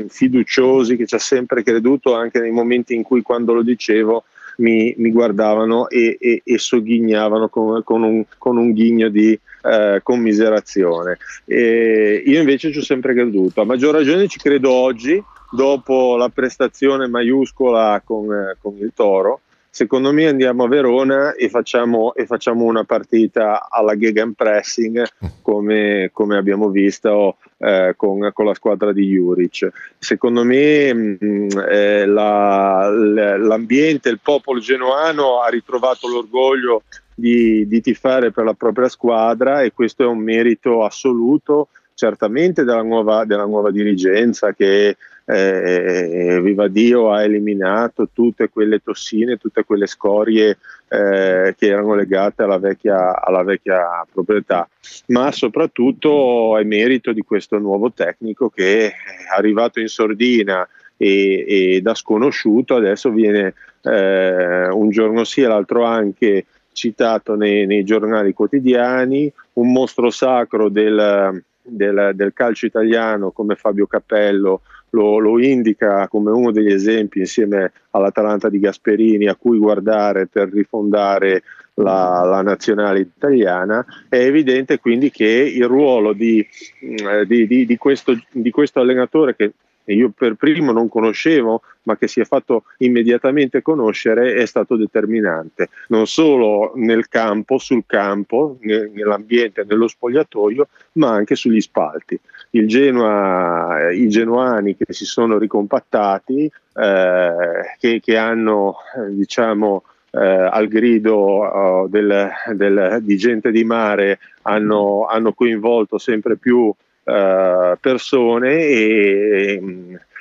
fiduciosi 0.09 0.97
che 0.97 1.07
ci 1.07 1.15
ha 1.15 1.19
sempre 1.19 1.63
creduto, 1.63 2.15
anche 2.15 2.41
nei 2.41 2.51
momenti 2.51 2.95
in 2.95 3.03
cui, 3.03 3.23
quando 3.23 3.53
lo 3.53 3.63
dicevo, 3.63 4.25
mi, 4.59 4.93
mi 4.99 5.11
guardavano 5.11 5.89
e, 5.89 6.17
e- 6.21 6.43
e 6.45 6.59
sogghignavano 6.59 7.49
con, 7.49 7.83
con 7.85 8.03
un, 8.03 8.25
con 8.39 8.57
un 8.57 8.73
ghigno 8.73 9.09
di 9.09 9.39
eh, 9.63 10.01
commiserazione. 10.03 11.19
E 11.45 12.23
io 12.27 12.41
invece 12.41 12.73
ci 12.73 12.79
ho 12.79 12.83
sempre 12.83 13.15
creduto, 13.15 13.61
a 13.61 13.65
maggior 13.65 13.95
ragione 13.95 14.27
ci 14.27 14.39
credo 14.39 14.73
oggi, 14.73 15.23
dopo 15.51 16.17
la 16.17 16.29
prestazione 16.29 17.07
maiuscola 17.07 18.03
con, 18.05 18.33
eh, 18.33 18.57
con 18.61 18.77
il 18.79 18.93
Toro, 18.95 19.41
secondo 19.79 20.13
me 20.13 20.27
andiamo 20.27 20.65
a 20.65 20.69
Verona 20.69 21.35
e 21.37 21.49
facciamo, 21.49 22.13
e 22.17 22.27
facciamo 22.27 22.65
una 22.65 22.83
partita 22.83 23.69
alla 23.71 23.97
Gegenpressing 23.97 25.07
come, 25.41 26.11
come 26.13 26.37
abbiamo 26.37 26.69
visto 26.71 27.37
eh, 27.59 27.95
con, 27.97 28.29
con, 28.33 28.45
la 28.47 28.55
squadra 28.55 28.93
di 28.93 29.07
Juric. 29.07 29.71
Secondo 29.97 30.43
me 30.43 30.93
mh, 30.93 31.47
eh, 31.71 32.07
la, 32.07 32.91
l'ambiente, 32.91 34.09
il 34.09 34.19
popolo 34.21 34.59
genoano 34.59 35.43
ha 35.43 35.49
ritrovato 35.49 36.09
l'orgoglio 36.09 36.83
di, 37.15 37.65
di 37.69 37.81
tifare 37.81 38.33
per 38.33 38.47
la 38.47 38.55
propria 38.55 38.89
squadra 38.89 39.63
e 39.63 39.71
questo 39.73 40.03
è 40.03 40.07
un 40.07 40.19
merito 40.19 40.83
assoluto 40.83 41.69
certamente 41.95 42.65
della 42.65 42.83
nuova, 42.83 43.25
della 43.25 43.47
nuova 43.47 43.71
dirigenza 43.71 44.53
che 44.53 44.97
eh, 45.31 46.41
viva 46.41 46.69
Dio 46.69 47.13
ha 47.13 47.23
eliminato 47.23 48.09
tutte 48.13 48.49
quelle 48.49 48.79
tossine, 48.83 49.37
tutte 49.37 49.63
quelle 49.65 49.87
scorie 49.87 50.57
eh, 50.89 51.55
che 51.57 51.67
erano 51.67 51.95
legate 51.95 52.45
alla 52.45 52.59
vecchia, 52.59 53.21
alla 53.21 53.43
vecchia, 53.43 54.07
proprietà, 54.11 54.67
ma 55.09 55.31
soprattutto 55.31 56.57
è 56.57 56.65
merito 56.65 57.13
di 57.13 57.21
questo 57.21 57.59
nuovo 57.59 57.93
tecnico 57.93 58.49
che 58.49 58.87
è 58.87 58.93
arrivato 59.37 59.81
in 59.81 59.89
sordina 59.89 60.67
e, 60.97 61.45
e 61.47 61.81
da 61.83 61.95
sconosciuto. 61.95 62.77
Adesso 62.77 63.11
viene 63.11 63.53
eh, 63.83 64.69
un 64.69 64.89
giorno 64.89 65.25
sì 65.25 65.43
e 65.43 65.47
l'altro 65.47 65.85
anche 65.85 66.47
citato 66.73 67.35
nei, 67.35 67.67
nei 67.67 67.85
giornali 67.85 68.33
quotidiani, 68.33 69.31
un 69.55 69.73
mostro 69.73 70.09
sacro 70.09 70.71
del, 70.71 71.43
del, 71.61 72.13
del 72.15 72.33
calcio 72.33 72.65
italiano 72.65 73.31
come 73.31 73.57
Fabio 73.57 73.87
Cappello 73.87 74.63
lo, 74.91 75.19
lo, 75.19 75.39
indica 75.41 76.09
come 76.09 76.31
uno 76.31 76.51
degli 76.51 76.73
esempi 76.73 77.21
insieme 77.21 77.73
all'Atalanta 77.91 78.49
di 78.49 78.59
Gasperini 78.59 79.27
a 79.27 79.37
cui 79.37 79.59
guardare 79.59 80.27
per 80.27 80.51
rifondare 80.51 81.43
la, 81.75 82.25
la 82.25 82.43
nazionale 82.43 83.01
italiana, 83.01 83.85
è 84.09 84.17
evidente 84.17 84.79
quindi 84.79 85.11
che 85.11 85.25
il 85.27 85.67
ruolo 85.67 86.13
di, 86.13 86.45
eh, 86.81 87.27
di, 87.27 87.47
di, 87.47 87.67
di 87.67 87.77
questo, 87.77 88.17
questo 88.51 88.81
allenatore 88.81 89.37
che 89.37 89.53
io 89.95 90.11
per 90.15 90.35
primo 90.35 90.73
non 90.73 90.89
conoscevo, 90.89 91.63
ma 91.85 91.97
che 91.97 92.09
si 92.09 92.21
è 92.21 92.25
fatto 92.25 92.65
immediatamente 92.79 93.63
conoscere, 93.63 94.35
è 94.35 94.47
stato 94.47 94.77
determinante, 94.77 95.69
non 95.89 96.07
solo 96.07 96.73
nel 96.77 97.09
campo, 97.09 97.59
sul 97.59 97.85
campo, 97.87 98.59
nell'ambiente, 98.61 99.65
nello 99.67 99.89
spogliatoio, 99.89 100.69
ma 100.93 101.11
anche 101.11 101.35
sugli 101.35 101.61
spalti. 101.61 102.19
Genoa, 102.51 103.91
I 103.91 104.09
genuani 104.09 104.77
che 104.77 104.93
si 104.93 105.05
sono 105.05 105.39
ricompattati, 105.39 106.51
eh, 106.75 107.33
che, 107.79 108.01
che, 108.01 108.17
hanno, 108.17 108.77
diciamo, 109.11 109.85
eh, 110.11 110.19
al 110.19 110.69
grido 110.69 111.41
uh, 111.41 111.89
del, 111.89 112.31
del, 112.55 112.99
di 113.03 113.17
gente 113.17 113.51
di 113.51 113.65
mare, 113.65 114.19
hanno, 114.43 115.07
hanno 115.07 115.33
coinvolto 115.33 115.99
sempre 115.99 116.37
più 116.37 116.73
uh, 117.09 117.79
persone 117.81 118.55
e, 118.55 119.61
e 119.61 119.63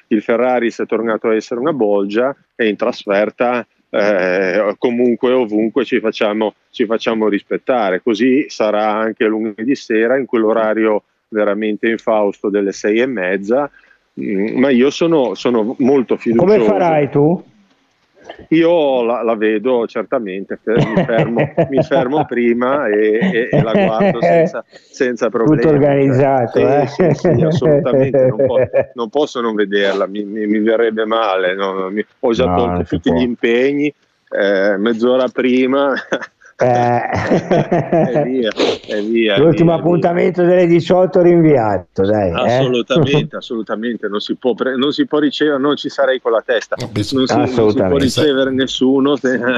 il 0.08 0.22
Ferrari 0.22 0.72
si 0.72 0.82
è 0.82 0.86
tornato 0.86 1.28
a 1.28 1.36
essere 1.36 1.60
una 1.60 1.74
bolgia 1.74 2.36
e 2.56 2.68
in 2.68 2.76
trasferta 2.76 3.66
eh, 3.90 4.76
comunque 4.78 5.32
ovunque 5.32 5.86
ci 5.86 6.00
facciamo, 6.00 6.56
ci 6.72 6.86
facciamo, 6.86 7.28
rispettare. 7.28 8.02
Così 8.02 8.46
sarà 8.50 8.92
anche 8.94 9.26
lunedì 9.26 9.76
sera 9.76 10.18
in 10.18 10.26
quell'orario 10.26 11.04
veramente 11.30 11.90
infausto 11.90 12.50
delle 12.50 12.72
sei 12.72 13.00
e 13.00 13.06
mezza. 13.06 13.70
Mm, 14.20 14.60
ma 14.60 14.70
io 14.70 14.90
sono, 14.90 15.36
sono 15.36 15.76
molto 15.80 16.18
fiducioso. 16.18 16.54
Come 16.54 16.66
farai 16.66 17.10
tu? 17.10 17.44
Io 18.50 19.04
la, 19.04 19.24
la, 19.24 19.36
vedo 19.36 19.86
certamente, 19.88 20.60
mi 20.66 21.04
fermo, 21.04 21.54
mi 21.70 21.84
fermo 21.84 22.26
prima 22.26 22.88
e, 22.88 23.20
e, 23.20 23.50
e, 23.52 23.62
la 23.62 23.74
guardo 23.74 24.22
senza, 24.22 24.64
senza 24.70 25.30
problemi. 25.30 25.62
Tutto 25.62 25.74
organizzato. 25.74 26.60
Cioè, 26.60 26.82
eh? 26.82 26.88
sì, 26.88 27.14
sì, 27.14 27.34
sì, 27.36 27.44
assolutamente, 27.44 28.26
non, 28.28 28.46
po- 28.46 28.60
non, 28.94 29.10
posso 29.10 29.42
non 29.42 29.56
vederla, 29.56 30.08
mi, 30.08 30.24
mi, 30.24 30.46
mi 30.46 30.60
verrebbe 30.60 31.06
male. 31.06 31.56
No? 31.56 31.90
Mi, 31.90 32.06
ho 32.20 32.32
già 32.32 32.46
no, 32.46 32.56
tolto 32.56 32.84
tutti 32.84 33.12
gli 33.12 33.22
impegni, 33.22 33.94
eh, 34.30 34.78
mezz'ora 34.78 35.28
prima 35.28 35.94
eh. 36.60 38.24
via, 38.26 38.50
via, 39.02 39.38
L'ultimo 39.38 39.72
via, 39.74 39.80
appuntamento 39.80 40.44
delle 40.44 40.66
18 40.66 41.22
rinviato, 41.22 42.02
dai. 42.04 42.32
Assolutamente, 42.32 43.36
eh? 43.36 43.38
assolutamente. 43.38 44.08
Non 44.08 44.20
si, 44.20 44.36
può 44.36 44.56
pre- 44.56 44.76
non 44.76 44.92
si 44.92 45.06
può 45.06 45.20
ricevere, 45.20 45.60
non 45.60 45.76
ci 45.76 45.90
sarei 45.90 46.20
con 46.20 46.32
la 46.32 46.42
testa. 46.44 46.76
Non 46.80 47.04
si, 47.04 47.16
non 47.16 47.48
si 47.48 47.54
può 47.54 47.98
ricevere 47.98 48.52
nessuno. 48.52 49.16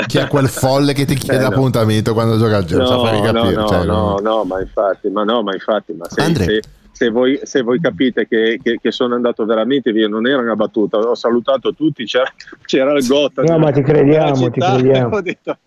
Chi 0.07 0.17
è 0.17 0.27
quel 0.27 0.49
folle 0.49 0.93
che 0.93 1.05
ti 1.05 1.15
chiede 1.15 1.39
eh, 1.39 1.49
l'appuntamento 1.49 2.09
no. 2.09 2.15
quando 2.15 2.37
gioca 2.37 2.57
al 2.57 2.65
gioco? 2.65 2.83
No, 2.83 3.21
capire, 3.21 3.31
no, 3.53 3.67
cioè, 3.67 3.85
no, 3.85 4.17
no, 4.21 4.43
ma 4.43 4.59
infatti, 4.59 5.09
ma 5.09 5.23
no, 5.23 5.41
ma 5.41 5.53
infatti, 5.53 5.93
ma 5.93 6.05
se, 6.09 6.35
se, 6.35 6.61
se, 6.91 7.09
voi, 7.09 7.39
se 7.43 7.61
voi, 7.61 7.79
capite 7.79 8.27
che, 8.27 8.59
che, 8.61 8.77
che, 8.81 8.91
sono 8.91 9.15
andato 9.15 9.45
veramente 9.45 9.93
via, 9.93 10.09
non 10.09 10.27
era 10.27 10.41
una 10.41 10.55
battuta, 10.55 10.97
ho 10.97 11.15
salutato 11.15 11.73
tutti, 11.73 12.03
c'era, 12.03 12.29
c'era 12.65 12.91
il 12.91 13.07
Gotta. 13.07 13.41
No, 13.43 13.57
ma 13.57 13.71
ti 13.71 13.81
crediamo, 13.81 14.49
ti 14.49 14.59
crediamo. 14.59 15.15
Ho 15.15 15.21
detto, 15.21 15.57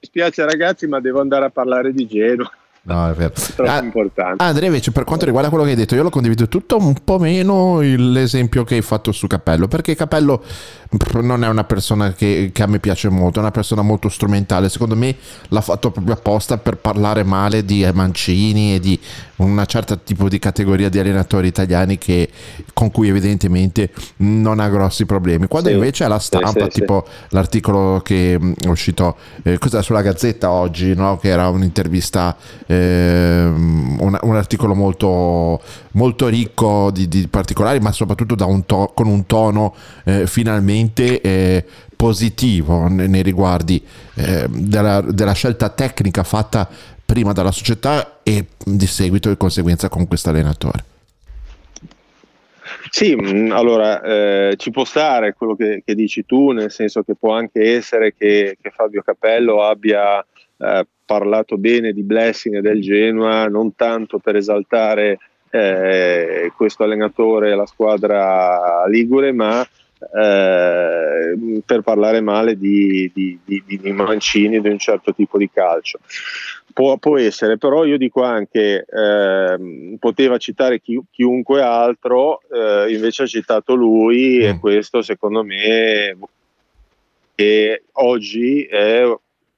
spiace 0.00 0.44
ragazzi, 0.44 0.86
ma 0.86 1.00
devo 1.00 1.20
andare 1.20 1.46
a 1.46 1.50
parlare 1.50 1.92
di 1.92 2.06
Genoa. 2.06 2.50
No, 2.86 3.08
è 3.08 3.14
vero. 3.14 3.32
Troppo 3.32 3.70
ah, 3.70 3.82
importante. 3.82 4.42
Andrea, 4.42 4.66
invece, 4.66 4.92
per 4.92 5.04
quanto 5.04 5.24
riguarda 5.24 5.48
quello 5.48 5.64
che 5.64 5.70
hai 5.70 5.76
detto, 5.76 5.94
io 5.94 6.02
lo 6.02 6.10
condivido 6.10 6.48
tutto 6.48 6.76
un 6.76 6.94
po' 7.02 7.18
meno 7.18 7.80
l'esempio 7.80 8.62
che 8.64 8.74
hai 8.74 8.82
fatto 8.82 9.10
su 9.10 9.26
Cappello, 9.26 9.68
perché 9.68 9.94
Cappello 9.94 10.42
non 11.20 11.44
è 11.44 11.48
una 11.48 11.64
persona 11.64 12.12
che, 12.12 12.50
che, 12.52 12.62
a 12.62 12.66
me 12.66 12.78
piace 12.78 13.08
molto, 13.08 13.38
è 13.38 13.42
una 13.42 13.50
persona 13.50 13.82
molto 13.82 14.08
strumentale. 14.08 14.68
Secondo 14.68 14.96
me 14.96 15.14
l'ha 15.48 15.60
fatto 15.60 15.90
proprio 15.90 16.14
apposta 16.14 16.58
per 16.58 16.76
parlare 16.76 17.24
male 17.24 17.64
di 17.64 17.88
Mancini 17.92 18.74
e 18.74 18.80
di 18.80 18.98
un 19.36 19.62
certo 19.66 19.98
tipo 19.98 20.28
di 20.28 20.38
categoria 20.38 20.88
di 20.88 20.98
allenatori 20.98 21.48
italiani 21.48 21.98
che, 21.98 22.28
con 22.72 22.90
cui 22.90 23.08
evidentemente 23.08 23.90
non 24.18 24.60
ha 24.60 24.68
grossi 24.68 25.06
problemi. 25.06 25.46
Quando 25.48 25.68
sì, 25.68 25.74
invece 25.74 26.04
alla 26.04 26.18
stampa, 26.18 26.64
sì, 26.64 26.80
tipo 26.80 27.04
sì. 27.06 27.26
l'articolo 27.30 28.00
che 28.02 28.38
è 28.60 28.66
uscito 28.66 29.16
eh, 29.42 29.58
sulla 29.80 30.02
Gazzetta 30.02 30.50
oggi, 30.50 30.94
no? 30.94 31.16
che 31.16 31.28
era 31.28 31.48
un'intervista, 31.48 32.36
eh, 32.66 33.44
un, 33.44 34.18
un, 34.20 34.36
articolo 34.36 34.74
molto, 34.74 35.60
molto 35.94 36.28
ricco 36.28 36.90
di, 36.92 37.08
di, 37.08 37.26
particolari, 37.28 37.80
ma 37.80 37.92
soprattutto 37.92 38.46
un 38.46 38.64
to- 38.66 38.92
con 38.94 39.06
un 39.06 39.26
tono 39.26 39.74
eh, 40.04 40.26
finalmente 40.26 41.20
eh, 41.20 41.64
positivo 41.96 42.88
nei, 42.88 43.08
nei 43.08 43.22
riguardi 43.22 43.82
eh, 44.14 44.46
della, 44.48 45.00
della 45.00 45.32
scelta 45.32 45.68
tecnica 45.70 46.22
fatta 46.22 46.68
prima 47.04 47.32
dalla 47.32 47.52
società 47.52 48.20
e 48.22 48.46
di 48.64 48.86
seguito 48.86 49.28
di 49.28 49.36
conseguenza 49.36 49.88
con 49.88 50.06
questo 50.06 50.30
allenatore. 50.30 50.84
Sì, 52.90 53.14
mm, 53.14 53.50
allora 53.50 54.00
eh, 54.02 54.54
ci 54.56 54.70
può 54.70 54.84
stare 54.84 55.34
quello 55.34 55.54
che, 55.56 55.82
che, 55.84 55.94
dici 55.94 56.24
tu, 56.24 56.50
nel 56.50 56.70
senso 56.70 57.02
che 57.02 57.14
può 57.14 57.34
anche 57.34 57.74
essere 57.74 58.14
che, 58.16 58.56
che 58.60 58.70
Fabio 58.70 59.02
Capello 59.02 59.62
abbia 59.62 60.24
eh, 60.56 60.86
parlato 61.04 61.56
bene 61.58 61.92
di 61.92 62.02
Blessing 62.02 62.56
e 62.56 62.60
del 62.60 62.80
Genoa, 62.80 63.46
non 63.48 63.74
tanto 63.74 64.18
per 64.18 64.36
esaltare 64.36 65.18
eh, 65.54 66.52
questo 66.56 66.82
allenatore 66.82 67.52
e 67.52 67.54
la 67.54 67.66
squadra 67.66 68.86
Ligure, 68.88 69.32
ma 69.32 69.62
eh, 69.62 71.60
per 71.64 71.80
parlare 71.82 72.20
male 72.20 72.58
di, 72.58 73.08
di, 73.14 73.38
di, 73.44 73.62
di, 73.64 73.92
Mancini 73.92 74.60
di 74.60 74.68
un 74.68 74.78
certo 74.78 75.14
tipo 75.14 75.38
di 75.38 75.48
calcio. 75.48 76.00
Può, 76.72 76.96
può 76.96 77.18
essere, 77.18 77.56
però 77.56 77.84
io 77.84 77.96
dico 77.96 78.24
anche, 78.24 78.84
eh, 78.84 79.96
poteva 80.00 80.38
citare 80.38 80.80
chi, 80.80 81.00
chiunque 81.12 81.62
altro, 81.62 82.40
eh, 82.52 82.92
invece 82.92 83.22
ha 83.22 83.26
citato 83.26 83.76
lui 83.76 84.38
mm. 84.38 84.48
e 84.48 84.58
questo 84.58 85.02
secondo 85.02 85.44
me 85.44 86.18
che 87.36 87.84
oggi 87.92 88.64
è 88.64 89.04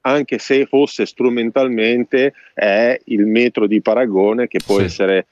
anche 0.01 0.37
se 0.37 0.65
fosse 0.67 1.05
strumentalmente 1.05 2.33
è 2.53 2.97
il 3.05 3.25
metro 3.25 3.67
di 3.67 3.81
paragone 3.81 4.47
che 4.47 4.59
può 4.65 4.77
sì. 4.77 4.83
essere 4.83 5.25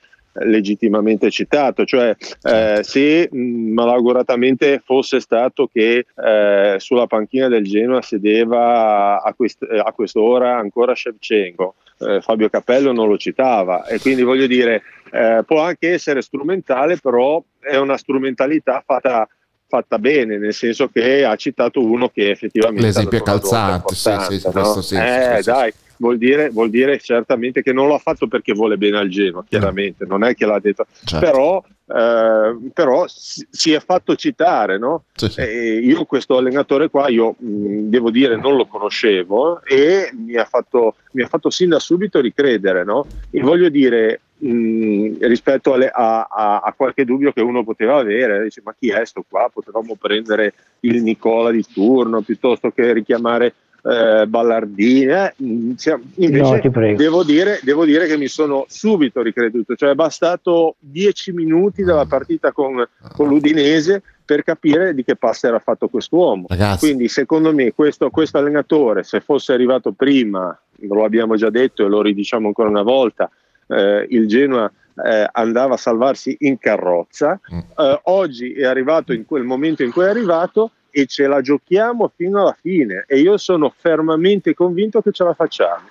legittimamente 0.44 1.30
citato, 1.32 1.86
cioè 1.86 2.16
eh, 2.44 2.80
se 2.84 3.30
mh, 3.32 3.72
malauguratamente 3.74 4.82
fosse 4.84 5.20
stato 5.20 5.70
che 5.72 6.06
eh, 6.16 6.76
sulla 6.78 7.08
panchina 7.08 7.48
del 7.48 7.64
Genoa 7.64 8.02
sedeva 8.02 9.22
a, 9.22 9.34
quest- 9.34 9.64
a 9.64 9.92
quest'ora 9.94 10.58
ancora 10.58 10.96
Shevchenko, 10.96 11.76
eh, 12.00 12.22
Fabio 12.22 12.50
Capello 12.50 12.92
non 12.92 13.08
lo 13.08 13.18
citava. 13.18 13.86
E 13.86 14.00
quindi 14.00 14.24
voglio 14.24 14.48
dire 14.48 14.84
eh, 15.12 15.44
può 15.46 15.62
anche 15.62 15.94
essere 15.94 16.22
strumentale 16.22 16.98
però 16.98 17.42
è 17.60 17.78
una 17.78 17.98
strumentalità 17.98 18.84
fatta 18.86 19.28
fatta 19.68 19.98
bene, 19.98 20.38
nel 20.38 20.54
senso 20.54 20.90
che 20.90 21.26
ha 21.26 21.36
citato 21.36 21.84
uno 21.84 22.10
che 22.10 22.30
effettivamente 22.30 22.86
l'esempio 22.86 23.18
è 23.18 23.22
calzante, 23.24 23.96
sì, 23.96 24.40
sì, 24.40 24.50
no? 24.54 24.82
sì, 24.82 24.96
eh, 24.96 25.38
sì, 25.42 25.50
dai, 25.50 25.74
vuol 25.98 26.18
dire, 26.18 26.50
vuol 26.50 26.70
dire 26.70 27.00
certamente 27.00 27.62
che 27.62 27.74
non 27.74 27.88
l'ha 27.88 27.98
fatto 27.98 28.28
perché 28.28 28.54
vuole 28.54 28.78
bene 28.78 28.98
al 28.98 29.10
Genoa, 29.10 29.44
chiaramente, 29.48 30.06
non 30.06 30.24
è 30.24 30.34
che 30.36 30.46
l'ha 30.46 30.60
detto, 30.60 30.86
Certo. 31.04 31.26
però, 31.26 31.64
eh, 31.88 32.58
però 32.74 33.06
si, 33.08 33.46
si 33.50 33.72
è 33.74 33.80
fatto 33.80 34.16
citare, 34.16 34.78
no? 34.78 35.04
Sì, 35.14 35.30
sì. 35.30 35.42
Io 35.42 36.06
questo 36.06 36.38
allenatore 36.38 36.90
qua, 36.90 37.08
io 37.10 37.36
mh, 37.38 37.90
devo 37.90 38.10
dire, 38.12 38.36
non 38.38 38.56
lo 38.56 38.66
conoscevo 38.66 39.62
e 39.64 40.10
mi 40.14 40.36
ha 40.36 40.46
fatto, 40.46 40.96
mi 41.12 41.24
ha 41.24 41.28
fatto 41.28 41.50
sin 41.50 41.70
da 41.70 41.80
subito 41.80 42.20
ricredere, 42.20 42.84
no? 42.84 43.06
E 43.32 43.42
voglio 43.42 43.70
dire, 43.70 44.22
mh, 44.38 45.18
rispetto 45.28 45.74
alle- 45.74 45.92
a, 45.94 46.28
a- 46.30 46.60
a 46.60 46.74
qualche 46.74 47.06
dubbio 47.06 47.32
che 47.32 47.42
uno 47.42 47.64
poteva 47.64 47.98
avere, 47.98 48.44
dice, 48.44 48.62
ma 48.64 48.74
chi 48.78 48.90
è 48.90 49.06
sto 49.06 49.24
qua? 49.28 49.50
Potevamo 49.54 49.96
prendere 49.96 50.54
il 50.82 51.02
Nicola 51.04 51.52
di 51.52 51.64
turno 51.72 52.22
piuttosto 52.22 52.72
che 52.72 52.92
richiamare 52.94 53.54
eh, 53.86 54.26
Ballardini. 54.26 55.06
eh. 55.06 55.34
Siamo- 55.76 56.04
invece 56.16 56.62
No, 56.64 56.96
devo 56.96 57.24
dire, 57.24 57.60
devo 57.62 57.86
dire 57.86 58.08
che 58.08 58.18
mi 58.18 58.28
sono 58.28 58.66
subito 58.68 59.22
ricreduto, 59.22 59.76
cioè 59.76 59.92
è 59.92 59.96
bastato 59.96 60.76
dieci 60.80 61.32
minuti 61.32 61.84
dalla 61.84 62.06
partita 62.06 62.52
con, 62.52 62.84
con 63.14 63.28
l'Udinese 63.28 64.02
per 64.26 64.44
capire 64.44 64.96
di 64.96 65.04
che 65.04 65.16
pasta 65.16 65.50
era 65.50 65.60
fatto 65.60 65.88
quest'uomo. 65.88 66.46
Ragazzi. 66.50 66.88
Quindi 66.88 67.08
secondo 67.08 67.54
me 67.54 67.74
questo, 67.74 68.10
questo 68.10 68.40
allenatore, 68.40 69.04
se 69.04 69.20
fosse 69.20 69.54
arrivato 69.54 69.92
prima, 69.92 70.58
lo 70.80 71.04
abbiamo 71.06 71.36
già 71.36 71.52
detto 71.52 71.86
e 71.86 71.88
lo 71.88 72.02
ridiciamo 72.02 72.48
ancora 72.48 72.70
una 72.70 72.82
volta, 72.82 73.30
eh, 73.68 74.08
il 74.10 74.28
Genoa 74.28 74.72
eh, 75.06 75.30
andava 75.32 75.76
a 75.76 75.78
salvarsi 75.78 76.36
in 76.40 76.58
carrozza, 76.58 77.40
eh, 77.78 78.00
oggi 78.06 78.54
è 78.54 78.66
arrivato 78.66 79.14
in 79.14 79.26
quel 79.26 79.44
momento 79.44 79.84
in 79.84 79.92
cui 79.92 80.06
è 80.06 80.10
arrivato 80.10 80.72
e 80.98 81.08
ce 81.08 81.28
la 81.28 81.42
giochiamo 81.42 82.10
fino 82.16 82.40
alla 82.40 82.56
fine 82.58 83.04
e 83.06 83.20
io 83.20 83.36
sono 83.36 83.74
fermamente 83.76 84.54
convinto 84.54 85.02
che 85.02 85.12
ce 85.12 85.26
la 85.26 85.34
facciamo. 85.34 85.90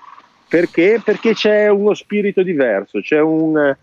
Perché? 0.49 1.03
Perché 1.05 1.35
c'è 1.35 1.69
uno 1.69 1.93
spirito 1.93 2.43
diverso, 2.43 3.01
c'è 3.01 3.21
un, 3.21 3.77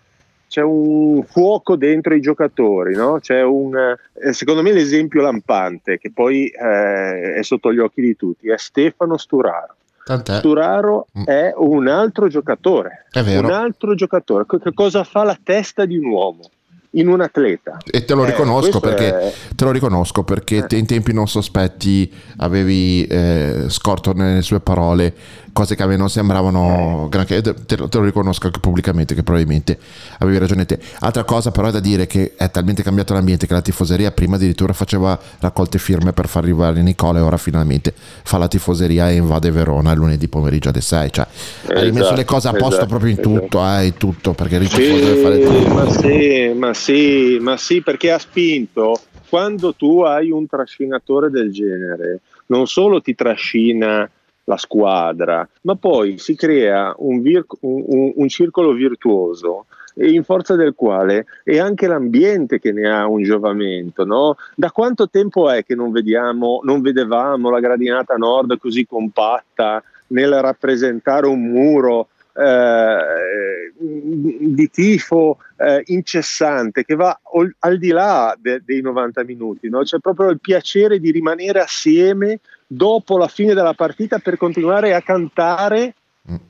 c'è 0.47 0.61
un 0.61 1.23
fuoco 1.23 1.75
dentro 1.75 2.15
i 2.15 2.21
giocatori, 2.21 2.95
no? 2.95 3.19
C'è 3.19 3.43
un, 3.43 3.77
eh, 3.77 4.33
secondo 4.33 4.63
me 4.63 4.71
l'esempio 4.71 5.21
lampante, 5.21 5.99
che 5.99 6.11
poi 6.11 6.47
eh, 6.47 7.33
è 7.35 7.43
sotto 7.43 7.71
gli 7.71 7.77
occhi 7.77 8.01
di 8.01 8.15
tutti, 8.15 8.49
è 8.49 8.57
Stefano 8.57 9.15
Sturaro. 9.17 9.75
Tant'è. 10.03 10.39
Sturaro 10.39 11.05
è 11.23 11.53
un 11.55 11.87
altro 11.87 12.29
giocatore, 12.29 13.05
È 13.11 13.21
vero. 13.21 13.45
un 13.45 13.53
altro 13.53 13.93
giocatore. 13.93 14.45
Che 14.47 14.73
cosa 14.73 15.03
fa 15.03 15.23
la 15.23 15.37
testa 15.41 15.85
di 15.85 15.97
un 15.97 16.05
uomo 16.05 16.49
in 16.91 17.07
un 17.07 17.21
atleta? 17.21 17.77
E 17.89 18.03
te 18.05 18.13
lo 18.13 18.23
Eh, 18.23 18.31
riconosco 18.31 18.79
perché, 18.79 19.19
è- 19.19 19.33
te 19.55 19.63
lo 19.65 19.71
riconosco 19.71 20.23
perché 20.23 20.65
te 20.67 20.75
in 20.77 20.85
tempi 20.85 21.13
non 21.13 21.27
sospetti 21.27 22.11
avevi 22.37 23.05
eh, 23.07 23.65
scorto 23.67 24.13
nelle 24.13 24.41
sue 24.41 24.59
parole 24.59 25.13
cose 25.53 25.75
che 25.75 25.83
a 25.83 25.87
me 25.87 25.97
non 25.97 26.09
sembravano 26.09 27.07
granché. 27.09 27.41
Te, 27.41 27.53
te 27.65 27.77
lo 27.77 27.87
te 27.87 27.97
lo 27.97 28.03
riconosco 28.03 28.47
anche 28.47 28.59
pubblicamente 28.59 29.15
che 29.15 29.23
probabilmente 29.23 29.77
avevi 30.19 30.37
ragione 30.37 30.65
te. 30.65 30.79
Altra 30.99 31.23
cosa 31.23 31.51
però 31.51 31.67
è 31.67 31.71
da 31.71 31.79
dire 31.79 32.07
che 32.07 32.33
è 32.35 32.49
talmente 32.51 32.83
cambiato 32.83 33.13
l'ambiente 33.13 33.47
che 33.47 33.53
la 33.53 33.61
tifoseria 33.61 34.11
prima 34.11 34.35
addirittura 34.35 34.73
faceva 34.73 35.19
raccolte 35.39 35.79
firme 35.79 36.13
per 36.13 36.27
far 36.27 36.43
arrivare 36.43 36.81
Nicola 36.81 37.19
e 37.19 37.21
ora 37.21 37.37
finalmente 37.37 37.93
fa 37.95 38.37
la 38.37 38.47
tifoseria 38.47 39.09
e 39.09 39.15
invade 39.15 39.51
Verona 39.51 39.91
il 39.91 39.97
lunedì 39.97 40.27
pomeriggio 40.27 40.69
alle 40.69 40.81
6. 40.81 41.11
Cioè, 41.11 41.27
hai 41.69 41.83
rimesso 41.83 42.09
Esatto, 42.11 42.15
le 42.15 42.25
cose 42.25 42.47
a 42.47 42.51
posto 42.51 42.67
esatto, 42.67 42.85
proprio 42.87 43.11
in 43.11 43.19
esatto. 43.19 43.39
tutto, 43.39 43.65
eh, 43.65 43.85
in 43.85 43.93
tutto 43.97 44.33
perché 44.33 44.55
il 44.57 44.67
tifoso 44.67 45.03
deve 45.03 45.21
fare 45.21 45.39
tutto. 45.39 45.73
ma 45.73 45.89
sì, 45.89 46.53
ma 46.55 46.73
sì, 46.73 47.37
ma 47.39 47.57
sì, 47.57 47.81
perché 47.81 48.11
ha 48.11 48.19
spinto. 48.19 48.99
Quando 49.29 49.73
tu 49.73 50.01
hai 50.01 50.29
un 50.29 50.45
trascinatore 50.45 51.29
del 51.29 51.51
genere, 51.51 52.19
non 52.47 52.67
solo 52.67 53.01
ti 53.01 53.15
trascina 53.15 54.09
la 54.45 54.57
squadra, 54.57 55.47
ma 55.61 55.75
poi 55.75 56.17
si 56.17 56.35
crea 56.35 56.93
un, 56.97 57.21
vir- 57.21 57.45
un- 57.61 58.13
un- 58.15 58.27
circolo 58.27 58.73
virtuoso 58.73 59.65
in 59.95 60.23
forza 60.23 60.55
del 60.55 60.73
quale 60.73 61.25
è 61.43 61.57
anche 61.57 61.87
l'ambiente 61.87 62.59
che 62.59 62.71
ne 62.71 62.89
ha 62.89 63.07
un 63.07 63.23
giovamento. 63.23 64.05
No? 64.05 64.35
Da 64.55 64.71
quanto 64.71 65.09
tempo 65.09 65.49
è 65.49 65.63
che 65.63 65.75
non, 65.75 65.91
vediamo, 65.91 66.61
non 66.63 66.81
vedevamo 66.81 67.49
la 67.49 67.59
gradinata 67.59 68.15
nord 68.15 68.57
così 68.57 68.85
compatta 68.85 69.83
nel 70.07 70.33
rappresentare 70.41 71.27
un 71.27 71.41
muro 71.41 72.07
eh, 72.33 73.73
di 73.77 74.69
tifo 74.69 75.37
eh, 75.57 75.83
incessante 75.87 76.85
che 76.85 76.95
va 76.95 77.19
al 77.59 77.77
di 77.77 77.89
là 77.89 78.35
de- 78.39 78.61
dei 78.63 78.81
90 78.81 79.23
minuti, 79.23 79.69
no? 79.69 79.81
c'è 79.81 79.99
proprio 79.99 80.29
il 80.29 80.39
piacere 80.39 80.99
di 80.99 81.11
rimanere 81.11 81.59
assieme 81.59 82.39
dopo 82.73 83.17
la 83.17 83.27
fine 83.27 83.53
della 83.53 83.73
partita 83.73 84.19
per 84.19 84.37
continuare 84.37 84.93
a 84.93 85.01
cantare 85.01 85.93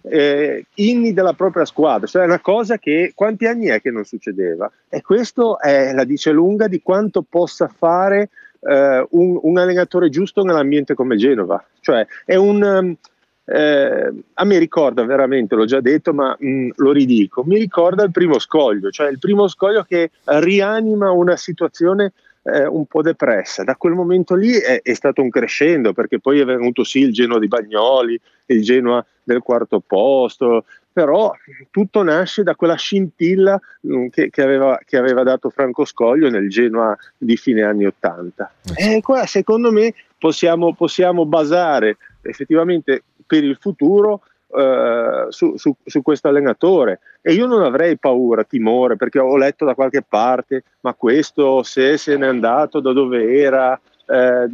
eh, 0.04 0.66
inni 0.76 1.14
della 1.14 1.34
propria 1.34 1.66
squadra, 1.66 2.06
cioè 2.06 2.22
è 2.22 2.26
una 2.26 2.40
cosa 2.40 2.78
che 2.78 3.14
quanti 3.16 3.48
anni 3.48 3.68
è 3.68 3.82
che 3.82 3.90
non 3.90 4.04
succedeva? 4.04 4.72
E 4.88 5.02
questo 5.02 5.60
è 5.60 5.94
la 5.94 6.04
dice 6.04 6.32
lunga 6.32 6.68
di 6.68 6.82
quanto 6.84 7.24
possa 7.28 7.68
fare 7.68 8.30
eh, 8.60 9.08
un, 9.10 9.40
un 9.42 9.58
allenatore 9.58 10.10
giusto 10.10 10.44
nell'ambiente 10.44 10.94
come 10.94 11.16
Genova, 11.16 11.64
cioè 11.80 12.06
è 12.24 12.36
un... 12.36 12.62
um, 12.62 12.96
eh, 13.44 14.14
a 14.36 14.46
me 14.46 14.58
ricorda 14.60 15.04
veramente, 15.04 15.56
l'ho 15.56 15.66
già 15.66 15.82
detto, 15.82 16.14
ma 16.14 16.36
mh, 16.38 16.70
lo 16.76 16.92
ridico, 16.92 17.44
mi 17.44 17.58
ricorda 17.58 18.04
il 18.04 18.12
primo 18.12 18.38
scoglio, 18.38 18.92
cioè 18.92 19.10
il 19.10 19.18
primo 19.18 19.48
scoglio 19.48 19.84
che 19.84 20.12
rianima 20.26 21.12
una 21.12 21.36
situazione 21.36 22.14
eh, 22.44 22.66
un 22.66 22.86
po' 22.86 23.02
depressa. 23.02 23.64
Da 23.64 23.76
quel 23.76 23.94
momento 23.94 24.36
lì 24.36 24.54
è, 24.54 24.82
è 24.82 24.94
stato 24.94 25.22
un 25.22 25.30
crescendo, 25.30 25.94
perché 25.94 26.20
poi 26.20 26.40
è 26.40 26.46
venuto 26.46 26.84
sì 26.84 27.00
il 27.00 27.14
Genoa 27.14 27.40
di 27.40 27.48
Bagnoli, 27.48 28.20
il 28.48 28.62
Genoa 28.64 29.06
del 29.24 29.42
quarto 29.42 29.80
posto, 29.80 30.66
però 30.92 31.32
tutto 31.70 32.04
nasce 32.04 32.44
da 32.44 32.56
quella 32.56 32.76
scintilla 32.76 33.60
mh, 33.82 34.08
che, 34.08 34.30
che 34.30 34.42
aveva, 34.42 34.80
che 34.84 34.98
aveva 34.98 35.24
dato 35.24 35.50
Franco 35.50 35.86
Scoglio 35.86 36.30
nel 36.30 36.50
Genoa 36.50 36.98
di 37.18 37.38
fine 37.38 37.64
anni 37.64 37.86
Ottanta. 37.86 38.52
E 38.76 39.00
qua 39.02 39.26
secondo 39.26 39.72
me 39.72 39.94
possiamo, 40.18 40.74
possiamo 40.74 41.26
basare 41.26 41.98
effettivamente 42.22 43.04
per 43.26 43.44
il 43.44 43.58
futuro 43.60 44.24
eh, 44.54 45.26
su, 45.30 45.56
su- 45.58 45.76
su 45.84 46.02
questo 46.02 46.28
allenatore. 46.28 47.00
E 47.22 47.34
io 47.34 47.46
non 47.46 47.62
avrei 47.64 47.98
paura, 47.98 48.44
timore, 48.44 48.96
perché 48.96 49.20
ho 49.20 49.38
letto 49.38 49.66
da 49.66 49.76
qualche 49.76 50.02
parte, 50.02 50.64
ma 50.82 50.94
questo 50.94 51.64
se 51.64 51.98
se 51.98 52.18
n'è 52.18 52.28
andato 52.28 52.80
da 52.80 52.94
dove 52.94 53.34
era, 53.38 53.80
eh, 54.08 54.50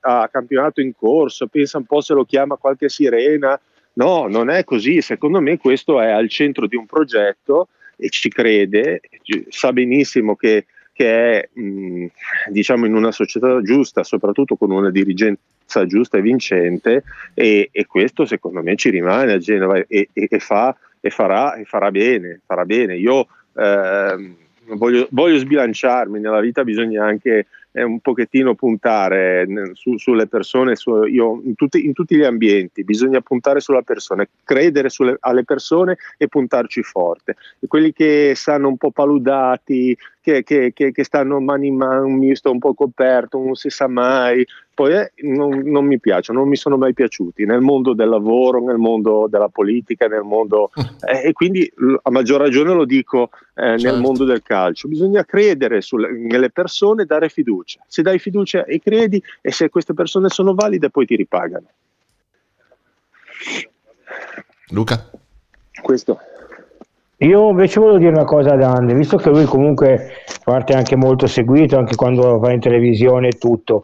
a, 0.00 0.28
campionato 0.30 0.80
in 0.80 0.94
corso, 0.96 1.46
pensa 1.46 1.78
un 1.78 1.84
po' 1.84 2.00
se 2.00 2.14
lo 2.14 2.24
chiama 2.24 2.56
qualche 2.56 2.88
sirena. 2.88 3.58
No, 3.94 4.28
non 4.28 4.48
è 4.48 4.62
così, 4.64 5.00
secondo 5.00 5.40
me 5.40 5.58
questo 5.58 6.00
è 6.00 6.08
al 6.10 6.28
centro 6.28 6.66
di 6.68 6.76
un 6.76 6.86
progetto 6.86 7.68
e 7.96 8.10
ci 8.10 8.28
crede, 8.28 9.00
sa 9.48 9.72
benissimo 9.72 10.36
che, 10.36 10.66
che 10.92 11.40
è 11.40 11.48
mh, 11.52 12.06
diciamo 12.50 12.86
in 12.86 12.94
una 12.94 13.10
società 13.10 13.60
giusta, 13.60 14.04
soprattutto 14.04 14.54
con 14.54 14.70
una 14.70 14.90
dirigenza 15.68 15.86
giusta 15.86 16.16
e 16.16 16.22
vincente 16.22 17.04
e, 17.34 17.68
e 17.70 17.86
questo 17.86 18.24
secondo 18.24 18.62
me 18.62 18.74
ci 18.76 18.90
rimane 18.90 19.32
a 19.32 19.38
Genova 19.38 19.76
e, 19.86 20.08
e- 20.12 20.38
fa, 20.38 20.74
farà, 21.00 21.54
e 21.54 21.64
farà 21.64 21.90
bene, 21.90 22.40
farà 22.46 22.64
bene. 22.64 22.96
Io 22.96 23.26
ehm, 23.54 24.34
voglio, 24.76 25.06
voglio 25.10 25.36
sbilanciarmi, 25.38 26.18
nella 26.18 26.40
vita 26.40 26.64
bisogna 26.64 27.04
anche 27.04 27.46
eh, 27.72 27.82
un 27.82 28.00
pochettino 28.00 28.54
puntare 28.54 29.46
su- 29.74 29.98
sulle 29.98 30.26
persone, 30.26 30.74
su- 30.74 31.04
io- 31.04 31.40
in, 31.44 31.54
tutti, 31.54 31.84
in 31.84 31.92
tutti 31.92 32.16
gli 32.16 32.24
ambienti, 32.24 32.82
bisogna 32.82 33.20
puntare 33.20 33.60
sulla 33.60 33.82
persona, 33.82 34.26
credere 34.42 34.88
sulle- 34.88 35.16
alle 35.20 35.44
persone 35.44 35.98
e 36.16 36.28
puntarci 36.28 36.82
forte. 36.82 37.36
E 37.60 37.66
quelli 37.66 37.92
che 37.92 38.32
stanno 38.34 38.68
un 38.68 38.78
po' 38.78 38.90
paludati, 38.90 39.96
che, 40.20 40.42
che- 40.44 40.72
che- 40.74 40.92
che 40.92 41.04
stanno 41.04 41.40
mani 41.40 41.68
in 41.68 41.76
mano, 41.76 42.06
un 42.06 42.16
misto 42.18 42.50
un 42.50 42.58
po' 42.58 42.72
coperto, 42.74 43.38
non 43.38 43.54
si 43.54 43.68
sa 43.70 43.86
mai, 43.86 44.44
poi 44.78 44.92
eh, 44.94 45.10
non, 45.22 45.62
non 45.64 45.84
mi 45.86 45.98
piacciono, 45.98 46.38
non 46.38 46.48
mi 46.48 46.54
sono 46.54 46.76
mai 46.76 46.94
piaciuti 46.94 47.44
nel 47.44 47.60
mondo 47.60 47.94
del 47.94 48.08
lavoro, 48.08 48.62
nel 48.64 48.76
mondo 48.76 49.26
della 49.28 49.48
politica, 49.48 50.06
nel 50.06 50.22
mondo 50.22 50.70
eh, 51.04 51.26
e 51.26 51.32
quindi 51.32 51.68
a 52.00 52.10
maggior 52.12 52.40
ragione 52.40 52.72
lo 52.72 52.84
dico 52.84 53.30
eh, 53.56 53.70
nel 53.70 53.80
Certo. 53.80 53.98
mondo 53.98 54.24
del 54.24 54.40
calcio. 54.40 54.86
Bisogna 54.86 55.24
credere 55.24 55.80
sulle- 55.80 56.12
nelle 56.12 56.50
persone 56.50 57.02
e 57.02 57.06
dare 57.06 57.28
fiducia. 57.28 57.82
Se 57.88 58.02
dai 58.02 58.20
fiducia 58.20 58.66
e 58.66 58.78
credi 58.78 59.20
e 59.40 59.50
se 59.50 59.68
queste 59.68 59.94
persone 59.94 60.28
sono 60.28 60.54
valide 60.54 60.90
poi 60.90 61.06
ti 61.06 61.16
ripagano. 61.16 61.66
Luca? 64.68 65.10
Questo. 65.82 66.20
Io 67.16 67.50
invece 67.50 67.80
volevo 67.80 67.98
dire 67.98 68.10
una 68.10 68.24
cosa 68.24 68.52
ad 68.52 68.62
Andre, 68.62 68.94
visto 68.94 69.16
che 69.16 69.28
lui 69.28 69.44
comunque 69.44 70.22
parte 70.44 70.74
anche 70.74 70.94
molto 70.94 71.26
seguito, 71.26 71.76
anche 71.76 71.96
quando 71.96 72.38
va 72.38 72.52
in 72.52 72.60
televisione 72.60 73.26
e 73.26 73.38
tutto, 73.38 73.82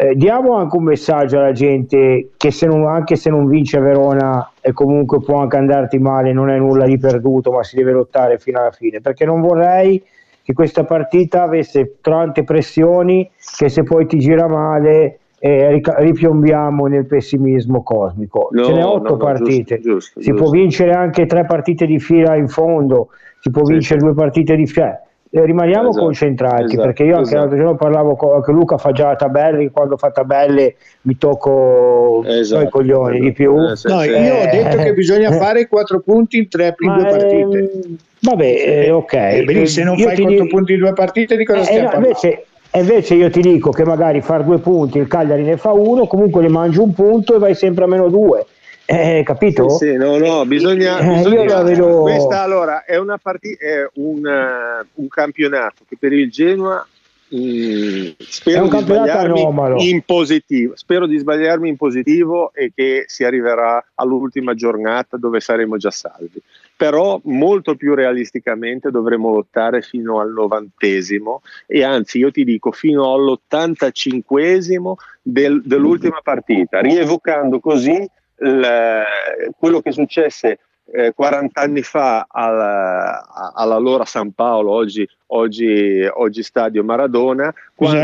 eh, 0.00 0.14
diamo 0.14 0.54
anche 0.54 0.76
un 0.76 0.84
messaggio 0.84 1.38
alla 1.38 1.50
gente 1.50 2.28
che 2.36 2.52
se 2.52 2.66
non- 2.66 2.86
anche 2.86 3.16
se 3.16 3.30
non 3.30 3.48
vince 3.48 3.80
Verona 3.80 4.52
e 4.60 4.72
comunque 4.72 5.20
può 5.20 5.40
anche 5.40 5.56
andarti 5.56 5.98
male, 5.98 6.32
non 6.32 6.50
è 6.50 6.56
nulla 6.56 6.86
di 6.86 6.98
perduto, 6.98 7.50
ma 7.50 7.64
si 7.64 7.74
deve 7.74 7.90
lottare 7.90 8.38
fino 8.38 8.60
alla 8.60 8.70
fine, 8.70 9.00
perché 9.00 9.24
non 9.24 9.40
vorrei 9.40 10.00
che 10.44 10.52
questa 10.52 10.84
partita 10.84 11.42
avesse 11.42 11.96
tante 12.00 12.44
pressioni 12.44 13.28
che 13.56 13.68
se 13.68 13.82
poi 13.82 14.06
ti 14.06 14.18
gira 14.20 14.46
male 14.46 15.18
e 15.40 15.68
rica- 15.70 15.96
ripiombiamo 15.98 16.86
nel 16.86 17.04
pessimismo 17.06 17.82
cosmico. 17.82 18.50
No, 18.52 18.62
Ce 18.64 18.72
n'è 18.72 18.84
otto 18.84 19.02
no, 19.02 19.08
no, 19.10 19.16
partite, 19.16 19.80
giusto, 19.80 19.90
giusto, 19.90 20.20
si 20.20 20.30
giusto. 20.30 20.42
può 20.44 20.52
vincere 20.52 20.92
anche 20.92 21.26
tre 21.26 21.44
partite 21.44 21.86
di 21.86 21.98
fila 21.98 22.36
in 22.36 22.46
fondo, 22.48 23.08
si 23.40 23.50
può 23.50 23.64
Sì, 23.64 23.72
vincere 23.72 23.98
due 24.00 24.14
partite 24.14 24.54
di 24.54 24.66
fila. 24.66 25.00
Eh, 25.30 25.44
rimaniamo 25.44 25.90
Esatto, 25.90 26.04
concentrati 26.04 26.64
esatto, 26.64 26.80
perché 26.82 27.02
io 27.02 27.16
anche 27.16 27.28
esatto. 27.28 27.38
l'altro 27.40 27.56
giorno 27.58 27.76
parlavo 27.76 28.16
con 28.16 28.42
Luca 28.54 28.78
fa 28.78 28.92
già 28.92 29.08
la 29.08 29.16
tabella 29.16 29.68
quando 29.70 29.98
fa 29.98 30.10
tabelle 30.10 30.76
mi 31.02 31.18
tocco 31.18 32.22
Esatto, 32.26 32.62
i 32.64 32.68
coglioni 32.70 33.16
esatto. 33.16 33.24
di 33.24 33.32
più 33.32 33.56
Eh, 33.70 33.76
sì, 33.76 33.88
No, 33.88 34.00
sì. 34.00 34.08
io 34.10 34.34
ho 34.36 34.44
detto 34.46 34.76
che 34.78 34.92
bisogna 34.94 35.28
eh. 35.28 35.36
fare 35.36 35.68
quattro 35.68 36.00
punti 36.00 36.38
in 36.38 36.48
tre 36.48 36.74
Ma, 36.78 36.96
due 36.96 37.08
partite. 37.10 37.58
ehm, 37.58 37.96
vabbè 38.20 38.44
eh, 38.86 38.90
ok 38.90 39.12
Eh, 39.12 39.42
benissimo, 39.44 39.66
se 39.66 39.82
non 39.84 39.98
Io 39.98 40.06
fai 40.06 40.14
ti 40.16 40.22
quattro 40.22 40.44
dico- 40.44 40.56
punti 40.56 40.72
in 40.72 40.78
due 40.78 40.92
partite 40.94 41.36
di 41.36 41.44
cosa 41.44 41.60
Eh, 41.60 41.64
stiamo 41.64 41.82
no, 41.82 41.90
parlando? 41.90 42.08
invece, 42.08 42.44
e 42.70 42.80
invece 42.80 43.14
io 43.14 43.30
ti 43.30 43.40
dico 43.42 43.70
che 43.70 43.84
magari 43.84 44.20
far 44.22 44.44
due 44.44 44.58
punti, 44.60 44.96
il 44.96 45.08
Cagliari 45.08 45.42
ne 45.42 45.58
fa 45.58 45.72
uno, 45.72 46.06
comunque 46.06 46.40
ne 46.40 46.48
mangi 46.48 46.78
un 46.78 46.94
punto 46.94 47.34
e 47.34 47.38
vai 47.38 47.54
sempre 47.54 47.84
a 47.84 47.86
meno 47.86 48.08
due. 48.08 48.46
Eh, 48.90 49.22
capito? 49.22 49.68
Sì, 49.68 49.84
sì, 49.90 49.96
no, 49.96 50.16
no, 50.16 50.46
bisogna, 50.46 50.98
Eh, 50.98 51.16
bisogna- 51.16 51.42
io 51.42 51.44
la 51.44 51.62
vedo- 51.62 52.00
questa 52.00 52.40
allora 52.40 52.84
è 52.86 52.96
una 52.96 53.18
partita, 53.18 53.62
è 53.62 53.86
un, 53.96 54.26
eh, 54.26 54.86
un 54.94 55.08
campionato 55.08 55.84
che 55.86 55.98
per 56.00 56.14
il 56.14 56.30
Genoa 56.30 56.86
mm, 57.34 58.06
spero 58.18 58.66
di 58.66 58.78
sbagliarmi 58.78 59.40
anomalo. 59.42 59.76
in 59.82 60.00
positivo, 60.06 60.72
spero 60.74 61.06
di 61.06 61.18
sbagliarmi 61.18 61.68
in 61.68 61.76
positivo 61.76 62.50
e 62.54 62.72
che 62.74 63.04
si 63.06 63.24
arriverà 63.24 63.84
all'ultima 63.96 64.54
giornata 64.54 65.18
dove 65.18 65.40
saremo 65.40 65.76
già 65.76 65.90
salvi. 65.90 66.40
Però 66.74 67.20
molto 67.24 67.74
più 67.74 67.94
realisticamente 67.94 68.90
dovremo 68.90 69.30
lottare 69.34 69.82
fino 69.82 70.18
al 70.20 70.32
novantesimo 70.32 71.42
e 71.66 71.82
anzi 71.84 72.16
io 72.16 72.30
ti 72.30 72.42
dico 72.44 72.72
fino 72.72 73.12
all'85esimo 73.12 74.94
del- 75.20 75.60
dell'ultima 75.62 76.20
partita, 76.22 76.80
rievocando 76.80 77.60
così 77.60 78.08
il- 78.40 79.52
quello 79.58 79.80
che 79.80 79.92
successe 79.92 80.58
eh, 80.90 81.12
40 81.14 81.60
anni 81.60 81.82
fa 81.82 82.26
alla, 82.30 83.52
all'allora 83.54 84.06
San 84.06 84.32
Paolo, 84.32 84.70
oggi, 84.70 85.06
oggi, 85.26 86.08
oggi 86.10 86.42
Stadio 86.42 86.82
Maradona, 86.82 87.52
quando 87.74 87.98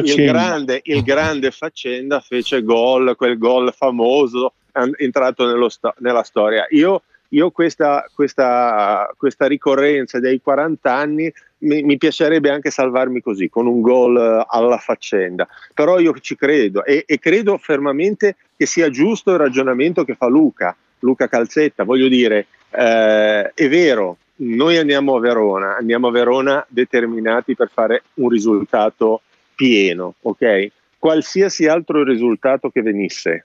il 0.00 0.30
grande, 0.32 0.80
il 0.84 1.02
grande 1.02 1.50
Faccenda 1.50 2.20
fece 2.20 2.62
gol, 2.62 3.16
quel 3.16 3.38
gol 3.38 3.72
famoso 3.74 4.52
entrato 4.98 5.46
nello 5.46 5.70
sto- 5.70 5.94
nella 6.00 6.22
storia. 6.22 6.66
Io, 6.70 7.02
io 7.30 7.50
questa, 7.50 8.04
questa, 8.14 9.10
questa 9.16 9.46
ricorrenza 9.46 10.20
dei 10.20 10.38
40 10.40 10.92
anni 10.92 11.32
mi, 11.58 11.82
mi 11.82 11.96
piacerebbe 11.96 12.50
anche 12.50 12.70
salvarmi 12.70 13.20
così, 13.20 13.48
con 13.48 13.66
un 13.66 13.80
gol 13.80 14.16
eh, 14.16 14.46
alla 14.48 14.78
faccenda. 14.78 15.48
Però 15.72 15.98
io 15.98 16.18
ci 16.20 16.36
credo 16.36 16.84
e, 16.84 17.04
e 17.06 17.18
credo 17.18 17.58
fermamente 17.58 18.36
che 18.56 18.66
sia 18.66 18.90
giusto 18.90 19.32
il 19.32 19.38
ragionamento 19.38 20.04
che 20.04 20.14
fa 20.14 20.26
Luca, 20.26 20.76
Luca 21.00 21.28
Calzetta. 21.28 21.84
Voglio 21.84 22.08
dire, 22.08 22.46
eh, 22.70 23.52
è 23.54 23.68
vero, 23.68 24.18
noi 24.36 24.76
andiamo 24.76 25.16
a 25.16 25.20
Verona, 25.20 25.76
andiamo 25.76 26.08
a 26.08 26.10
Verona 26.10 26.64
determinati 26.68 27.54
per 27.54 27.70
fare 27.72 28.02
un 28.14 28.28
risultato 28.28 29.22
pieno, 29.54 30.14
ok? 30.20 30.68
Qualsiasi 30.98 31.66
altro 31.66 32.02
risultato 32.02 32.68
che 32.70 32.82
venisse 32.82 33.44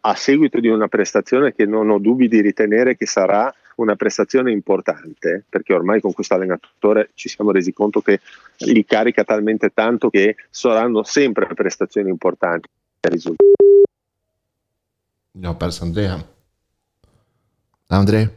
a 0.00 0.14
seguito 0.14 0.60
di 0.60 0.68
una 0.68 0.88
prestazione 0.88 1.54
che 1.54 1.64
non 1.64 1.90
ho 1.90 1.98
dubbi 1.98 2.28
di 2.28 2.40
ritenere 2.40 2.96
che 2.96 3.06
sarà 3.06 3.52
una 3.78 3.96
prestazione 3.96 4.50
importante, 4.50 5.44
perché 5.48 5.72
ormai 5.72 6.00
con 6.00 6.12
questo 6.12 6.34
allenatore 6.34 7.10
ci 7.14 7.28
siamo 7.28 7.50
resi 7.50 7.72
conto 7.72 8.00
che 8.00 8.20
li 8.58 8.84
carica 8.84 9.24
talmente 9.24 9.70
tanto 9.70 10.10
che 10.10 10.36
saranno 10.50 11.02
sempre 11.02 11.46
prestazioni 11.54 12.08
importanti. 12.08 12.68
Ho 15.44 15.56
perso 15.56 15.84
Andrea. 15.84 16.36
Andrea? 17.86 18.30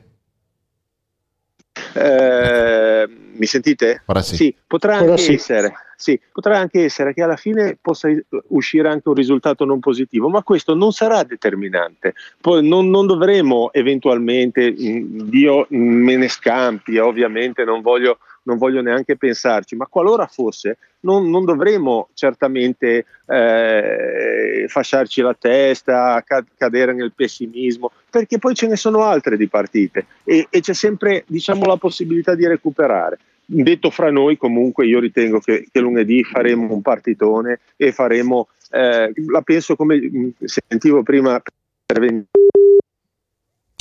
Eh, 1.93 3.09
mi 3.33 3.45
sentite? 3.45 4.03
Ora 4.05 4.21
sì. 4.21 4.55
potrà 4.67 5.01
Ora 5.01 5.11
anche 5.11 5.17
sì. 5.17 5.33
essere. 5.33 5.73
Sì, 6.01 6.19
potrà 6.31 6.57
anche 6.57 6.83
essere 6.83 7.13
che 7.13 7.21
alla 7.21 7.35
fine 7.35 7.77
possa 7.79 8.09
uscire 8.47 8.89
anche 8.89 9.07
un 9.07 9.13
risultato 9.13 9.65
non 9.65 9.79
positivo, 9.79 10.29
ma 10.29 10.41
questo 10.41 10.73
non 10.73 10.91
sarà 10.91 11.21
determinante. 11.21 12.15
Poi 12.41 12.67
non, 12.67 12.89
non 12.89 13.05
dovremo 13.05 13.71
eventualmente, 13.71 14.71
mh, 14.71 15.29
Dio 15.29 15.67
me 15.69 16.15
ne 16.15 16.27
scampi, 16.27 16.97
ovviamente 16.97 17.63
non 17.63 17.81
voglio, 17.81 18.17
non 18.43 18.57
voglio 18.57 18.81
neanche 18.81 19.17
pensarci, 19.17 19.75
ma 19.75 19.85
qualora 19.85 20.25
fosse, 20.27 20.77
non, 21.01 21.29
non 21.29 21.45
dovremo 21.45 22.09
certamente 22.13 23.05
eh, 23.27 24.65
fasciarci 24.67 25.21
la 25.21 25.35
testa, 25.37 26.23
ca- 26.25 26.43
cadere 26.57 26.93
nel 26.93 27.13
pessimismo, 27.15 27.91
perché 28.09 28.39
poi 28.39 28.55
ce 28.55 28.67
ne 28.67 28.75
sono 28.75 29.03
altre 29.03 29.37
di 29.37 29.47
partite 29.47 30.05
e, 30.23 30.47
e 30.49 30.59
c'è 30.61 30.73
sempre 30.73 31.23
diciamo, 31.27 31.65
la 31.65 31.77
possibilità 31.77 32.35
di 32.35 32.47
recuperare. 32.47 33.19
Detto 33.43 33.89
fra 33.89 34.09
noi, 34.09 34.37
comunque, 34.37 34.85
io 34.85 34.99
ritengo 34.99 35.39
che, 35.39 35.67
che 35.69 35.79
lunedì 35.81 36.23
faremo 36.23 36.73
un 36.73 36.81
partitone 36.81 37.59
e 37.75 37.91
faremo, 37.91 38.47
eh, 38.69 39.11
la 39.27 39.41
penso 39.41 39.75
come 39.75 39.99
sentivo 40.45 41.03
prima 41.03 41.41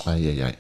Ai, 0.07 0.27
ai, 0.27 0.41
ai. 0.41 0.57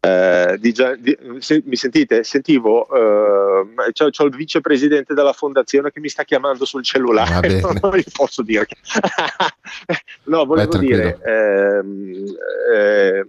Eh, 0.00 0.56
di 0.58 0.74
di- 0.98 1.18
se- 1.38 1.62
mi 1.64 1.76
sentite? 1.76 2.22
Sentivo, 2.22 2.86
eh, 2.94 3.92
c'ho, 3.92 4.10
c'ho 4.10 4.24
il 4.24 4.36
vicepresidente 4.36 5.14
della 5.14 5.32
fondazione 5.32 5.90
che 5.90 6.00
mi 6.00 6.08
sta 6.08 6.24
chiamando 6.24 6.64
sul 6.64 6.82
cellulare, 6.82 7.48
bene. 7.48 7.60
non 7.80 7.96
gli 7.96 8.04
posso 8.12 8.42
dire. 8.42 8.66
no, 10.24 10.44
volevo 10.44 10.72
Vai, 10.72 10.86
dire, 10.86 11.18
ehm, 11.24 12.24
eh, 12.74 13.26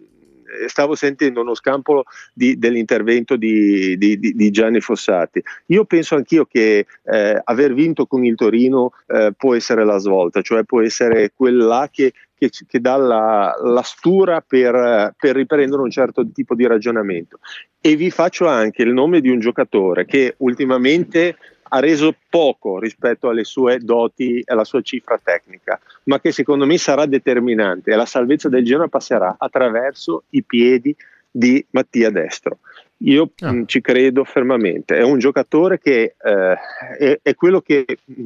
stavo 0.67 0.95
sentendo 0.95 1.41
uno 1.41 1.53
scampolo 1.53 2.03
di- 2.33 2.57
dell'intervento 2.57 3.35
di, 3.35 3.97
di- 3.97 4.19
di- 4.19 4.33
di 4.33 4.51
Gianni 4.51 4.81
Fossati. 4.81 5.41
Io 5.67 5.85
penso 5.85 6.15
anch'io 6.15 6.45
che 6.45 6.85
eh, 7.03 7.41
aver 7.43 7.73
vinto 7.73 8.05
con 8.05 8.25
il 8.25 8.35
Torino 8.35 8.91
eh, 9.07 9.31
può 9.37 9.55
essere 9.55 9.85
la 9.85 9.97
svolta, 9.97 10.41
cioè 10.41 10.63
può 10.63 10.81
essere 10.81 11.31
quella 11.33 11.87
che 11.91 12.13
che, 12.39 12.49
che 12.65 12.79
dà 12.79 12.95
la, 12.95 13.53
la 13.61 13.83
stura 13.83 14.41
per, 14.41 15.13
per 15.15 15.35
riprendere 15.35 15.81
un 15.81 15.91
certo 15.91 16.25
tipo 16.31 16.55
di 16.55 16.65
ragionamento. 16.65 17.39
E 17.79 17.95
vi 17.95 18.09
faccio 18.09 18.47
anche 18.47 18.81
il 18.81 18.93
nome 18.93 19.21
di 19.21 19.29
un 19.29 19.39
giocatore 19.39 20.05
che 20.05 20.33
ultimamente 20.37 21.37
ha 21.71 21.79
reso 21.79 22.15
poco 22.29 22.79
rispetto 22.79 23.29
alle 23.29 23.43
sue 23.43 23.77
doti 23.79 24.39
e 24.39 24.43
alla 24.47 24.63
sua 24.63 24.81
cifra 24.81 25.19
tecnica, 25.21 25.79
ma 26.05 26.19
che 26.19 26.31
secondo 26.31 26.65
me 26.65 26.77
sarà 26.77 27.05
determinante 27.05 27.91
e 27.91 27.95
la 27.95 28.07
salvezza 28.07 28.49
del 28.49 28.63
Genoa 28.63 28.87
passerà 28.87 29.35
attraverso 29.37 30.23
i 30.31 30.43
piedi 30.43 30.95
di 31.29 31.63
Mattia 31.71 32.09
Destro. 32.09 32.59
Io 33.03 33.29
Ah. 33.41 33.51
mh, 33.53 33.65
ci 33.67 33.81
credo 33.81 34.23
fermamente, 34.23 34.97
è 34.97 35.03
un 35.03 35.19
giocatore 35.19 35.79
che 35.79 36.15
eh, 36.21 36.55
è, 36.97 37.19
è 37.21 37.35
quello 37.35 37.61
che 37.61 37.85
mh, 38.03 38.25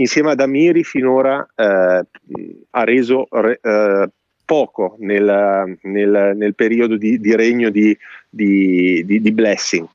insieme 0.00 0.30
ad 0.32 0.40
Amiri 0.40 0.82
finora 0.82 1.46
eh, 1.54 2.04
ha 2.70 2.84
reso 2.84 3.26
re- 3.30 3.60
eh, 3.62 4.08
poco 4.44 4.96
nel, 4.98 5.78
nel- 5.82 6.32
nel 6.34 6.54
periodo 6.54 6.96
di, 6.96 7.20
di 7.20 7.36
regno 7.36 7.70
di, 7.70 7.96
di- 8.28 9.04
di- 9.04 9.32
Blessing, 9.32 9.86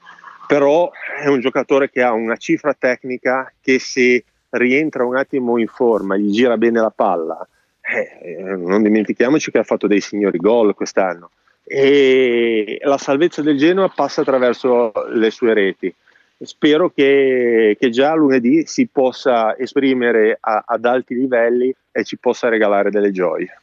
però 0.48 0.90
è 1.22 1.28
un 1.28 1.42
giocatore 1.42 1.90
che 1.90 2.02
ha 2.02 2.14
una 2.14 2.38
cifra 2.38 2.74
tecnica 2.74 3.52
che 3.62 3.80
se 3.80 4.24
rientra 4.52 5.06
un 5.06 5.18
attimo 5.18 5.58
in 5.58 5.68
forma, 5.68 6.16
gli 6.16 6.32
gira 6.32 6.56
bene 6.58 6.80
la 6.80 6.94
palla, 6.96 7.46
eh, 7.82 8.42
non 8.56 8.82
dimentichiamoci 8.82 9.52
che 9.52 9.58
ha 9.58 9.64
fatto 9.64 9.88
dei 9.88 10.00
signori 10.00 10.38
gol 10.38 10.74
quest'anno 10.74 11.32
e 11.68 12.80
la 12.84 12.98
salvezza 12.98 13.42
del 13.42 13.58
Genoa 13.58 13.90
passa 13.90 14.22
attraverso 14.22 14.92
le 15.12 15.32
sue 15.32 15.54
reti. 15.54 15.94
Spero 16.40 16.90
che, 16.90 17.78
che 17.80 17.90
già 17.90 18.14
lunedì 18.14 18.66
si 18.66 18.88
possa 18.92 19.58
esprimere 19.58 20.38
a- 20.40 20.64
ad 20.66 20.86
alti 20.86 21.16
livelli 21.16 21.74
e 21.92 22.04
ci 22.04 22.18
possa 22.18 22.50
regalare 22.50 22.90
delle 22.92 23.12
gioie. 23.12 23.60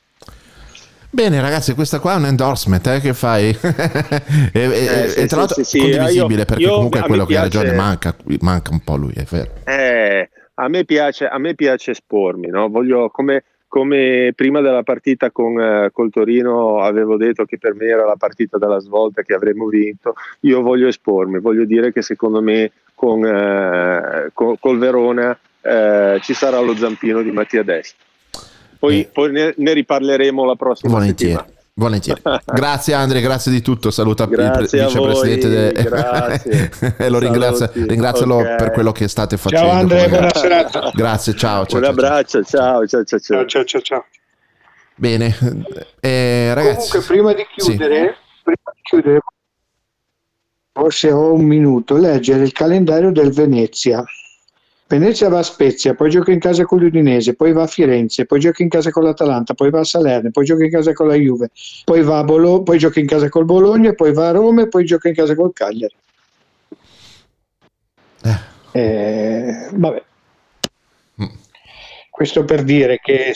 Bene 1.10 1.42
ragazzi, 1.42 1.74
questa 1.74 1.98
qua 2.00 2.14
è 2.14 2.16
un 2.16 2.24
endorsement, 2.24 2.86
eh, 2.86 3.00
che 3.00 3.12
fai? 3.12 3.50
e, 4.52 4.62
Eh, 4.62 5.08
sì, 5.08 5.20
e 5.20 5.26
tra 5.26 5.38
l'altro 5.40 5.62
sì, 5.62 5.64
sì, 5.64 5.78
condivisibile 5.80 6.40
io- 6.40 6.44
perché 6.46 6.62
io- 6.62 6.74
comunque 6.74 7.00
è 7.00 7.02
quello 7.02 7.26
che 7.26 7.36
ha 7.36 7.40
piace- 7.42 7.58
ragione 7.58 7.76
manca, 7.76 8.16
manca 8.40 8.70
un 8.72 8.80
po' 8.80 8.96
lui, 8.96 9.12
è 9.14 9.24
vero. 9.28 9.50
Eh, 9.64 10.30
a, 10.54 10.68
me 10.68 10.84
piace, 10.86 11.26
a 11.26 11.36
me 11.38 11.54
piace 11.54 11.90
espormi, 11.90 12.48
no? 12.48 12.70
Voglio, 12.70 13.10
come, 13.10 13.44
come 13.72 14.34
prima 14.36 14.60
della 14.60 14.82
partita 14.82 15.30
con 15.30 15.58
eh, 15.58 15.88
col 15.94 16.10
Torino 16.10 16.80
avevo 16.82 17.16
detto 17.16 17.46
che 17.46 17.56
per 17.56 17.72
me 17.74 17.86
era 17.86 18.04
la 18.04 18.16
partita 18.18 18.58
della 18.58 18.78
svolta 18.80 19.22
che 19.22 19.32
avremmo 19.32 19.66
vinto, 19.66 20.12
io 20.40 20.60
voglio 20.60 20.88
espormi, 20.88 21.40
voglio 21.40 21.64
dire 21.64 21.90
che 21.90 22.02
secondo 22.02 22.42
me 22.42 22.70
con, 22.94 23.24
eh, 23.24 24.28
co- 24.34 24.58
col 24.60 24.76
Verona 24.76 25.34
eh, 25.62 26.18
ci 26.20 26.34
sarà 26.34 26.60
lo 26.60 26.76
zampino 26.76 27.22
di 27.22 27.30
Mattia 27.30 27.62
Destro. 27.62 28.04
Poi, 28.78 29.00
Eh. 29.00 29.08
poi 29.10 29.32
ne, 29.32 29.54
ne 29.56 29.72
riparleremo 29.72 30.44
la 30.44 30.54
prossima 30.54 30.92
Volentieri. 30.92 31.32
settimana. 31.32 31.60
Volentieri. 31.74 32.20
Grazie 32.44 32.92
Andre, 32.94 33.20
grazie 33.22 33.50
di 33.50 33.62
tutto. 33.62 33.90
Saluta 33.90 34.26
Grazie 34.26 34.78
il 34.78 34.84
a 34.84 34.86
vicepresidente. 34.88 35.48
de- 35.48 35.82
grazie. 35.82 36.70
e 36.98 37.08
lo 37.08 37.18
ringrazia, 37.18 37.66
Saluti. 37.70 37.88
ringrazialo 37.88 38.34
Ok. 38.36 38.56
per 38.56 38.70
quello 38.72 38.92
che 38.92 39.08
state 39.08 39.36
facendo. 39.38 39.66
Ciao 39.68 39.78
Andre, 39.78 39.96
come- 40.04 40.08
buona 40.10 40.34
serata. 40.34 40.90
Grazie, 40.92 41.34
ciao. 41.34 41.64
ciao, 41.66 41.78
Un 41.78 41.84
abbraccio, 41.86 42.42
ciao, 42.44 42.86
ciao, 42.86 43.04
ciao. 43.04 43.18
ciao. 43.18 43.46
Ciao, 43.46 43.64
ciao, 43.64 43.80
ciao. 43.80 44.04
Bene, 44.94 45.34
eh, 46.00 46.52
ragazzi. 46.54 46.90
Comunque, 46.90 47.00
prima 47.14 47.32
di 47.32 47.46
Sì. 47.56 47.68
chiudere, 47.70 48.16
prima 48.44 48.70
di 48.74 48.80
chiudere, 48.82 49.18
forse 50.72 51.10
ho 51.10 51.32
un 51.32 51.44
minuto, 51.44 51.96
leggere 51.96 52.44
il 52.44 52.52
calendario 52.52 53.10
del 53.12 53.32
Venezia. 53.32 54.04
Venezia 54.92 55.30
va 55.30 55.38
a 55.38 55.42
Spezia, 55.42 55.94
poi 55.94 56.10
gioca 56.10 56.32
in 56.32 56.38
casa 56.38 56.64
con 56.64 56.78
l'Udinese, 56.78 57.34
poi 57.34 57.54
va 57.54 57.62
a 57.62 57.66
Firenze, 57.66 58.26
poi 58.26 58.40
gioca 58.40 58.62
in 58.62 58.68
casa 58.68 58.90
con 58.90 59.04
l'Atalanta, 59.04 59.54
poi 59.54 59.70
va 59.70 59.80
a 59.80 59.84
Salerno, 59.84 60.30
poi 60.30 60.44
gioca 60.44 60.64
in 60.64 60.70
casa 60.70 60.92
con 60.92 61.06
la 61.06 61.14
Juve, 61.14 61.48
poi 61.84 62.02
va 62.02 62.18
a 62.18 62.24
Bolo- 62.24 62.62
poi 62.62 62.76
gioca 62.76 63.00
in 63.00 63.06
casa 63.06 63.30
col 63.30 63.46
Bologna, 63.46 63.94
poi 63.94 64.12
va 64.12 64.28
a 64.28 64.32
Roma 64.32 64.60
e 64.60 64.68
poi 64.68 64.84
gioca 64.84 65.08
in 65.08 65.14
casa 65.14 65.34
col 65.34 65.54
Cagliari. 65.54 65.94
Eh, 68.72 69.68
vabbè. 69.72 70.02
Questo 72.10 72.44
per 72.44 72.62
dire 72.62 73.00
che 73.02 73.30
eh, 73.30 73.34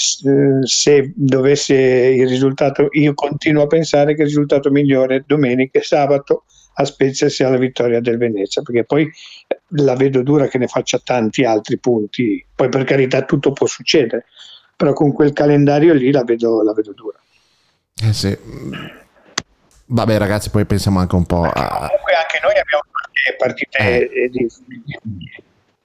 se 0.64 1.12
dovesse 1.14 1.74
il 1.74 2.28
risultato, 2.28 2.88
io 2.90 3.14
continuo 3.14 3.62
a 3.62 3.66
pensare 3.66 4.14
che 4.14 4.20
il 4.20 4.28
risultato 4.28 4.70
migliore 4.70 5.24
domenica 5.26 5.78
e 5.78 5.82
sabato 5.82 6.44
a 6.78 6.84
Spezia 6.84 7.28
sia 7.28 7.48
la 7.48 7.56
vittoria 7.56 8.00
del 8.00 8.18
Venezia, 8.18 8.62
perché 8.62 8.84
poi 8.84 9.10
eh, 9.46 9.60
la 9.82 9.94
vedo 9.94 10.22
dura 10.22 10.46
che 10.48 10.58
ne 10.58 10.66
faccia 10.66 11.00
tanti 11.02 11.44
altri 11.44 11.78
punti. 11.78 12.44
Poi 12.54 12.68
per 12.68 12.84
carità 12.84 13.22
tutto 13.22 13.52
può 13.52 13.66
succedere, 13.66 14.26
però 14.76 14.92
con 14.92 15.12
quel 15.12 15.32
calendario 15.32 15.94
lì 15.94 16.10
la 16.10 16.24
vedo, 16.24 16.62
la 16.62 16.72
vedo 16.72 16.92
dura. 16.92 17.18
Eh, 18.02 18.12
sì. 18.12 18.36
Vabbè 19.88 20.18
ragazzi, 20.18 20.50
poi 20.50 20.64
pensiamo 20.66 20.98
anche 20.98 21.14
un 21.14 21.24
po' 21.24 21.42
a... 21.42 21.88
Comunque 21.88 22.14
anche 22.14 22.40
noi 22.42 22.58
abbiamo 22.58 22.82
qualche 22.90 23.36
partite 23.38 24.10
eh, 24.10 24.28
di, 24.28 24.46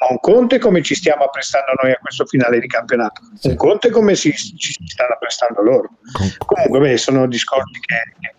un 0.10 0.20
conto 0.20 0.56
è 0.56 0.58
come 0.58 0.82
ci 0.82 0.96
stiamo 0.96 1.26
apprestando 1.26 1.74
noi 1.84 1.92
a 1.92 2.00
questo 2.02 2.26
finale 2.26 2.60
di 2.60 2.66
campionato, 2.66 3.22
un 3.44 3.56
conto 3.56 3.88
è 3.88 3.92
come 3.92 4.16
si, 4.16 4.34
ci 4.34 4.74
stanno 4.88 5.14
apprestando 5.14 5.62
loro. 5.62 5.90
Comunque 6.44 6.80
beh, 6.80 6.98
sono 6.98 7.28
discorsi 7.28 7.80
che, 7.80 8.16
che 8.20 8.34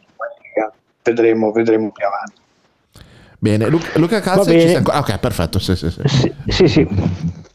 vedremo, 1.05 1.53
vedremo 1.53 1.93
più 1.93 2.05
avanti. 2.05 2.42
Bene, 3.43 3.67
Lu- 3.69 3.81
Luca 3.97 4.21
Va 4.21 4.23
Calze 4.23 4.53
ci 4.53 4.69
sei 4.69 4.77
ancora? 4.77 5.01
Ok, 5.01 5.19
perfetto, 5.19 5.59
sì, 5.59 5.75
sì, 5.75 5.91
sì. 5.91 6.33
Sì, 6.47 6.69
sì. 6.69 6.87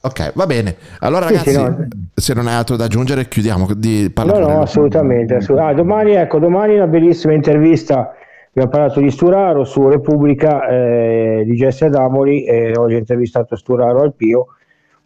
Ok, 0.02 0.34
va 0.34 0.46
bene. 0.46 0.76
Allora 1.00 1.28
Sì, 1.28 1.34
ragazzi, 1.36 1.52
sì, 1.54 1.62
no. 1.64 1.88
se 2.14 2.34
non 2.34 2.48
hai 2.48 2.56
altro 2.56 2.76
da 2.76 2.84
aggiungere, 2.84 3.30
chiudiamo. 3.30 3.70
Di, 3.74 4.12
No, 4.14 4.38
no, 4.38 4.62
assolutamente. 4.64 5.36
assolut- 5.36 5.64
Ah, 5.64 5.74
domani, 5.74 6.12
ecco, 6.12 6.40
domani 6.40 6.76
una 6.76 6.88
bellissima 6.88 7.32
intervista. 7.32 8.12
Abbiamo 8.50 8.70
parlato 8.70 9.00
di 9.00 9.10
Sturaro 9.10 9.64
su 9.64 9.88
Repubblica 9.88 10.68
eh, 10.68 11.44
di 11.46 11.56
Jesse 11.56 11.86
Adamoli 11.86 12.44
e 12.44 12.74
oggi 12.76 12.96
ho 12.96 12.98
intervistato 12.98 13.56
Sturaro 13.56 14.02
al 14.02 14.14
Pio. 14.14 14.57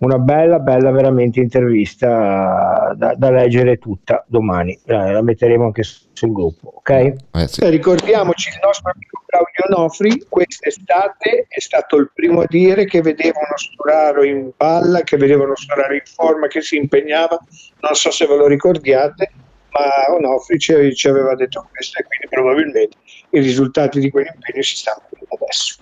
Una 0.01 0.17
bella, 0.17 0.57
bella 0.57 0.89
veramente 0.89 1.39
intervista 1.39 2.91
da, 2.95 3.13
da 3.15 3.29
leggere 3.29 3.77
tutta 3.77 4.23
domani. 4.27 4.77
La 4.85 5.21
metteremo 5.21 5.65
anche 5.65 5.83
sul 5.83 6.31
gruppo, 6.31 6.73
ok? 6.77 6.89
Eh, 6.89 7.15
Eh, 7.33 7.69
Ricordiamoci 7.69 8.49
il 8.49 8.59
nostro 8.63 8.89
amico 8.91 9.21
Claudio 9.27 9.77
Nofri 9.77 10.25
quest'estate 10.27 11.45
è 11.47 11.59
stato 11.59 11.97
il 11.97 12.09
primo 12.15 12.41
a 12.41 12.45
dire 12.49 12.85
che 12.85 13.01
vedeva 13.03 13.37
uno 13.45 13.55
Sturaro 13.57 14.23
in 14.23 14.49
palla, 14.57 15.01
che 15.01 15.17
vedeva 15.17 15.43
uno 15.43 15.55
Sturaro 15.55 15.93
in 15.93 16.01
forma, 16.03 16.47
che 16.47 16.61
si 16.61 16.77
impegnava. 16.77 17.37
Non 17.81 17.93
so 17.93 18.09
se 18.09 18.25
ve 18.25 18.37
lo 18.37 18.47
ricordiate, 18.47 19.31
ma 19.69 20.15
Onofri 20.15 20.57
ci, 20.57 20.95
ci 20.95 21.07
aveva 21.09 21.35
detto 21.35 21.67
questo 21.71 21.99
e 21.99 22.05
quindi 22.05 22.27
probabilmente 22.27 22.97
i 23.29 23.39
risultati 23.39 23.99
di 23.99 24.09
quell'impegno 24.09 24.63
si 24.63 24.77
stanno 24.77 25.03
vedendo 25.11 25.35
adesso. 25.39 25.75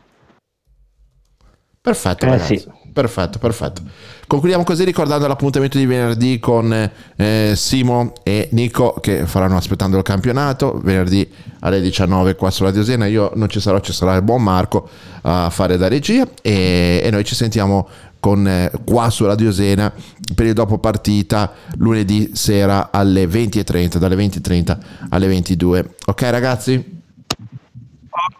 Perfetto, 1.82 2.26
Eh, 2.26 2.30
ragazzi. 2.30 2.58
sì. 2.58 2.79
Perfetto, 2.92 3.40
perfetto. 3.40 3.82
Concludiamo 4.28 4.64
così 4.64 4.84
ricordando 4.84 5.26
l'appuntamento 5.28 5.78
di 5.78 5.86
venerdì 5.86 6.38
con 6.40 6.92
eh, 7.16 7.54
Simo 7.56 8.14
e 8.24 8.50
Nico 8.52 8.94
che 9.02 9.26
faranno 9.26 9.58
aspettando 9.58 9.98
il 9.98 10.04
campionato. 10.04 10.80
Venerdì 10.84 11.28
alle 11.62 11.82
19 11.82 12.36
qua 12.36 12.52
sulla 12.52 12.72
Diosena. 12.72 13.06
Io 13.08 13.32
non 13.36 13.50
ci 13.50 13.60
sarò, 13.60 13.80
ci 13.80 13.94
sarà 13.94 14.16
il 14.16 14.22
buon 14.22 14.44
Marco 14.44 14.88
a 15.22 15.50
fare 15.50 15.78
da 15.78 15.88
regia 15.88 16.28
e, 16.42 17.02
e 17.04 17.10
noi 17.10 17.24
ci 17.24 17.36
sentiamo 17.36 17.88
con, 18.20 18.48
eh, 18.48 18.72
qua 18.86 19.10
sulla 19.10 19.36
Diosena 19.36 19.92
per 20.36 20.46
il 20.46 20.54
dopo 20.54 20.78
partita 20.78 21.52
lunedì 21.78 22.32
sera 22.34 22.90
alle 22.92 23.26
20.30, 23.26 23.98
dalle 23.98 24.16
20.30 24.16 24.78
alle 25.10 25.28
22. 25.28 25.96
Ok 26.06 26.22
ragazzi? 26.24 26.98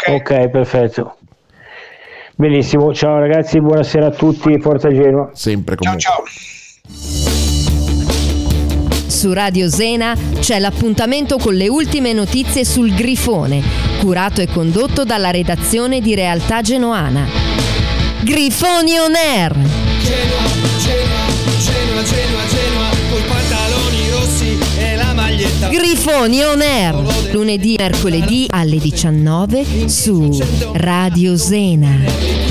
Ok, 0.08 0.50
perfetto. 0.50 1.19
Benissimo, 2.40 2.94
ciao 2.94 3.20
ragazzi, 3.20 3.60
buonasera 3.60 4.06
a 4.06 4.12
tutti, 4.12 4.58
Forza 4.62 4.88
Genoa. 4.88 5.30
Sempre 5.34 5.76
comunque. 5.76 6.02
Ciao. 6.02 6.24
Su 9.08 9.34
Radio 9.34 9.68
Zena 9.68 10.16
c'è 10.40 10.58
l'appuntamento 10.58 11.38
con 11.38 11.54
le 11.56 11.68
ultime 11.68 12.14
notizie 12.14 12.64
sul 12.64 12.94
Grifone, 12.94 13.62
curato 14.00 14.40
e 14.40 14.48
condotto 14.48 15.04
dalla 15.04 15.32
redazione 15.32 16.00
di 16.00 16.16
Realtà 16.16 16.62
Genoana. 16.62 17.26
Grifoni 18.22 18.98
on 18.98 19.16
air! 19.16 19.52
Genoa, 19.52 20.46
Genoa, 20.78 21.28
Genoa, 21.60 22.04
Genoa, 22.04 22.48
coi 22.48 22.99
Grifoni 25.68 26.42
on 26.44 26.62
air! 26.62 26.96
Lunedì 27.34 27.76
e 27.76 27.84
mercoledì 27.84 28.46
alle 28.50 28.78
19 28.78 29.90
su 29.90 30.40
Radio 30.74 31.36
Zena. 31.36 32.49